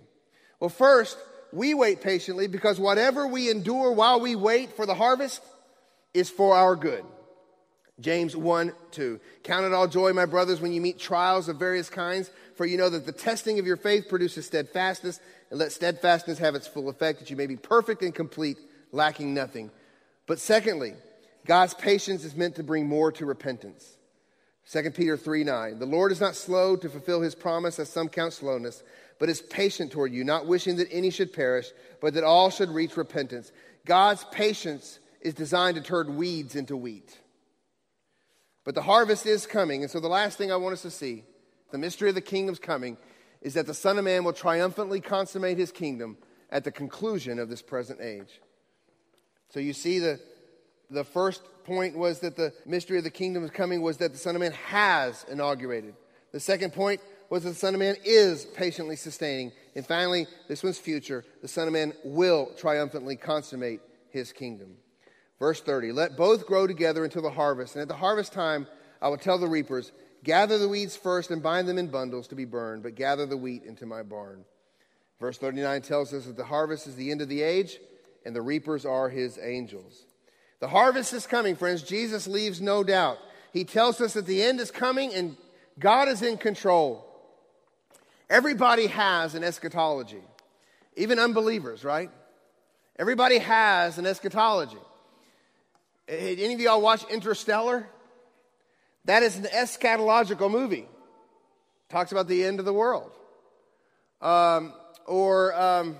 Well, 0.59 0.69
first, 0.69 1.17
we 1.53 1.73
wait 1.73 2.01
patiently 2.01 2.47
because 2.47 2.80
whatever 2.80 3.28
we 3.28 3.49
endure 3.49 3.91
while 3.93 4.19
we 4.19 4.36
wait 4.36 4.75
for 4.75 4.86
the 4.86 4.95
harvest 4.95 5.41
is 6.18 6.30
for 6.30 6.55
our 6.55 6.76
good. 6.76 7.03
James 7.99 8.36
1 8.36 8.74
2. 8.91 9.20
Count 9.43 9.65
it 9.65 9.74
all 9.74 9.88
joy, 9.88 10.13
my 10.13 10.26
brothers, 10.26 10.61
when 10.61 10.72
you 10.72 10.82
meet 10.82 10.99
trials 10.99 11.49
of 11.49 11.57
various 11.57 11.89
kinds, 11.89 12.30
for 12.55 12.65
you 12.65 12.78
know 12.78 12.89
that 12.89 13.05
the 13.05 13.11
testing 13.11 13.59
of 13.59 13.65
your 13.65 13.78
faith 13.78 14.07
produces 14.07 14.45
steadfastness, 14.45 15.20
and 15.49 15.59
let 15.59 15.72
steadfastness 15.72 16.38
have 16.38 16.55
its 16.55 16.68
full 16.68 16.89
effect, 16.89 17.20
that 17.20 17.30
you 17.30 17.36
may 17.36 17.47
be 17.47 17.55
perfect 17.55 18.03
and 18.03 18.13
complete, 18.13 18.57
lacking 18.91 19.34
nothing. 19.34 19.72
But 20.28 20.39
secondly, 20.39 20.93
God's 21.45 21.74
patience 21.74 22.24
is 22.24 22.36
meant 22.36 22.55
to 22.55 22.63
bring 22.63 22.88
more 22.88 23.11
to 23.13 23.26
repentance. 23.26 23.97
2 24.72 24.91
Peter 24.91 25.18
3 25.18 25.43
9. 25.43 25.80
The 25.80 25.86
Lord 25.86 26.11
is 26.11 26.22
not 26.22 26.36
slow 26.36 26.76
to 26.76 26.89
fulfill 26.89 27.22
his 27.22 27.34
promise, 27.34 27.80
as 27.80 27.89
some 27.89 28.09
count 28.09 28.34
slowness, 28.34 28.84
but 29.18 29.30
is 29.30 29.41
patient 29.41 29.91
toward 29.91 30.11
you, 30.11 30.24
not 30.24 30.45
wishing 30.45 30.76
that 30.76 30.89
any 30.91 31.09
should 31.09 31.34
perish, 31.34 31.72
but 31.99 32.13
that 32.13 32.24
all 32.24 32.51
should 32.51 32.70
reach 32.70 32.95
repentance. 32.95 33.51
God's 33.86 34.24
patience 34.26 34.99
is 35.22 35.34
designed 35.34 35.76
to 35.76 35.82
turn 35.82 36.18
weeds 36.18 36.55
into 36.55 36.78
wheat. 36.78 37.18
But 38.63 38.76
the 38.76 38.82
harvest 38.82 39.26
is 39.26 39.45
coming, 39.45 39.82
and 39.82 39.89
so 39.89 39.99
the 39.99 40.07
last 40.07 40.38
thing 40.38 40.51
I 40.51 40.57
want 40.57 40.74
us 40.74 40.82
to 40.82 40.91
see, 40.91 41.24
the 41.72 41.78
mystery 41.78 42.09
of 42.09 42.15
the 42.15 42.22
kingdom's 42.22 42.59
coming, 42.59 42.97
is 43.41 43.53
that 43.53 43.65
the 43.65 43.74
Son 43.74 43.97
of 43.97 44.05
Man 44.05 44.24
will 44.24 44.34
triumphantly 44.34 44.99
consummate 44.99 45.57
his 45.57 45.72
kingdom 45.72 46.18
at 46.49 46.63
the 46.63 46.72
conclusion 46.72 47.39
of 47.39 47.49
this 47.49 47.61
present 47.61 48.01
age. 48.01 48.41
So 49.49 49.59
you 49.59 49.74
see, 49.74 49.99
the, 49.99 50.20
the 50.89 51.03
first 51.03 51.41
point 51.63 51.97
was 51.97 52.20
that 52.20 52.36
the 52.36 52.53
mystery 52.65 52.97
of 52.97 53.03
the 53.03 53.09
kingdom 53.09 53.43
is 53.43 53.51
coming, 53.51 53.82
was 53.82 53.97
that 53.97 54.11
the 54.11 54.18
Son 54.18 54.36
of 54.36 54.41
Man 54.41 54.53
has 54.53 55.26
inaugurated. 55.30 55.95
The 56.32 56.39
second 56.39 56.74
point 56.74 57.01
was 57.30 57.43
that 57.43 57.49
the 57.49 57.55
Son 57.55 57.74
of 57.74 57.80
Man 57.80 57.95
is 58.03 58.45
patiently 58.45 58.95
sustaining. 58.95 59.51
And 59.76 59.86
finally, 59.86 60.28
this 60.47 60.63
one's 60.63 60.80
future 60.80 61.24
the 61.41 61.47
Son 61.47 61.68
of 61.68 61.74
Man 61.74 61.93
will 62.03 62.51
triumphantly 62.57 63.15
consummate 63.15 63.82
his 64.09 64.32
kingdom. 64.32 64.78
Verse 65.39 65.61
30 65.61 65.91
Let 65.91 66.17
both 66.17 66.45
grow 66.45 66.67
together 66.67 67.03
until 67.03 67.21
the 67.21 67.29
harvest, 67.31 67.75
and 67.75 67.81
at 67.81 67.88
the 67.88 67.95
harvest 67.95 68.33
time 68.33 68.67
I 69.01 69.09
will 69.09 69.17
tell 69.17 69.38
the 69.38 69.47
reapers, 69.47 69.91
Gather 70.23 70.57
the 70.57 70.67
weeds 70.67 70.95
first 70.95 71.31
and 71.31 71.41
bind 71.43 71.67
them 71.67 71.77
in 71.77 71.88
bundles 71.88 72.27
to 72.27 72.35
be 72.35 72.45
burned, 72.45 72.83
but 72.83 72.95
gather 72.95 73.25
the 73.25 73.38
wheat 73.38 73.63
into 73.63 73.85
my 73.85 74.03
barn. 74.03 74.43
Verse 75.19 75.38
39 75.38 75.81
tells 75.81 76.13
us 76.13 76.25
that 76.25 76.35
the 76.35 76.43
harvest 76.43 76.88
is 76.88 76.95
the 76.95 77.11
end 77.11 77.21
of 77.21 77.29
the 77.29 77.41
age, 77.41 77.77
and 78.25 78.35
the 78.35 78.41
reapers 78.41 78.85
are 78.85 79.09
his 79.09 79.39
angels. 79.41 80.05
The 80.59 80.67
harvest 80.67 81.13
is 81.13 81.27
coming, 81.27 81.55
friends. 81.55 81.83
Jesus 81.83 82.27
leaves 82.27 82.59
no 82.59 82.83
doubt. 82.83 83.19
He 83.53 83.63
tells 83.63 84.01
us 84.01 84.13
that 84.13 84.25
the 84.25 84.41
end 84.41 84.59
is 84.59 84.71
coming 84.71 85.13
and 85.13 85.38
God 85.79 86.07
is 86.07 86.21
in 86.21 86.38
control. 86.38 87.05
Everybody 88.29 88.88
has 88.88 89.35
an 89.35 89.43
eschatology, 89.43 90.21
even 90.95 91.19
unbelievers, 91.19 91.83
right? 91.83 92.09
Everybody 92.99 93.38
has 93.38 93.97
an 93.97 94.05
eschatology. 94.05 94.77
Any 96.08 96.53
of 96.53 96.60
y'all 96.60 96.82
watch 96.82 97.03
Interstellar? 97.10 97.88
That 99.05 99.24
is 99.24 99.38
an 99.38 99.43
eschatological 99.43 100.49
movie. 100.49 100.88
Talks 101.89 102.12
about 102.12 102.28
the 102.28 102.43
end 102.43 102.60
of 102.60 102.66
the 102.66 102.74
world. 102.74 103.12
Um, 104.22 104.74
or 105.05 105.53
um, 105.55 105.97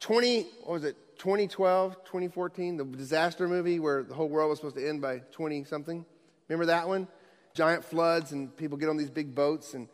20, 0.00 0.42
what 0.64 0.72
was 0.72 0.84
it, 0.84 0.96
2012, 1.18 2.04
2014, 2.04 2.76
the 2.76 2.84
disaster 2.84 3.48
movie 3.48 3.80
where 3.80 4.02
the 4.02 4.14
whole 4.14 4.28
world 4.28 4.50
was 4.50 4.58
supposed 4.58 4.76
to 4.76 4.88
end 4.88 5.00
by 5.00 5.18
20 5.32 5.64
something. 5.64 6.04
Remember 6.48 6.66
that 6.66 6.86
one? 6.86 7.08
Giant 7.54 7.84
floods 7.84 8.32
and 8.32 8.54
people 8.56 8.76
get 8.76 8.88
on 8.88 8.96
these 8.96 9.10
big 9.10 9.34
boats 9.34 9.74
and 9.74 9.88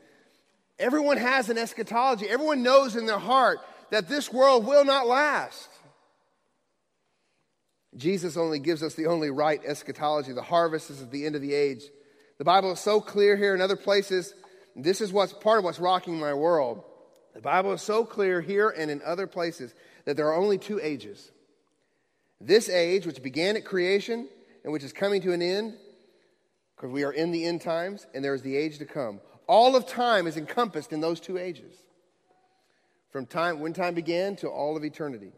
everyone 0.79 1.17
has 1.17 1.49
an 1.49 1.59
eschatology. 1.59 2.29
Everyone 2.29 2.63
knows 2.63 2.97
in 2.97 3.07
their 3.07 3.19
heart 3.19 3.61
that 3.91 4.09
this 4.09 4.33
world 4.33 4.67
will 4.67 4.85
not 4.85 5.07
last. 5.07 5.69
Jesus 7.97 8.37
only 8.37 8.59
gives 8.59 8.83
us 8.83 8.95
the 8.95 9.07
only 9.07 9.31
right 9.31 9.61
eschatology. 9.65 10.33
The 10.33 10.43
harvest 10.43 10.91
is 10.91 11.03
at 11.03 11.11
the 11.11 11.27
end 11.27 11.35
of 11.35 11.43
the 11.43 11.55
age. 11.55 11.85
The 12.39 12.45
Bible 12.45 12.73
is 12.73 12.81
so 12.81 13.01
clear 13.01 13.37
here 13.37 13.55
in 13.55 13.61
other 13.61 13.77
places. 13.77 14.35
This 14.75 15.01
is 15.01 15.13
what's 15.13 15.33
part 15.33 15.59
of 15.59 15.65
what's 15.65 15.79
rocking 15.79 16.19
my 16.19 16.35
world. 16.35 16.83
The 17.35 17.41
Bible 17.41 17.73
is 17.73 17.83
so 17.83 18.05
clear 18.05 18.41
here 18.41 18.71
and 18.71 18.91
in 18.91 19.03
other 19.05 19.27
places 19.27 19.75
that 20.05 20.17
there 20.17 20.29
are 20.29 20.35
only 20.35 20.59
two 20.59 20.81
ages. 20.83 21.31
This 22.41 22.69
age, 22.69 23.07
which 23.07 23.23
began 23.23 23.57
at 23.57 23.65
creation 23.65 24.29
and 24.65 24.73
which 24.73 24.83
is 24.85 24.93
coming 24.93 25.23
to 25.23 25.33
an 25.33 25.43
end, 25.43 25.75
because 26.75 26.91
we 26.91 27.05
are 27.05 27.13
in 27.13 27.31
the 27.31 27.45
end 27.45 27.61
times, 27.61 28.07
and 28.15 28.25
there 28.25 28.35
is 28.35 28.43
the 28.43 28.57
age 28.57 28.79
to 28.79 28.85
come. 28.85 29.21
All 29.47 29.77
of 29.77 29.87
time 29.87 30.27
is 30.27 30.37
encompassed 30.37 30.93
in 30.93 31.01
those 31.01 31.21
two 31.21 31.39
ages. 31.39 31.75
From 33.11 33.27
time 33.27 33.61
when 33.61 33.73
time 33.73 33.95
began 33.95 34.37
to 34.37 34.49
all 34.49 34.77
of 34.77 34.85
eternity. 34.85 35.33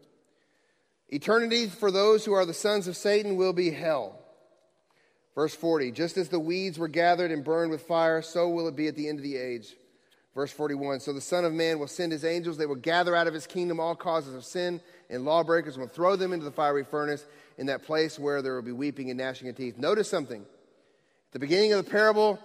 Eternity 1.09 1.67
for 1.67 1.91
those 1.91 2.25
who 2.25 2.33
are 2.33 2.45
the 2.45 2.53
sons 2.53 2.87
of 2.87 2.97
Satan 2.97 3.35
will 3.35 3.53
be 3.53 3.71
hell. 3.71 4.19
Verse 5.35 5.53
40 5.53 5.91
Just 5.91 6.17
as 6.17 6.29
the 6.29 6.39
weeds 6.39 6.79
were 6.79 6.87
gathered 6.87 7.31
and 7.31 7.43
burned 7.43 7.71
with 7.71 7.81
fire, 7.81 8.21
so 8.21 8.49
will 8.49 8.67
it 8.67 8.75
be 8.75 8.87
at 8.87 8.95
the 8.95 9.07
end 9.07 9.19
of 9.19 9.23
the 9.23 9.37
age. 9.37 9.75
Verse 10.33 10.51
41 10.51 10.99
So 10.99 11.13
the 11.13 11.21
Son 11.21 11.45
of 11.45 11.53
Man 11.53 11.79
will 11.79 11.87
send 11.87 12.11
his 12.11 12.25
angels. 12.25 12.57
They 12.57 12.65
will 12.65 12.75
gather 12.75 13.15
out 13.15 13.27
of 13.27 13.33
his 13.33 13.47
kingdom 13.47 13.79
all 13.79 13.95
causes 13.95 14.33
of 14.33 14.43
sin 14.43 14.81
and 15.09 15.25
lawbreakers 15.25 15.77
will 15.77 15.87
throw 15.87 16.15
them 16.15 16.33
into 16.33 16.45
the 16.45 16.51
fiery 16.51 16.83
furnace 16.83 17.25
in 17.57 17.67
that 17.67 17.83
place 17.83 18.19
where 18.19 18.41
there 18.41 18.55
will 18.55 18.61
be 18.61 18.71
weeping 18.71 19.09
and 19.09 19.19
gnashing 19.19 19.47
of 19.47 19.55
teeth. 19.55 19.77
Notice 19.77 20.09
something. 20.09 20.41
At 20.41 21.31
the 21.31 21.39
beginning 21.39 21.73
of 21.73 21.83
the 21.83 21.91
parable, 21.91 22.39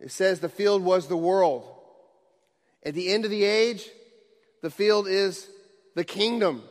it 0.00 0.10
says 0.10 0.40
the 0.40 0.48
field 0.48 0.82
was 0.82 1.06
the 1.06 1.16
world. 1.16 1.64
At 2.82 2.94
the 2.94 3.12
end 3.12 3.24
of 3.24 3.30
the 3.30 3.44
age, 3.44 3.88
the 4.62 4.70
field 4.70 5.06
is 5.08 5.48
the 5.94 6.04
kingdom 6.04 6.62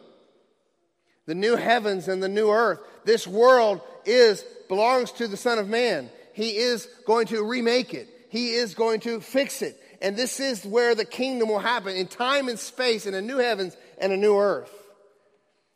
the 1.26 1.36
new 1.36 1.56
heavens 1.56 2.08
and 2.08 2.22
the 2.22 2.30
new 2.30 2.50
earth. 2.50 2.80
This 3.06 3.28
world 3.28 3.82
is 4.06 4.44
belongs 4.70 5.12
to 5.14 5.28
the 5.28 5.38
Son 5.38 5.60
of 5.60 5.68
Man. 5.68 6.10
He 6.34 6.58
is 6.58 6.88
going 7.06 7.28
to 7.28 7.44
remake 7.44 7.94
it. 7.94 8.08
He 8.30 8.54
is 8.54 8.74
going 8.74 9.02
to 9.02 9.22
fix 9.22 9.62
it. 9.62 9.80
And 10.02 10.18
this 10.18 10.40
is 10.40 10.66
where 10.66 10.96
the 10.96 11.06
kingdom 11.06 11.48
will 11.48 11.60
happen 11.60 11.96
in 11.96 12.08
time 12.08 12.50
and 12.50 12.60
space, 12.60 13.06
in 13.06 13.14
a 13.14 13.22
new 13.22 13.38
heavens 13.38 13.78
and 14.00 14.12
a 14.12 14.18
new 14.18 14.38
earth. 14.38 14.72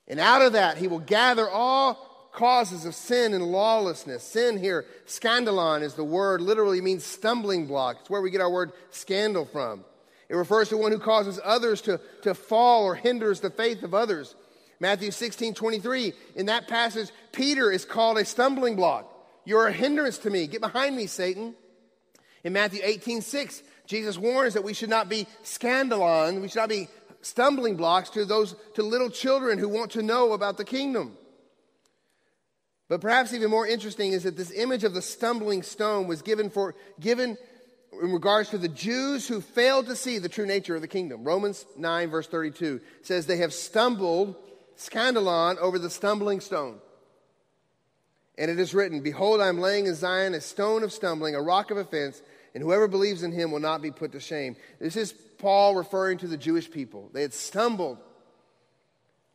And 0.07 0.19
out 0.19 0.41
of 0.41 0.53
that, 0.53 0.77
he 0.77 0.87
will 0.87 0.99
gather 0.99 1.47
all 1.47 2.29
causes 2.33 2.85
of 2.85 2.93
sin 2.93 3.33
and 3.33 3.43
lawlessness. 3.43 4.23
Sin 4.23 4.57
here, 4.57 4.85
scandalon 5.05 5.81
is 5.81 5.95
the 5.95 6.03
word, 6.03 6.41
literally 6.41 6.81
means 6.81 7.03
stumbling 7.03 7.67
block. 7.67 7.97
It's 8.01 8.09
where 8.09 8.21
we 8.21 8.31
get 8.31 8.41
our 8.41 8.49
word 8.49 8.71
scandal 8.91 9.45
from. 9.45 9.83
It 10.29 10.35
refers 10.35 10.69
to 10.69 10.77
one 10.77 10.91
who 10.91 10.99
causes 10.99 11.39
others 11.43 11.81
to, 11.81 11.99
to 12.23 12.33
fall 12.33 12.83
or 12.83 12.95
hinders 12.95 13.39
the 13.39 13.49
faith 13.49 13.83
of 13.83 13.93
others. 13.93 14.35
Matthew 14.79 15.11
16, 15.11 15.53
23, 15.53 16.13
in 16.35 16.45
that 16.47 16.67
passage, 16.67 17.09
Peter 17.31 17.71
is 17.71 17.85
called 17.85 18.17
a 18.17 18.25
stumbling 18.25 18.75
block. 18.75 19.11
You're 19.43 19.67
a 19.67 19.71
hindrance 19.71 20.19
to 20.19 20.29
me. 20.29 20.45
Get 20.47 20.61
behind 20.61 20.95
me, 20.95 21.07
Satan. 21.07 21.55
In 22.43 22.53
Matthew 22.53 22.81
18, 22.83 23.21
6, 23.21 23.63
Jesus 23.87 24.17
warns 24.17 24.53
that 24.53 24.63
we 24.63 24.73
should 24.73 24.89
not 24.89 25.09
be 25.09 25.25
scandalon, 25.43 26.41
we 26.41 26.47
should 26.47 26.59
not 26.59 26.69
be 26.69 26.89
stumbling 27.21 27.75
blocks 27.75 28.09
to 28.11 28.25
those 28.25 28.55
to 28.75 28.83
little 28.83 29.09
children 29.09 29.57
who 29.57 29.67
want 29.67 29.91
to 29.91 30.03
know 30.03 30.33
about 30.33 30.57
the 30.57 30.65
kingdom. 30.65 31.17
But 32.89 33.01
perhaps 33.01 33.33
even 33.33 33.49
more 33.49 33.67
interesting 33.67 34.13
is 34.13 34.23
that 34.23 34.37
this 34.37 34.51
image 34.51 34.83
of 34.83 34.93
the 34.93 35.01
stumbling 35.01 35.63
stone 35.63 36.07
was 36.07 36.21
given 36.21 36.49
for 36.49 36.75
given 36.99 37.37
in 38.01 38.11
regards 38.11 38.49
to 38.49 38.57
the 38.57 38.69
Jews 38.69 39.27
who 39.27 39.41
failed 39.41 39.87
to 39.87 39.95
see 39.95 40.19
the 40.19 40.29
true 40.29 40.45
nature 40.45 40.75
of 40.75 40.81
the 40.81 40.87
kingdom. 40.87 41.23
Romans 41.23 41.65
9 41.75 42.09
verse 42.09 42.27
32 42.27 42.79
says 43.01 43.25
they 43.25 43.37
have 43.37 43.53
stumbled 43.53 44.35
scandalon 44.77 45.57
over 45.57 45.79
the 45.79 45.89
stumbling 45.89 46.39
stone. 46.39 46.79
And 48.37 48.51
it 48.51 48.59
is 48.59 48.73
written, 48.73 49.01
Behold, 49.01 49.41
I 49.41 49.47
am 49.47 49.59
laying 49.59 49.87
in 49.87 49.95
Zion 49.95 50.35
a 50.35 50.41
stone 50.41 50.83
of 50.83 50.93
stumbling, 50.93 51.35
a 51.35 51.41
rock 51.41 51.71
of 51.71 51.77
offense, 51.77 52.21
and 52.53 52.63
whoever 52.63 52.87
believes 52.87 53.23
in 53.23 53.31
him 53.31 53.51
will 53.51 53.59
not 53.59 53.81
be 53.81 53.91
put 53.91 54.11
to 54.11 54.19
shame. 54.19 54.55
This 54.79 54.95
is 54.95 55.13
Paul 55.39 55.75
referring 55.75 56.19
to 56.19 56.27
the 56.27 56.37
Jewish 56.37 56.69
people. 56.69 57.09
They 57.13 57.23
had 57.23 57.33
stumbled. 57.33 57.97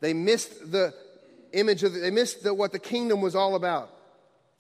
They 0.01 0.15
missed 0.15 0.71
the 0.71 0.95
image 1.53 1.83
of, 1.83 1.95
the, 1.95 2.01
they 2.01 2.11
missed 2.11 2.43
the, 2.43 2.55
what 2.55 2.73
the 2.73 2.79
kingdom 2.79 3.21
was 3.21 3.35
all 3.35 3.55
about. 3.55 3.91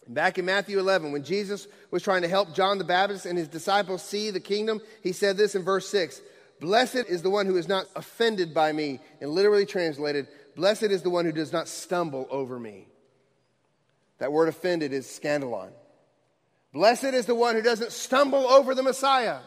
Back 0.09 0.39
in 0.39 0.45
Matthew 0.45 0.81
11, 0.81 1.13
when 1.13 1.23
Jesus 1.23 1.69
was 1.93 2.03
trying 2.03 2.23
to 2.23 2.29
help 2.29 2.55
John 2.55 2.79
the 2.79 2.85
Baptist 2.85 3.25
and 3.25 3.39
his 3.39 3.49
disciples 3.49 4.03
see 4.03 4.31
the 4.31 4.41
kingdom, 4.41 4.81
he 5.03 5.13
said 5.13 5.37
this 5.37 5.55
in 5.55 5.63
verse 5.63 5.89
6 5.89 6.21
Blessed 6.61 7.07
is 7.09 7.23
the 7.23 7.31
one 7.31 7.47
who 7.47 7.57
is 7.57 7.69
not 7.69 7.87
offended 7.97 8.55
by 8.55 8.73
me. 8.73 9.01
And 9.21 9.31
literally 9.31 9.67
translated, 9.67 10.29
Blessed 10.55 10.85
is 10.85 11.03
the 11.03 11.11
one 11.11 11.25
who 11.25 11.33
does 11.33 11.53
not 11.53 11.69
stumble 11.69 12.27
over 12.31 12.59
me. 12.59 12.87
That 14.19 14.33
word 14.33 14.49
offended 14.49 14.93
is 14.93 15.07
scandalon. 15.07 15.71
Blessed 16.73 17.05
is 17.05 17.27
the 17.27 17.35
one 17.35 17.55
who 17.55 17.63
doesn't 17.63 17.93
stumble 17.93 18.47
over 18.47 18.75
the 18.75 18.83
Messiah. 18.83 19.39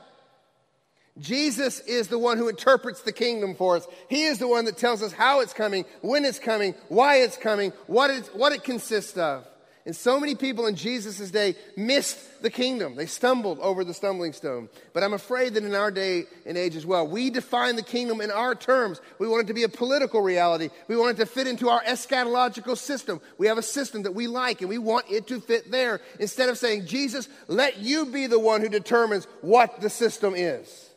Jesus 1.18 1.80
is 1.82 2.10
the 2.10 2.20
one 2.20 2.38
who 2.38 2.50
interprets 2.50 3.02
the 3.02 3.14
kingdom 3.14 3.56
for 3.56 3.78
us. 3.78 3.88
He 4.10 4.24
is 4.24 4.38
the 4.38 4.48
one 4.48 4.66
that 4.66 4.78
tells 4.78 5.02
us 5.02 5.14
how 5.14 5.40
it's 5.40 5.54
coming, 5.54 5.86
when 6.02 6.26
it's 6.26 6.40
coming, 6.40 6.76
why 6.90 7.18
it's 7.18 7.38
coming, 7.38 7.72
what, 7.88 8.12
it's, 8.12 8.28
what 8.30 8.52
it 8.52 8.64
consists 8.64 9.18
of. 9.18 9.48
And 9.86 9.96
so 9.96 10.20
many 10.20 10.34
people 10.34 10.66
in 10.66 10.76
Jesus' 10.76 11.30
day 11.30 11.56
missed 11.78 12.42
the 12.42 12.50
kingdom. 12.50 12.96
They 12.96 13.06
stumbled 13.06 13.60
over 13.60 13.84
the 13.84 13.94
stumbling 13.94 14.34
stone. 14.34 14.68
But 14.94 15.04
I'm 15.04 15.14
afraid 15.14 15.54
that 15.54 15.64
in 15.64 15.76
our 15.76 15.92
day 15.92 16.24
and 16.48 16.58
age 16.58 16.76
as 16.76 16.88
well, 16.88 17.08
we 17.08 17.30
define 17.30 17.76
the 17.76 17.84
kingdom 17.84 18.20
in 18.20 18.32
our 18.32 18.56
terms. 18.56 19.00
We 19.20 19.28
want 19.28 19.44
it 19.44 19.48
to 19.48 19.54
be 19.54 19.62
a 19.62 19.70
political 19.70 20.22
reality. 20.22 20.70
We 20.88 20.98
want 20.98 21.20
it 21.20 21.22
to 21.22 21.28
fit 21.28 21.46
into 21.46 21.70
our 21.70 21.84
eschatological 21.84 22.78
system. 22.78 23.22
We 23.38 23.46
have 23.46 23.60
a 23.60 23.64
system 23.64 24.02
that 24.04 24.16
we 24.16 24.26
like 24.26 24.62
and 24.62 24.70
we 24.70 24.80
want 24.80 25.06
it 25.08 25.28
to 25.28 25.40
fit 25.40 25.70
there. 25.70 26.02
Instead 26.20 26.50
of 26.50 26.58
saying, 26.58 26.88
Jesus, 26.88 27.30
let 27.48 27.78
you 27.78 28.08
be 28.08 28.26
the 28.26 28.40
one 28.40 28.62
who 28.62 28.70
determines 28.70 29.26
what 29.42 29.82
the 29.82 29.90
system 29.92 30.34
is. 30.36 30.90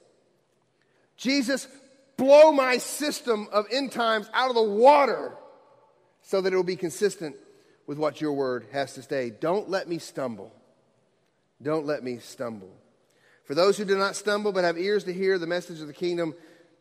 Jesus, 1.19 1.69
blow 2.17 2.53
my 2.53 2.79
system 2.79 3.49
of 3.53 3.67
end 3.71 3.93
times 3.93 4.31
out 4.33 4.49
of 4.49 4.55
the 4.55 4.63
water 4.63 5.35
so 6.23 6.41
that 6.41 6.55
it 6.55 6.57
will 6.57 6.63
be 6.63 6.77
consistent 6.77 7.37
with 7.89 7.99
what 7.99 8.21
your 8.21 8.35
word 8.35 8.67
has 8.71 8.93
to 8.93 9.03
say. 9.03 9.31
Don't 9.31 9.71
let 9.71 9.89
me 9.89 9.99
stumble. 9.99 10.53
Don't 11.61 11.87
let 11.87 12.05
me 12.05 12.19
stumble. 12.19 12.71
For 13.45 13.55
those 13.55 13.79
who 13.79 13.87
do 13.87 13.97
not 13.97 14.15
stumble 14.15 14.53
but 14.53 14.63
have 14.63 14.79
ears 14.79 15.05
to 15.05 15.13
hear 15.13 15.39
the 15.39 15.47
message 15.47 15.81
of 15.81 15.87
the 15.87 15.95
kingdom, 15.95 16.35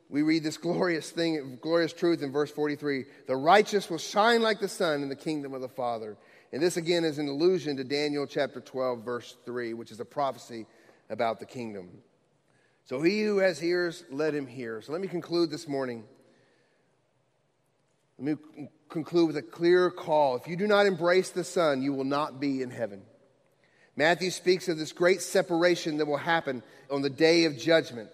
we 0.10 0.22
read 0.22 0.44
this 0.44 0.58
glorious 0.58 1.10
thing, 1.10 1.60
glorious 1.62 1.94
truth 1.94 2.22
in 2.22 2.32
verse 2.32 2.52
43 2.52 3.06
The 3.26 3.38
righteous 3.38 3.90
will 3.90 3.98
shine 3.98 4.42
like 4.42 4.60
the 4.60 4.68
sun 4.68 5.02
in 5.02 5.08
the 5.08 5.16
kingdom 5.16 5.54
of 5.54 5.62
the 5.62 5.70
Father. 5.70 6.18
And 6.52 6.62
this 6.62 6.76
again 6.76 7.06
is 7.06 7.20
an 7.20 7.30
allusion 7.30 7.78
to 7.78 7.86
Daniel 7.86 8.28
chapter 8.28 8.60
12, 8.60 9.04
verse 9.04 9.38
3, 9.46 9.74
which 9.74 9.92
is 9.92 10.02
a 10.02 10.06
prophecy 10.06 10.66
about 11.10 11.40
the 11.40 11.46
kingdom. 11.46 11.90
So 12.84 13.02
he 13.02 13.24
who 13.24 13.38
has 13.38 13.64
ears, 13.64 14.04
let 14.12 14.36
him 14.36 14.46
hear. 14.46 14.82
So 14.82 14.92
let 14.92 15.00
me 15.00 15.08
conclude 15.08 15.52
this 15.52 15.70
morning. 15.70 16.04
Let 18.20 18.40
me 18.58 18.68
conclude 18.90 19.28
with 19.28 19.38
a 19.38 19.42
clear 19.42 19.90
call. 19.90 20.36
If 20.36 20.48
you 20.48 20.56
do 20.56 20.68
not 20.68 20.86
embrace 20.86 21.30
the 21.30 21.44
Son, 21.44 21.82
you 21.82 21.94
will 21.94 22.04
not 22.04 22.40
be 22.40 22.62
in 22.62 22.70
heaven. 22.70 23.02
Matthew 23.96 24.30
speaks 24.30 24.68
of 24.68 24.78
this 24.78 24.92
great 24.92 25.22
separation 25.22 25.98
that 25.98 26.06
will 26.06 26.18
happen 26.18 26.62
on 26.92 27.02
the 27.02 27.10
day 27.10 27.46
of 27.46 27.58
judgment. 27.58 28.10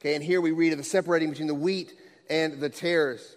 Okay, 0.00 0.14
and 0.14 0.22
here 0.22 0.40
we 0.40 0.52
read 0.52 0.72
of 0.72 0.78
the 0.78 0.84
separating 0.84 1.30
between 1.30 1.48
the 1.48 1.54
wheat 1.54 1.92
and 2.28 2.60
the 2.60 2.68
tares. 2.68 3.36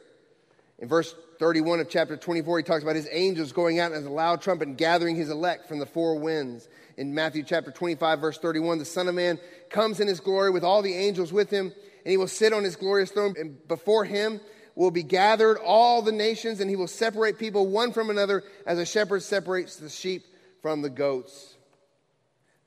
In 0.80 0.88
verse 0.88 1.16
31 1.40 1.80
of 1.80 1.90
chapter 1.90 2.18
24, 2.18 2.58
he 2.58 2.64
talks 2.64 2.84
about 2.84 2.96
his 2.96 3.08
angels 3.12 3.52
going 3.52 3.80
out 3.80 3.94
as 3.94 4.06
a 4.06 4.10
loud 4.10 4.42
trumpet 4.42 4.68
and 4.68 4.78
gathering 4.78 5.16
his 5.16 5.30
elect 5.30 5.68
from 5.68 5.80
the 5.80 5.86
four 5.86 6.20
winds 6.20 6.68
in 6.98 7.14
Matthew 7.14 7.44
chapter 7.44 7.72
25, 7.72 8.20
verse 8.20 8.38
31, 8.40 8.80
the 8.80 8.86
Son 8.86 9.08
of 9.08 9.14
Man 9.14 9.40
comes 9.70 10.00
in 10.00 10.08
his 10.08 10.20
glory 10.20 10.50
with 10.50 10.64
all 10.64 10.82
the 10.82 10.96
angels 10.96 11.32
with 11.32 11.52
him, 11.52 11.68
and 11.68 12.12
he 12.12 12.18
will 12.18 12.28
sit 12.28 12.54
on 12.54 12.64
his 12.64 12.76
glorious 12.76 13.12
throne, 13.12 13.36
and 13.40 13.66
before 13.68 14.04
him 14.04 14.42
will 14.78 14.92
be 14.92 15.04
gathered 15.04 15.58
all 15.58 16.02
the 16.02 16.12
nations, 16.12 16.60
and 16.60 16.70
he 16.70 16.76
will 16.76 16.88
separate 16.88 17.38
people 17.38 17.68
one 17.68 17.92
from 17.92 18.10
another 18.10 18.44
as 18.66 18.80
a 18.80 18.86
shepherd 18.86 19.24
separates 19.24 19.76
the 19.76 19.90
sheep 19.90 20.24
from 20.62 20.82
the 20.82 20.90
goats. 20.90 21.56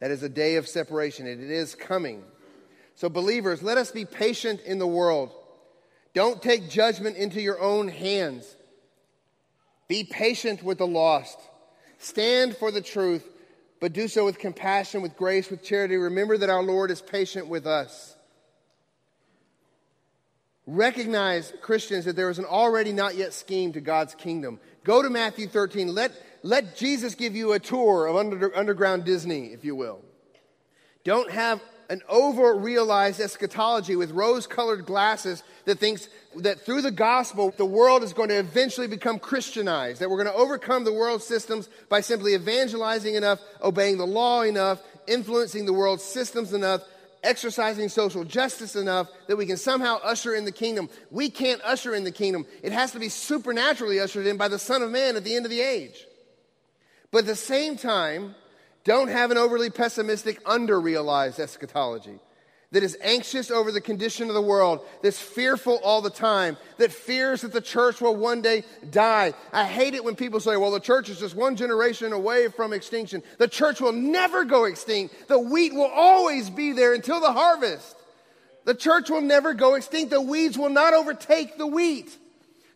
That 0.00 0.10
is 0.10 0.22
a 0.22 0.28
day 0.28 0.56
of 0.56 0.68
separation, 0.68 1.26
and 1.26 1.42
it 1.42 1.50
is 1.50 1.74
coming. 1.74 2.22
So, 2.94 3.08
believers, 3.08 3.62
let 3.62 3.78
us 3.78 3.90
be 3.90 4.04
patient 4.04 4.60
in 4.62 4.78
the 4.78 4.86
world. 4.86 5.30
Don't 6.12 6.42
take 6.42 6.68
judgment 6.68 7.16
into 7.16 7.40
your 7.40 7.60
own 7.60 7.88
hands. 7.88 8.56
Be 9.88 10.04
patient 10.04 10.62
with 10.62 10.78
the 10.78 10.86
lost. 10.86 11.38
Stand 11.98 12.56
for 12.56 12.70
the 12.70 12.80
truth 12.80 13.24
but 13.80 13.94
do 13.94 14.08
so 14.08 14.26
with 14.26 14.38
compassion, 14.38 15.00
with 15.00 15.16
grace, 15.16 15.50
with 15.50 15.64
charity. 15.64 15.96
Remember 15.96 16.36
that 16.36 16.50
our 16.50 16.62
Lord 16.62 16.90
is 16.90 17.00
patient 17.00 17.48
with 17.48 17.66
us. 17.66 18.14
Recognize, 20.66 21.52
Christians, 21.60 22.04
that 22.04 22.16
there 22.16 22.30
is 22.30 22.38
an 22.38 22.44
already 22.44 22.92
not 22.92 23.16
yet 23.16 23.32
scheme 23.32 23.72
to 23.72 23.80
God's 23.80 24.14
kingdom. 24.14 24.60
Go 24.84 25.02
to 25.02 25.10
Matthew 25.10 25.48
13. 25.48 25.94
Let, 25.94 26.12
let 26.42 26.76
Jesus 26.76 27.14
give 27.14 27.34
you 27.34 27.52
a 27.52 27.58
tour 27.58 28.06
of 28.06 28.16
under, 28.16 28.56
underground 28.56 29.04
Disney, 29.04 29.46
if 29.46 29.64
you 29.64 29.74
will. 29.74 30.00
Don't 31.04 31.30
have 31.30 31.60
an 31.90 32.02
over 32.08 32.54
realized 32.54 33.20
eschatology 33.20 33.96
with 33.96 34.12
rose 34.12 34.46
colored 34.46 34.86
glasses 34.86 35.42
that 35.64 35.80
thinks 35.80 36.08
that 36.36 36.60
through 36.60 36.82
the 36.82 36.90
gospel, 36.92 37.52
the 37.56 37.64
world 37.64 38.04
is 38.04 38.12
going 38.12 38.28
to 38.28 38.38
eventually 38.38 38.86
become 38.86 39.18
Christianized, 39.18 40.00
that 40.00 40.08
we're 40.08 40.22
going 40.22 40.32
to 40.32 40.40
overcome 40.40 40.84
the 40.84 40.92
world 40.92 41.20
systems 41.20 41.68
by 41.88 42.00
simply 42.00 42.34
evangelizing 42.34 43.16
enough, 43.16 43.40
obeying 43.60 43.98
the 43.98 44.06
law 44.06 44.42
enough, 44.42 44.80
influencing 45.08 45.66
the 45.66 45.72
world's 45.72 46.04
systems 46.04 46.52
enough, 46.52 46.82
exercising 47.22 47.88
social 47.88 48.24
justice 48.24 48.76
enough 48.76 49.08
that 49.28 49.36
we 49.36 49.46
can 49.46 49.56
somehow 49.56 49.98
usher 50.02 50.34
in 50.34 50.44
the 50.44 50.52
kingdom. 50.52 50.88
We 51.10 51.30
can't 51.30 51.60
usher 51.62 51.94
in 51.94 52.04
the 52.04 52.12
kingdom. 52.12 52.46
It 52.62 52.72
has 52.72 52.92
to 52.92 52.98
be 52.98 53.08
supernaturally 53.08 54.00
ushered 54.00 54.26
in 54.26 54.36
by 54.36 54.48
the 54.48 54.58
Son 54.58 54.82
of 54.82 54.90
Man 54.90 55.16
at 55.16 55.24
the 55.24 55.36
end 55.36 55.44
of 55.44 55.50
the 55.50 55.60
age. 55.60 56.06
But 57.10 57.20
at 57.20 57.26
the 57.26 57.36
same 57.36 57.76
time, 57.76 58.34
don't 58.84 59.08
have 59.08 59.30
an 59.30 59.38
overly 59.38 59.70
pessimistic, 59.70 60.40
under 60.46 60.80
realized 60.80 61.40
eschatology 61.40 62.18
that 62.72 62.82
is 62.84 62.96
anxious 63.02 63.50
over 63.50 63.72
the 63.72 63.80
condition 63.80 64.28
of 64.28 64.34
the 64.34 64.42
world, 64.42 64.80
that's 65.02 65.18
fearful 65.18 65.80
all 65.82 66.00
the 66.00 66.10
time, 66.10 66.56
that 66.78 66.92
fears 66.92 67.42
that 67.42 67.52
the 67.52 67.60
church 67.60 68.00
will 68.00 68.14
one 68.14 68.42
day 68.42 68.62
die. 68.90 69.34
I 69.52 69.64
hate 69.64 69.94
it 69.94 70.04
when 70.04 70.14
people 70.14 70.38
say, 70.38 70.56
well, 70.56 70.70
the 70.70 70.78
church 70.78 71.08
is 71.08 71.18
just 71.18 71.34
one 71.34 71.56
generation 71.56 72.12
away 72.12 72.48
from 72.48 72.72
extinction. 72.72 73.22
The 73.38 73.48
church 73.48 73.80
will 73.80 73.92
never 73.92 74.44
go 74.44 74.64
extinct. 74.64 75.28
The 75.28 75.38
wheat 75.38 75.74
will 75.74 75.90
always 75.92 76.48
be 76.48 76.72
there 76.72 76.94
until 76.94 77.20
the 77.20 77.32
harvest. 77.32 77.96
The 78.64 78.74
church 78.74 79.10
will 79.10 79.22
never 79.22 79.52
go 79.52 79.74
extinct. 79.74 80.10
The 80.10 80.20
weeds 80.20 80.56
will 80.56 80.68
not 80.68 80.94
overtake 80.94 81.58
the 81.58 81.66
wheat. 81.66 82.16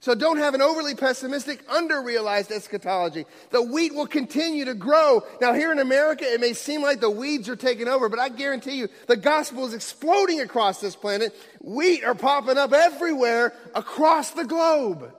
So 0.05 0.15
don't 0.15 0.37
have 0.37 0.53
an 0.53 0.61
overly 0.61 0.95
pessimistic, 0.95 1.65
under-realized 1.67 2.53
eschatology. 2.53 3.25
The 3.49 3.63
wheat 3.63 3.95
will 3.95 4.07
continue 4.07 4.67
to 4.67 4.75
grow. 4.75 5.23
Now, 5.41 5.55
here 5.55 5.73
in 5.73 5.79
America, 5.79 6.27
it 6.31 6.43
may 6.43 6.53
seem 6.53 6.83
like 6.83 7.01
the 7.01 7.09
weeds 7.09 7.49
are 7.49 7.57
taking 7.57 7.89
over, 7.89 8.11
but 8.11 8.19
I 8.19 8.29
guarantee 8.29 8.75
you, 8.75 8.91
the 9.07 9.17
gospel 9.17 9.65
is 9.65 9.73
exploding 9.73 10.43
across 10.43 10.79
this 10.79 10.95
planet. 10.95 11.35
Wheat 11.63 12.05
are 12.05 12.15
popping 12.15 12.59
up 12.59 12.75
everywhere 12.75 13.55
across 13.75 14.33
the 14.33 14.45
globe. 14.45 15.11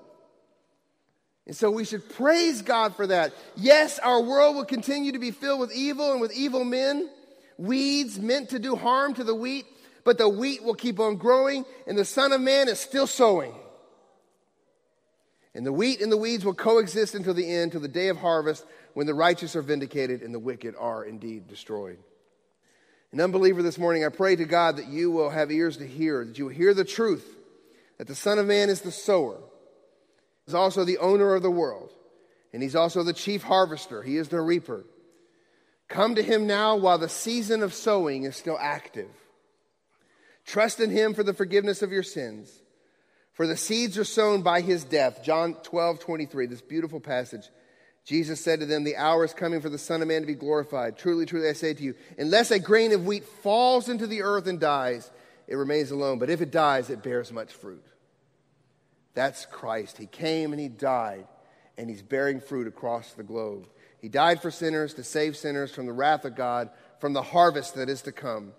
And 1.48 1.56
so 1.56 1.72
we 1.72 1.84
should 1.84 2.08
praise 2.08 2.62
God 2.62 2.96
for 2.96 3.08
that. 3.08 3.34
Yes, 3.56 3.98
our 3.98 4.22
world 4.22 4.56
will 4.56 4.66
continue 4.66 5.14
to 5.14 5.20
be 5.20 5.32
filled 5.32 5.62
with 5.62 5.74
evil 5.74 6.12
and 6.12 6.22
with 6.22 6.32
evil 6.32 6.64
men, 6.64 7.10
weeds 7.58 8.20
meant 8.20 8.50
to 8.52 8.60
do 8.60 8.76
harm 8.76 9.16
to 9.16 9.24
the 9.24 9.34
wheat, 9.34 9.66
but 10.04 10.20
the 10.20 10.30
wheat 10.30 10.62
will 10.62 10.76
keep 10.76 11.00
on 11.00 11.16
growing, 11.16 11.66
and 11.88 11.98
the 11.98 12.06
Son 12.06 12.32
of 12.32 12.40
Man 12.40 12.70
is 12.70 12.80
still 12.80 13.08
sowing. 13.08 13.56
And 15.56 15.66
the 15.66 15.74
wheat 15.74 16.02
and 16.02 16.12
the 16.12 16.18
weeds 16.18 16.46
will 16.46 16.54
coexist 16.54 17.16
until 17.16 17.34
the 17.34 17.50
end, 17.50 17.72
till 17.72 17.82
the 17.82 17.88
day 17.88 18.10
of 18.10 18.18
harvest, 18.18 18.66
when 18.94 19.08
the 19.08 19.14
righteous 19.14 19.56
are 19.56 19.62
vindicated 19.62 20.22
and 20.22 20.34
the 20.34 20.40
wicked 20.40 20.76
are 20.78 21.06
indeed 21.06 21.48
destroyed. 21.48 21.98
An 23.14 23.22
unbeliever 23.22 23.64
this 23.64 23.78
morning, 23.78 24.04
I 24.04 24.10
pray 24.10 24.36
to 24.36 24.46
God 24.46 24.78
that 24.78 24.90
you 24.90 25.10
will 25.12 25.30
have 25.30 25.52
ears 25.52 25.78
to 25.78 25.88
hear, 25.88 26.26
that 26.26 26.38
you 26.38 26.46
will 26.46 26.52
hear 26.52 26.74
the 26.74 26.84
truth, 26.84 27.26
that 27.98 28.08
the 28.08 28.16
Son 28.16 28.38
of 28.38 28.46
Man 28.46 28.70
is 28.70 28.82
the 28.82 28.92
sower 28.92 29.40
is 30.48 30.54
also 30.54 30.84
the 30.84 30.98
owner 30.98 31.34
of 31.34 31.42
the 31.42 31.50
world, 31.50 31.92
and 32.54 32.62
he's 32.62 32.76
also 32.76 33.04
the 33.04 33.14
chief 33.14 33.44
harvester. 33.44 34.04
He 34.04 34.18
is 34.18 34.30
the 34.30 34.42
reaper. 34.42 34.86
Come 35.88 36.16
to 36.16 36.24
him 36.24 36.48
now 36.48 36.76
while 36.76 36.98
the 36.98 37.10
season 37.10 37.64
of 37.64 37.74
sowing 37.74 38.24
is 38.24 38.36
still 38.36 38.58
active. 38.60 39.10
Trust 40.46 40.80
in 40.80 40.92
him 40.92 41.14
for 41.14 41.24
the 41.24 41.34
forgiveness 41.34 41.82
of 41.82 41.92
your 41.92 42.04
sins. 42.04 42.52
For 43.36 43.48
the 43.48 43.58
seeds 43.58 43.98
are 43.98 44.06
sown 44.06 44.42
by 44.42 44.62
his 44.62 44.86
death. 44.86 45.22
John 45.22 45.56
12, 45.56 46.00
23, 46.00 46.46
this 46.48 46.62
beautiful 46.62 47.02
passage. 47.02 47.50
Jesus 48.06 48.40
said 48.40 48.62
to 48.62 48.66
them, 48.66 48.86
The 48.86 48.96
hour 48.96 49.26
is 49.26 49.34
coming 49.34 49.60
for 49.60 49.68
the 49.68 49.78
Son 49.78 50.02
of 50.02 50.08
Man 50.08 50.22
to 50.22 50.28
be 50.28 50.36
glorified. 50.36 50.98
Truly, 50.98 51.26
truly, 51.26 51.50
I 51.50 51.54
say 51.54 51.74
to 51.74 51.84
you, 51.84 51.96
unless 52.18 52.52
a 52.52 52.60
grain 52.60 52.94
of 52.94 53.06
wheat 53.06 53.26
falls 53.26 53.90
into 53.90 54.08
the 54.08 54.22
earth 54.22 54.48
and 54.48 54.58
dies, 54.58 55.12
it 55.48 55.56
remains 55.56 55.92
alone. 55.92 56.18
But 56.18 56.30
if 56.30 56.40
it 56.40 56.50
dies, 56.50 56.90
it 56.90 57.04
bears 57.04 57.34
much 57.34 57.52
fruit. 57.52 57.84
That's 59.16 59.46
Christ. 59.48 59.98
He 59.98 60.06
came 60.06 60.54
and 60.54 60.62
he 60.62 60.70
died, 60.70 61.28
and 61.78 61.90
he's 61.90 62.02
bearing 62.02 62.40
fruit 62.40 62.68
across 62.68 63.14
the 63.14 63.24
globe. 63.24 63.68
He 64.00 64.08
died 64.08 64.42
for 64.42 64.50
sinners 64.50 64.94
to 64.94 65.04
save 65.04 65.36
sinners 65.36 65.74
from 65.74 65.88
the 65.88 65.94
wrath 65.94 66.24
of 66.24 66.36
God, 66.36 66.70
from 67.00 67.12
the 67.12 67.22
harvest 67.22 67.76
that 67.76 67.90
is 67.90 68.04
to 68.04 68.14
come. 68.14 68.54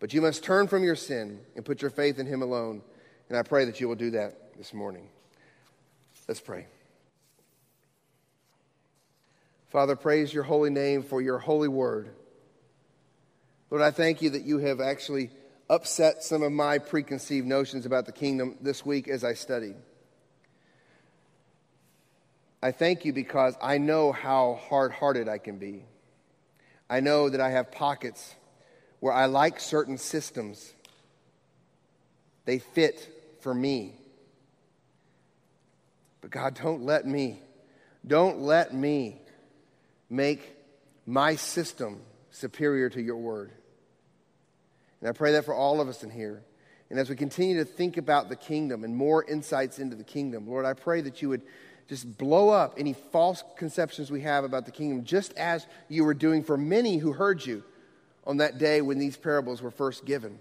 But 0.00 0.12
you 0.12 0.22
must 0.22 0.42
turn 0.42 0.66
from 0.66 0.82
your 0.82 0.96
sin 0.96 1.40
and 1.54 1.64
put 1.64 1.82
your 1.82 1.90
faith 1.92 2.18
in 2.18 2.26
him 2.26 2.42
alone. 2.42 2.82
And 3.28 3.36
I 3.36 3.42
pray 3.42 3.64
that 3.66 3.80
you 3.80 3.88
will 3.88 3.94
do 3.94 4.10
that 4.12 4.56
this 4.56 4.72
morning. 4.72 5.08
Let's 6.26 6.40
pray. 6.40 6.66
Father, 9.68 9.96
praise 9.96 10.32
your 10.32 10.44
holy 10.44 10.70
name 10.70 11.02
for 11.02 11.20
your 11.20 11.38
holy 11.38 11.68
word. 11.68 12.08
Lord, 13.70 13.82
I 13.82 13.90
thank 13.90 14.22
you 14.22 14.30
that 14.30 14.44
you 14.44 14.58
have 14.58 14.80
actually 14.80 15.30
upset 15.68 16.24
some 16.24 16.42
of 16.42 16.52
my 16.52 16.78
preconceived 16.78 17.46
notions 17.46 17.84
about 17.84 18.06
the 18.06 18.12
kingdom 18.12 18.56
this 18.62 18.86
week 18.86 19.08
as 19.08 19.24
I 19.24 19.34
studied. 19.34 19.76
I 22.62 22.72
thank 22.72 23.04
you 23.04 23.12
because 23.12 23.54
I 23.62 23.76
know 23.76 24.10
how 24.10 24.58
hard 24.68 24.90
hearted 24.92 25.28
I 25.28 25.36
can 25.38 25.58
be. 25.58 25.84
I 26.88 27.00
know 27.00 27.28
that 27.28 27.40
I 27.40 27.50
have 27.50 27.70
pockets 27.70 28.34
where 29.00 29.12
I 29.12 29.26
like 29.26 29.60
certain 29.60 29.98
systems, 29.98 30.72
they 32.46 32.58
fit 32.58 33.17
for 33.40 33.54
me. 33.54 33.94
But 36.20 36.30
God, 36.30 36.58
don't 36.60 36.82
let 36.82 37.06
me, 37.06 37.40
don't 38.06 38.40
let 38.40 38.74
me 38.74 39.20
make 40.10 40.56
my 41.06 41.36
system 41.36 42.00
superior 42.30 42.88
to 42.90 43.00
your 43.00 43.16
word. 43.16 43.52
And 45.00 45.08
I 45.08 45.12
pray 45.12 45.32
that 45.32 45.44
for 45.44 45.54
all 45.54 45.80
of 45.80 45.88
us 45.88 46.02
in 46.02 46.10
here. 46.10 46.42
And 46.90 46.98
as 46.98 47.10
we 47.10 47.16
continue 47.16 47.58
to 47.58 47.64
think 47.64 47.96
about 47.96 48.28
the 48.28 48.36
kingdom 48.36 48.82
and 48.82 48.96
more 48.96 49.22
insights 49.22 49.78
into 49.78 49.94
the 49.94 50.04
kingdom, 50.04 50.48
Lord, 50.48 50.64
I 50.64 50.72
pray 50.72 51.00
that 51.02 51.20
you 51.20 51.28
would 51.28 51.42
just 51.88 52.18
blow 52.18 52.50
up 52.50 52.74
any 52.76 52.92
false 52.92 53.42
conceptions 53.56 54.10
we 54.10 54.22
have 54.22 54.44
about 54.44 54.66
the 54.66 54.72
kingdom, 54.72 55.04
just 55.04 55.32
as 55.34 55.66
you 55.88 56.04
were 56.04 56.14
doing 56.14 56.42
for 56.42 56.56
many 56.56 56.98
who 56.98 57.12
heard 57.12 57.44
you 57.44 57.62
on 58.26 58.38
that 58.38 58.58
day 58.58 58.82
when 58.82 58.98
these 58.98 59.16
parables 59.16 59.62
were 59.62 59.70
first 59.70 60.04
given. 60.04 60.38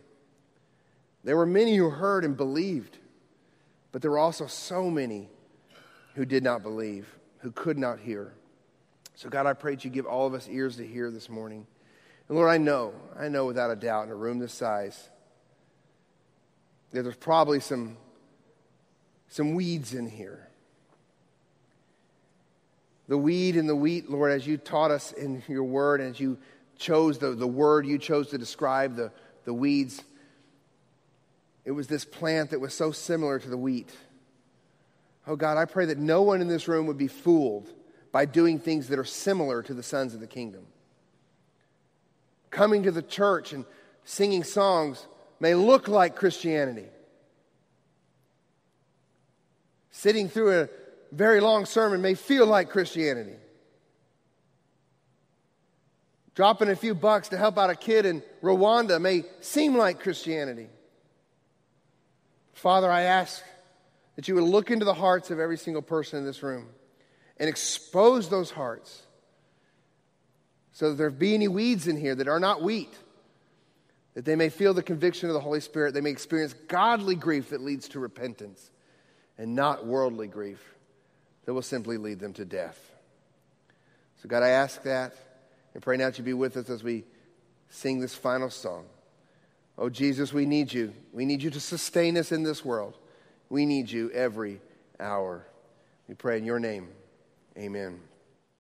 There 1.28 1.36
were 1.36 1.45
many 1.45 1.75
who 1.75 1.89
heard 1.89 2.23
and 2.23 2.38
believed, 2.38 2.99
but 3.91 4.01
there 4.01 4.11
were 4.11 4.17
also 4.17 4.47
so 4.47 4.89
many 4.89 5.28
who 6.15 6.23
did 6.23 6.41
not 6.41 6.63
believe, 6.63 7.05
who 7.39 7.51
could 7.51 7.78
not 7.78 7.99
hear. 7.99 8.34
So, 9.15 9.28
God, 9.28 9.45
I 9.45 9.51
pray 9.51 9.75
that 9.75 9.84
you 9.84 9.91
give 9.91 10.05
all 10.05 10.25
of 10.25 10.34
us 10.34 10.47
ears 10.47 10.78
to 10.78 10.88
hear 10.88 11.11
this 11.11 11.28
morning. 11.28 11.67
And 12.30 12.38
Lord, 12.38 12.49
I 12.49 12.57
know, 12.57 12.93
I 13.19 13.28
know 13.28 13.45
without 13.45 13.69
a 13.69 13.75
doubt 13.75 14.05
in 14.05 14.09
a 14.09 14.15
room 14.15 14.39
this 14.39 14.53
size 14.53 15.09
that 16.93 17.03
there's 17.03 17.17
probably 17.17 17.59
some, 17.59 17.97
some 19.28 19.53
weeds 19.53 19.93
in 19.93 20.07
here 20.09 20.47
the 23.09 23.17
weed 23.17 23.57
and 23.57 23.67
the 23.67 23.75
wheat, 23.75 24.09
Lord, 24.09 24.32
as 24.32 24.47
you 24.47 24.55
taught 24.55 24.91
us 24.91 25.11
in 25.11 25.43
your 25.49 25.65
word, 25.65 25.99
as 25.99 26.21
you 26.21 26.38
chose 26.78 27.17
the, 27.17 27.32
the 27.32 27.47
word 27.47 27.86
you 27.86 27.97
chose 27.97 28.30
to 28.30 28.38
describe 28.38 28.95
the, 28.95 29.11
the 29.43 29.53
weeds, 29.53 30.01
it 31.68 31.72
was 31.72 31.88
this 31.88 32.05
plant 32.05 32.51
that 32.51 32.61
was 32.61 32.74
so 32.74 32.93
similar 32.93 33.39
to 33.39 33.49
the 33.49 33.57
wheat. 33.57 33.93
Oh 35.28 35.36
God, 35.36 35.57
I 35.57 35.65
pray 35.65 35.84
that 35.88 35.97
no 35.97 36.22
one 36.22 36.39
in 36.39 36.47
this 36.47 36.70
room 36.70 36.88
would 36.88 36.97
be 36.97 37.09
fooled 37.09 37.70
by 38.13 38.24
doing 38.24 38.57
things 38.57 38.88
that 38.88 38.97
are 38.97 39.03
similar 39.03 39.61
to 39.63 39.74
the 39.74 39.84
sons 39.84 40.13
of 40.13 40.22
the 40.22 40.28
kingdom. 40.28 40.65
Coming 42.51 42.84
to 42.84 42.91
the 42.91 43.01
church 43.01 43.51
and 43.51 43.65
singing 44.05 44.45
songs 44.45 45.07
may 45.41 45.55
look 45.55 45.89
like 45.89 46.15
Christianity. 46.15 46.86
Sitting 49.91 50.30
through 50.30 50.61
a 50.61 50.70
very 51.11 51.41
long 51.41 51.65
sermon 51.65 52.01
may 52.01 52.13
feel 52.13 52.45
like 52.45 52.70
Christianity. 52.70 53.36
Dropping 56.34 56.70
a 56.70 56.78
few 56.78 56.95
bucks 56.95 57.28
to 57.28 57.38
help 57.38 57.57
out 57.57 57.70
a 57.70 57.76
kid 57.76 58.05
in 58.05 58.24
Rwanda 58.41 59.01
may 59.01 59.26
seem 59.41 59.76
like 59.76 59.99
Christianity. 59.99 60.70
Father, 62.58 62.91
I 62.91 63.03
ask 63.03 63.43
that 64.16 64.28
you 64.28 64.34
would 64.34 64.43
look 64.43 64.72
into 64.72 64.84
the 64.84 64.95
hearts 64.95 65.30
of 65.30 65.39
every 65.39 65.58
single 65.58 65.84
person 65.84 66.18
in 66.18 66.26
this 66.26 66.41
room 66.41 66.70
and 67.38 67.47
expose 67.47 68.30
those 68.30 68.49
hearts 68.49 69.03
so 70.72 70.89
that 70.89 70.95
there 70.95 71.12
be 71.12 71.36
any 71.36 71.47
weeds 71.47 71.88
in 71.88 71.97
here 71.97 72.16
that 72.16 72.28
are 72.28 72.39
not 72.39 72.64
wheat, 72.64 72.91
that 74.16 74.26
they 74.26 74.36
may 74.36 74.49
feel 74.49 74.74
the 74.74 74.82
conviction 74.82 75.30
of 75.30 75.36
the 75.36 75.39
Holy 75.39 75.60
Spirit, 75.60 75.93
they 75.93 76.01
may 76.01 76.10
experience 76.10 76.53
godly 76.68 77.14
grief 77.14 77.51
that 77.51 77.62
leads 77.62 77.89
to 77.89 77.99
repentance 77.99 78.72
and 79.38 79.55
not 79.55 79.86
worldly 79.86 80.28
grief 80.28 80.74
that 81.45 81.53
will 81.53 81.62
simply 81.62 81.97
lead 81.97 82.20
them 82.20 82.34
to 82.34 82.43
death. 82.43 82.91
So, 84.24 84.28
God, 84.28 84.41
I 84.41 84.49
ask 84.49 84.82
that 84.82 85.14
and 85.76 85.84
pray 85.84 85.95
now 85.97 86.05
that 86.05 86.18
you 86.18 86.24
be 86.24 86.34
with 86.34 86.58
us 86.58 86.72
as 86.72 86.84
we 86.84 87.03
sing 87.70 87.99
this 87.99 88.16
final 88.16 88.49
song. 88.49 88.88
Oh, 89.78 89.89
Jesus, 89.89 90.34
we 90.34 90.45
need 90.45 90.73
you. 90.73 90.93
We 91.13 91.25
need 91.25 91.43
you 91.43 91.51
to 91.51 91.59
sustain 91.59 92.17
us 92.17 92.32
in 92.32 92.43
this 92.43 92.65
world. 92.65 92.97
We 93.49 93.65
need 93.65 93.89
you 93.91 94.09
every 94.11 94.59
hour. 94.99 95.45
We 96.07 96.15
pray 96.15 96.38
in 96.38 96.45
your 96.45 96.59
name. 96.59 96.89
Amen. 97.57 97.99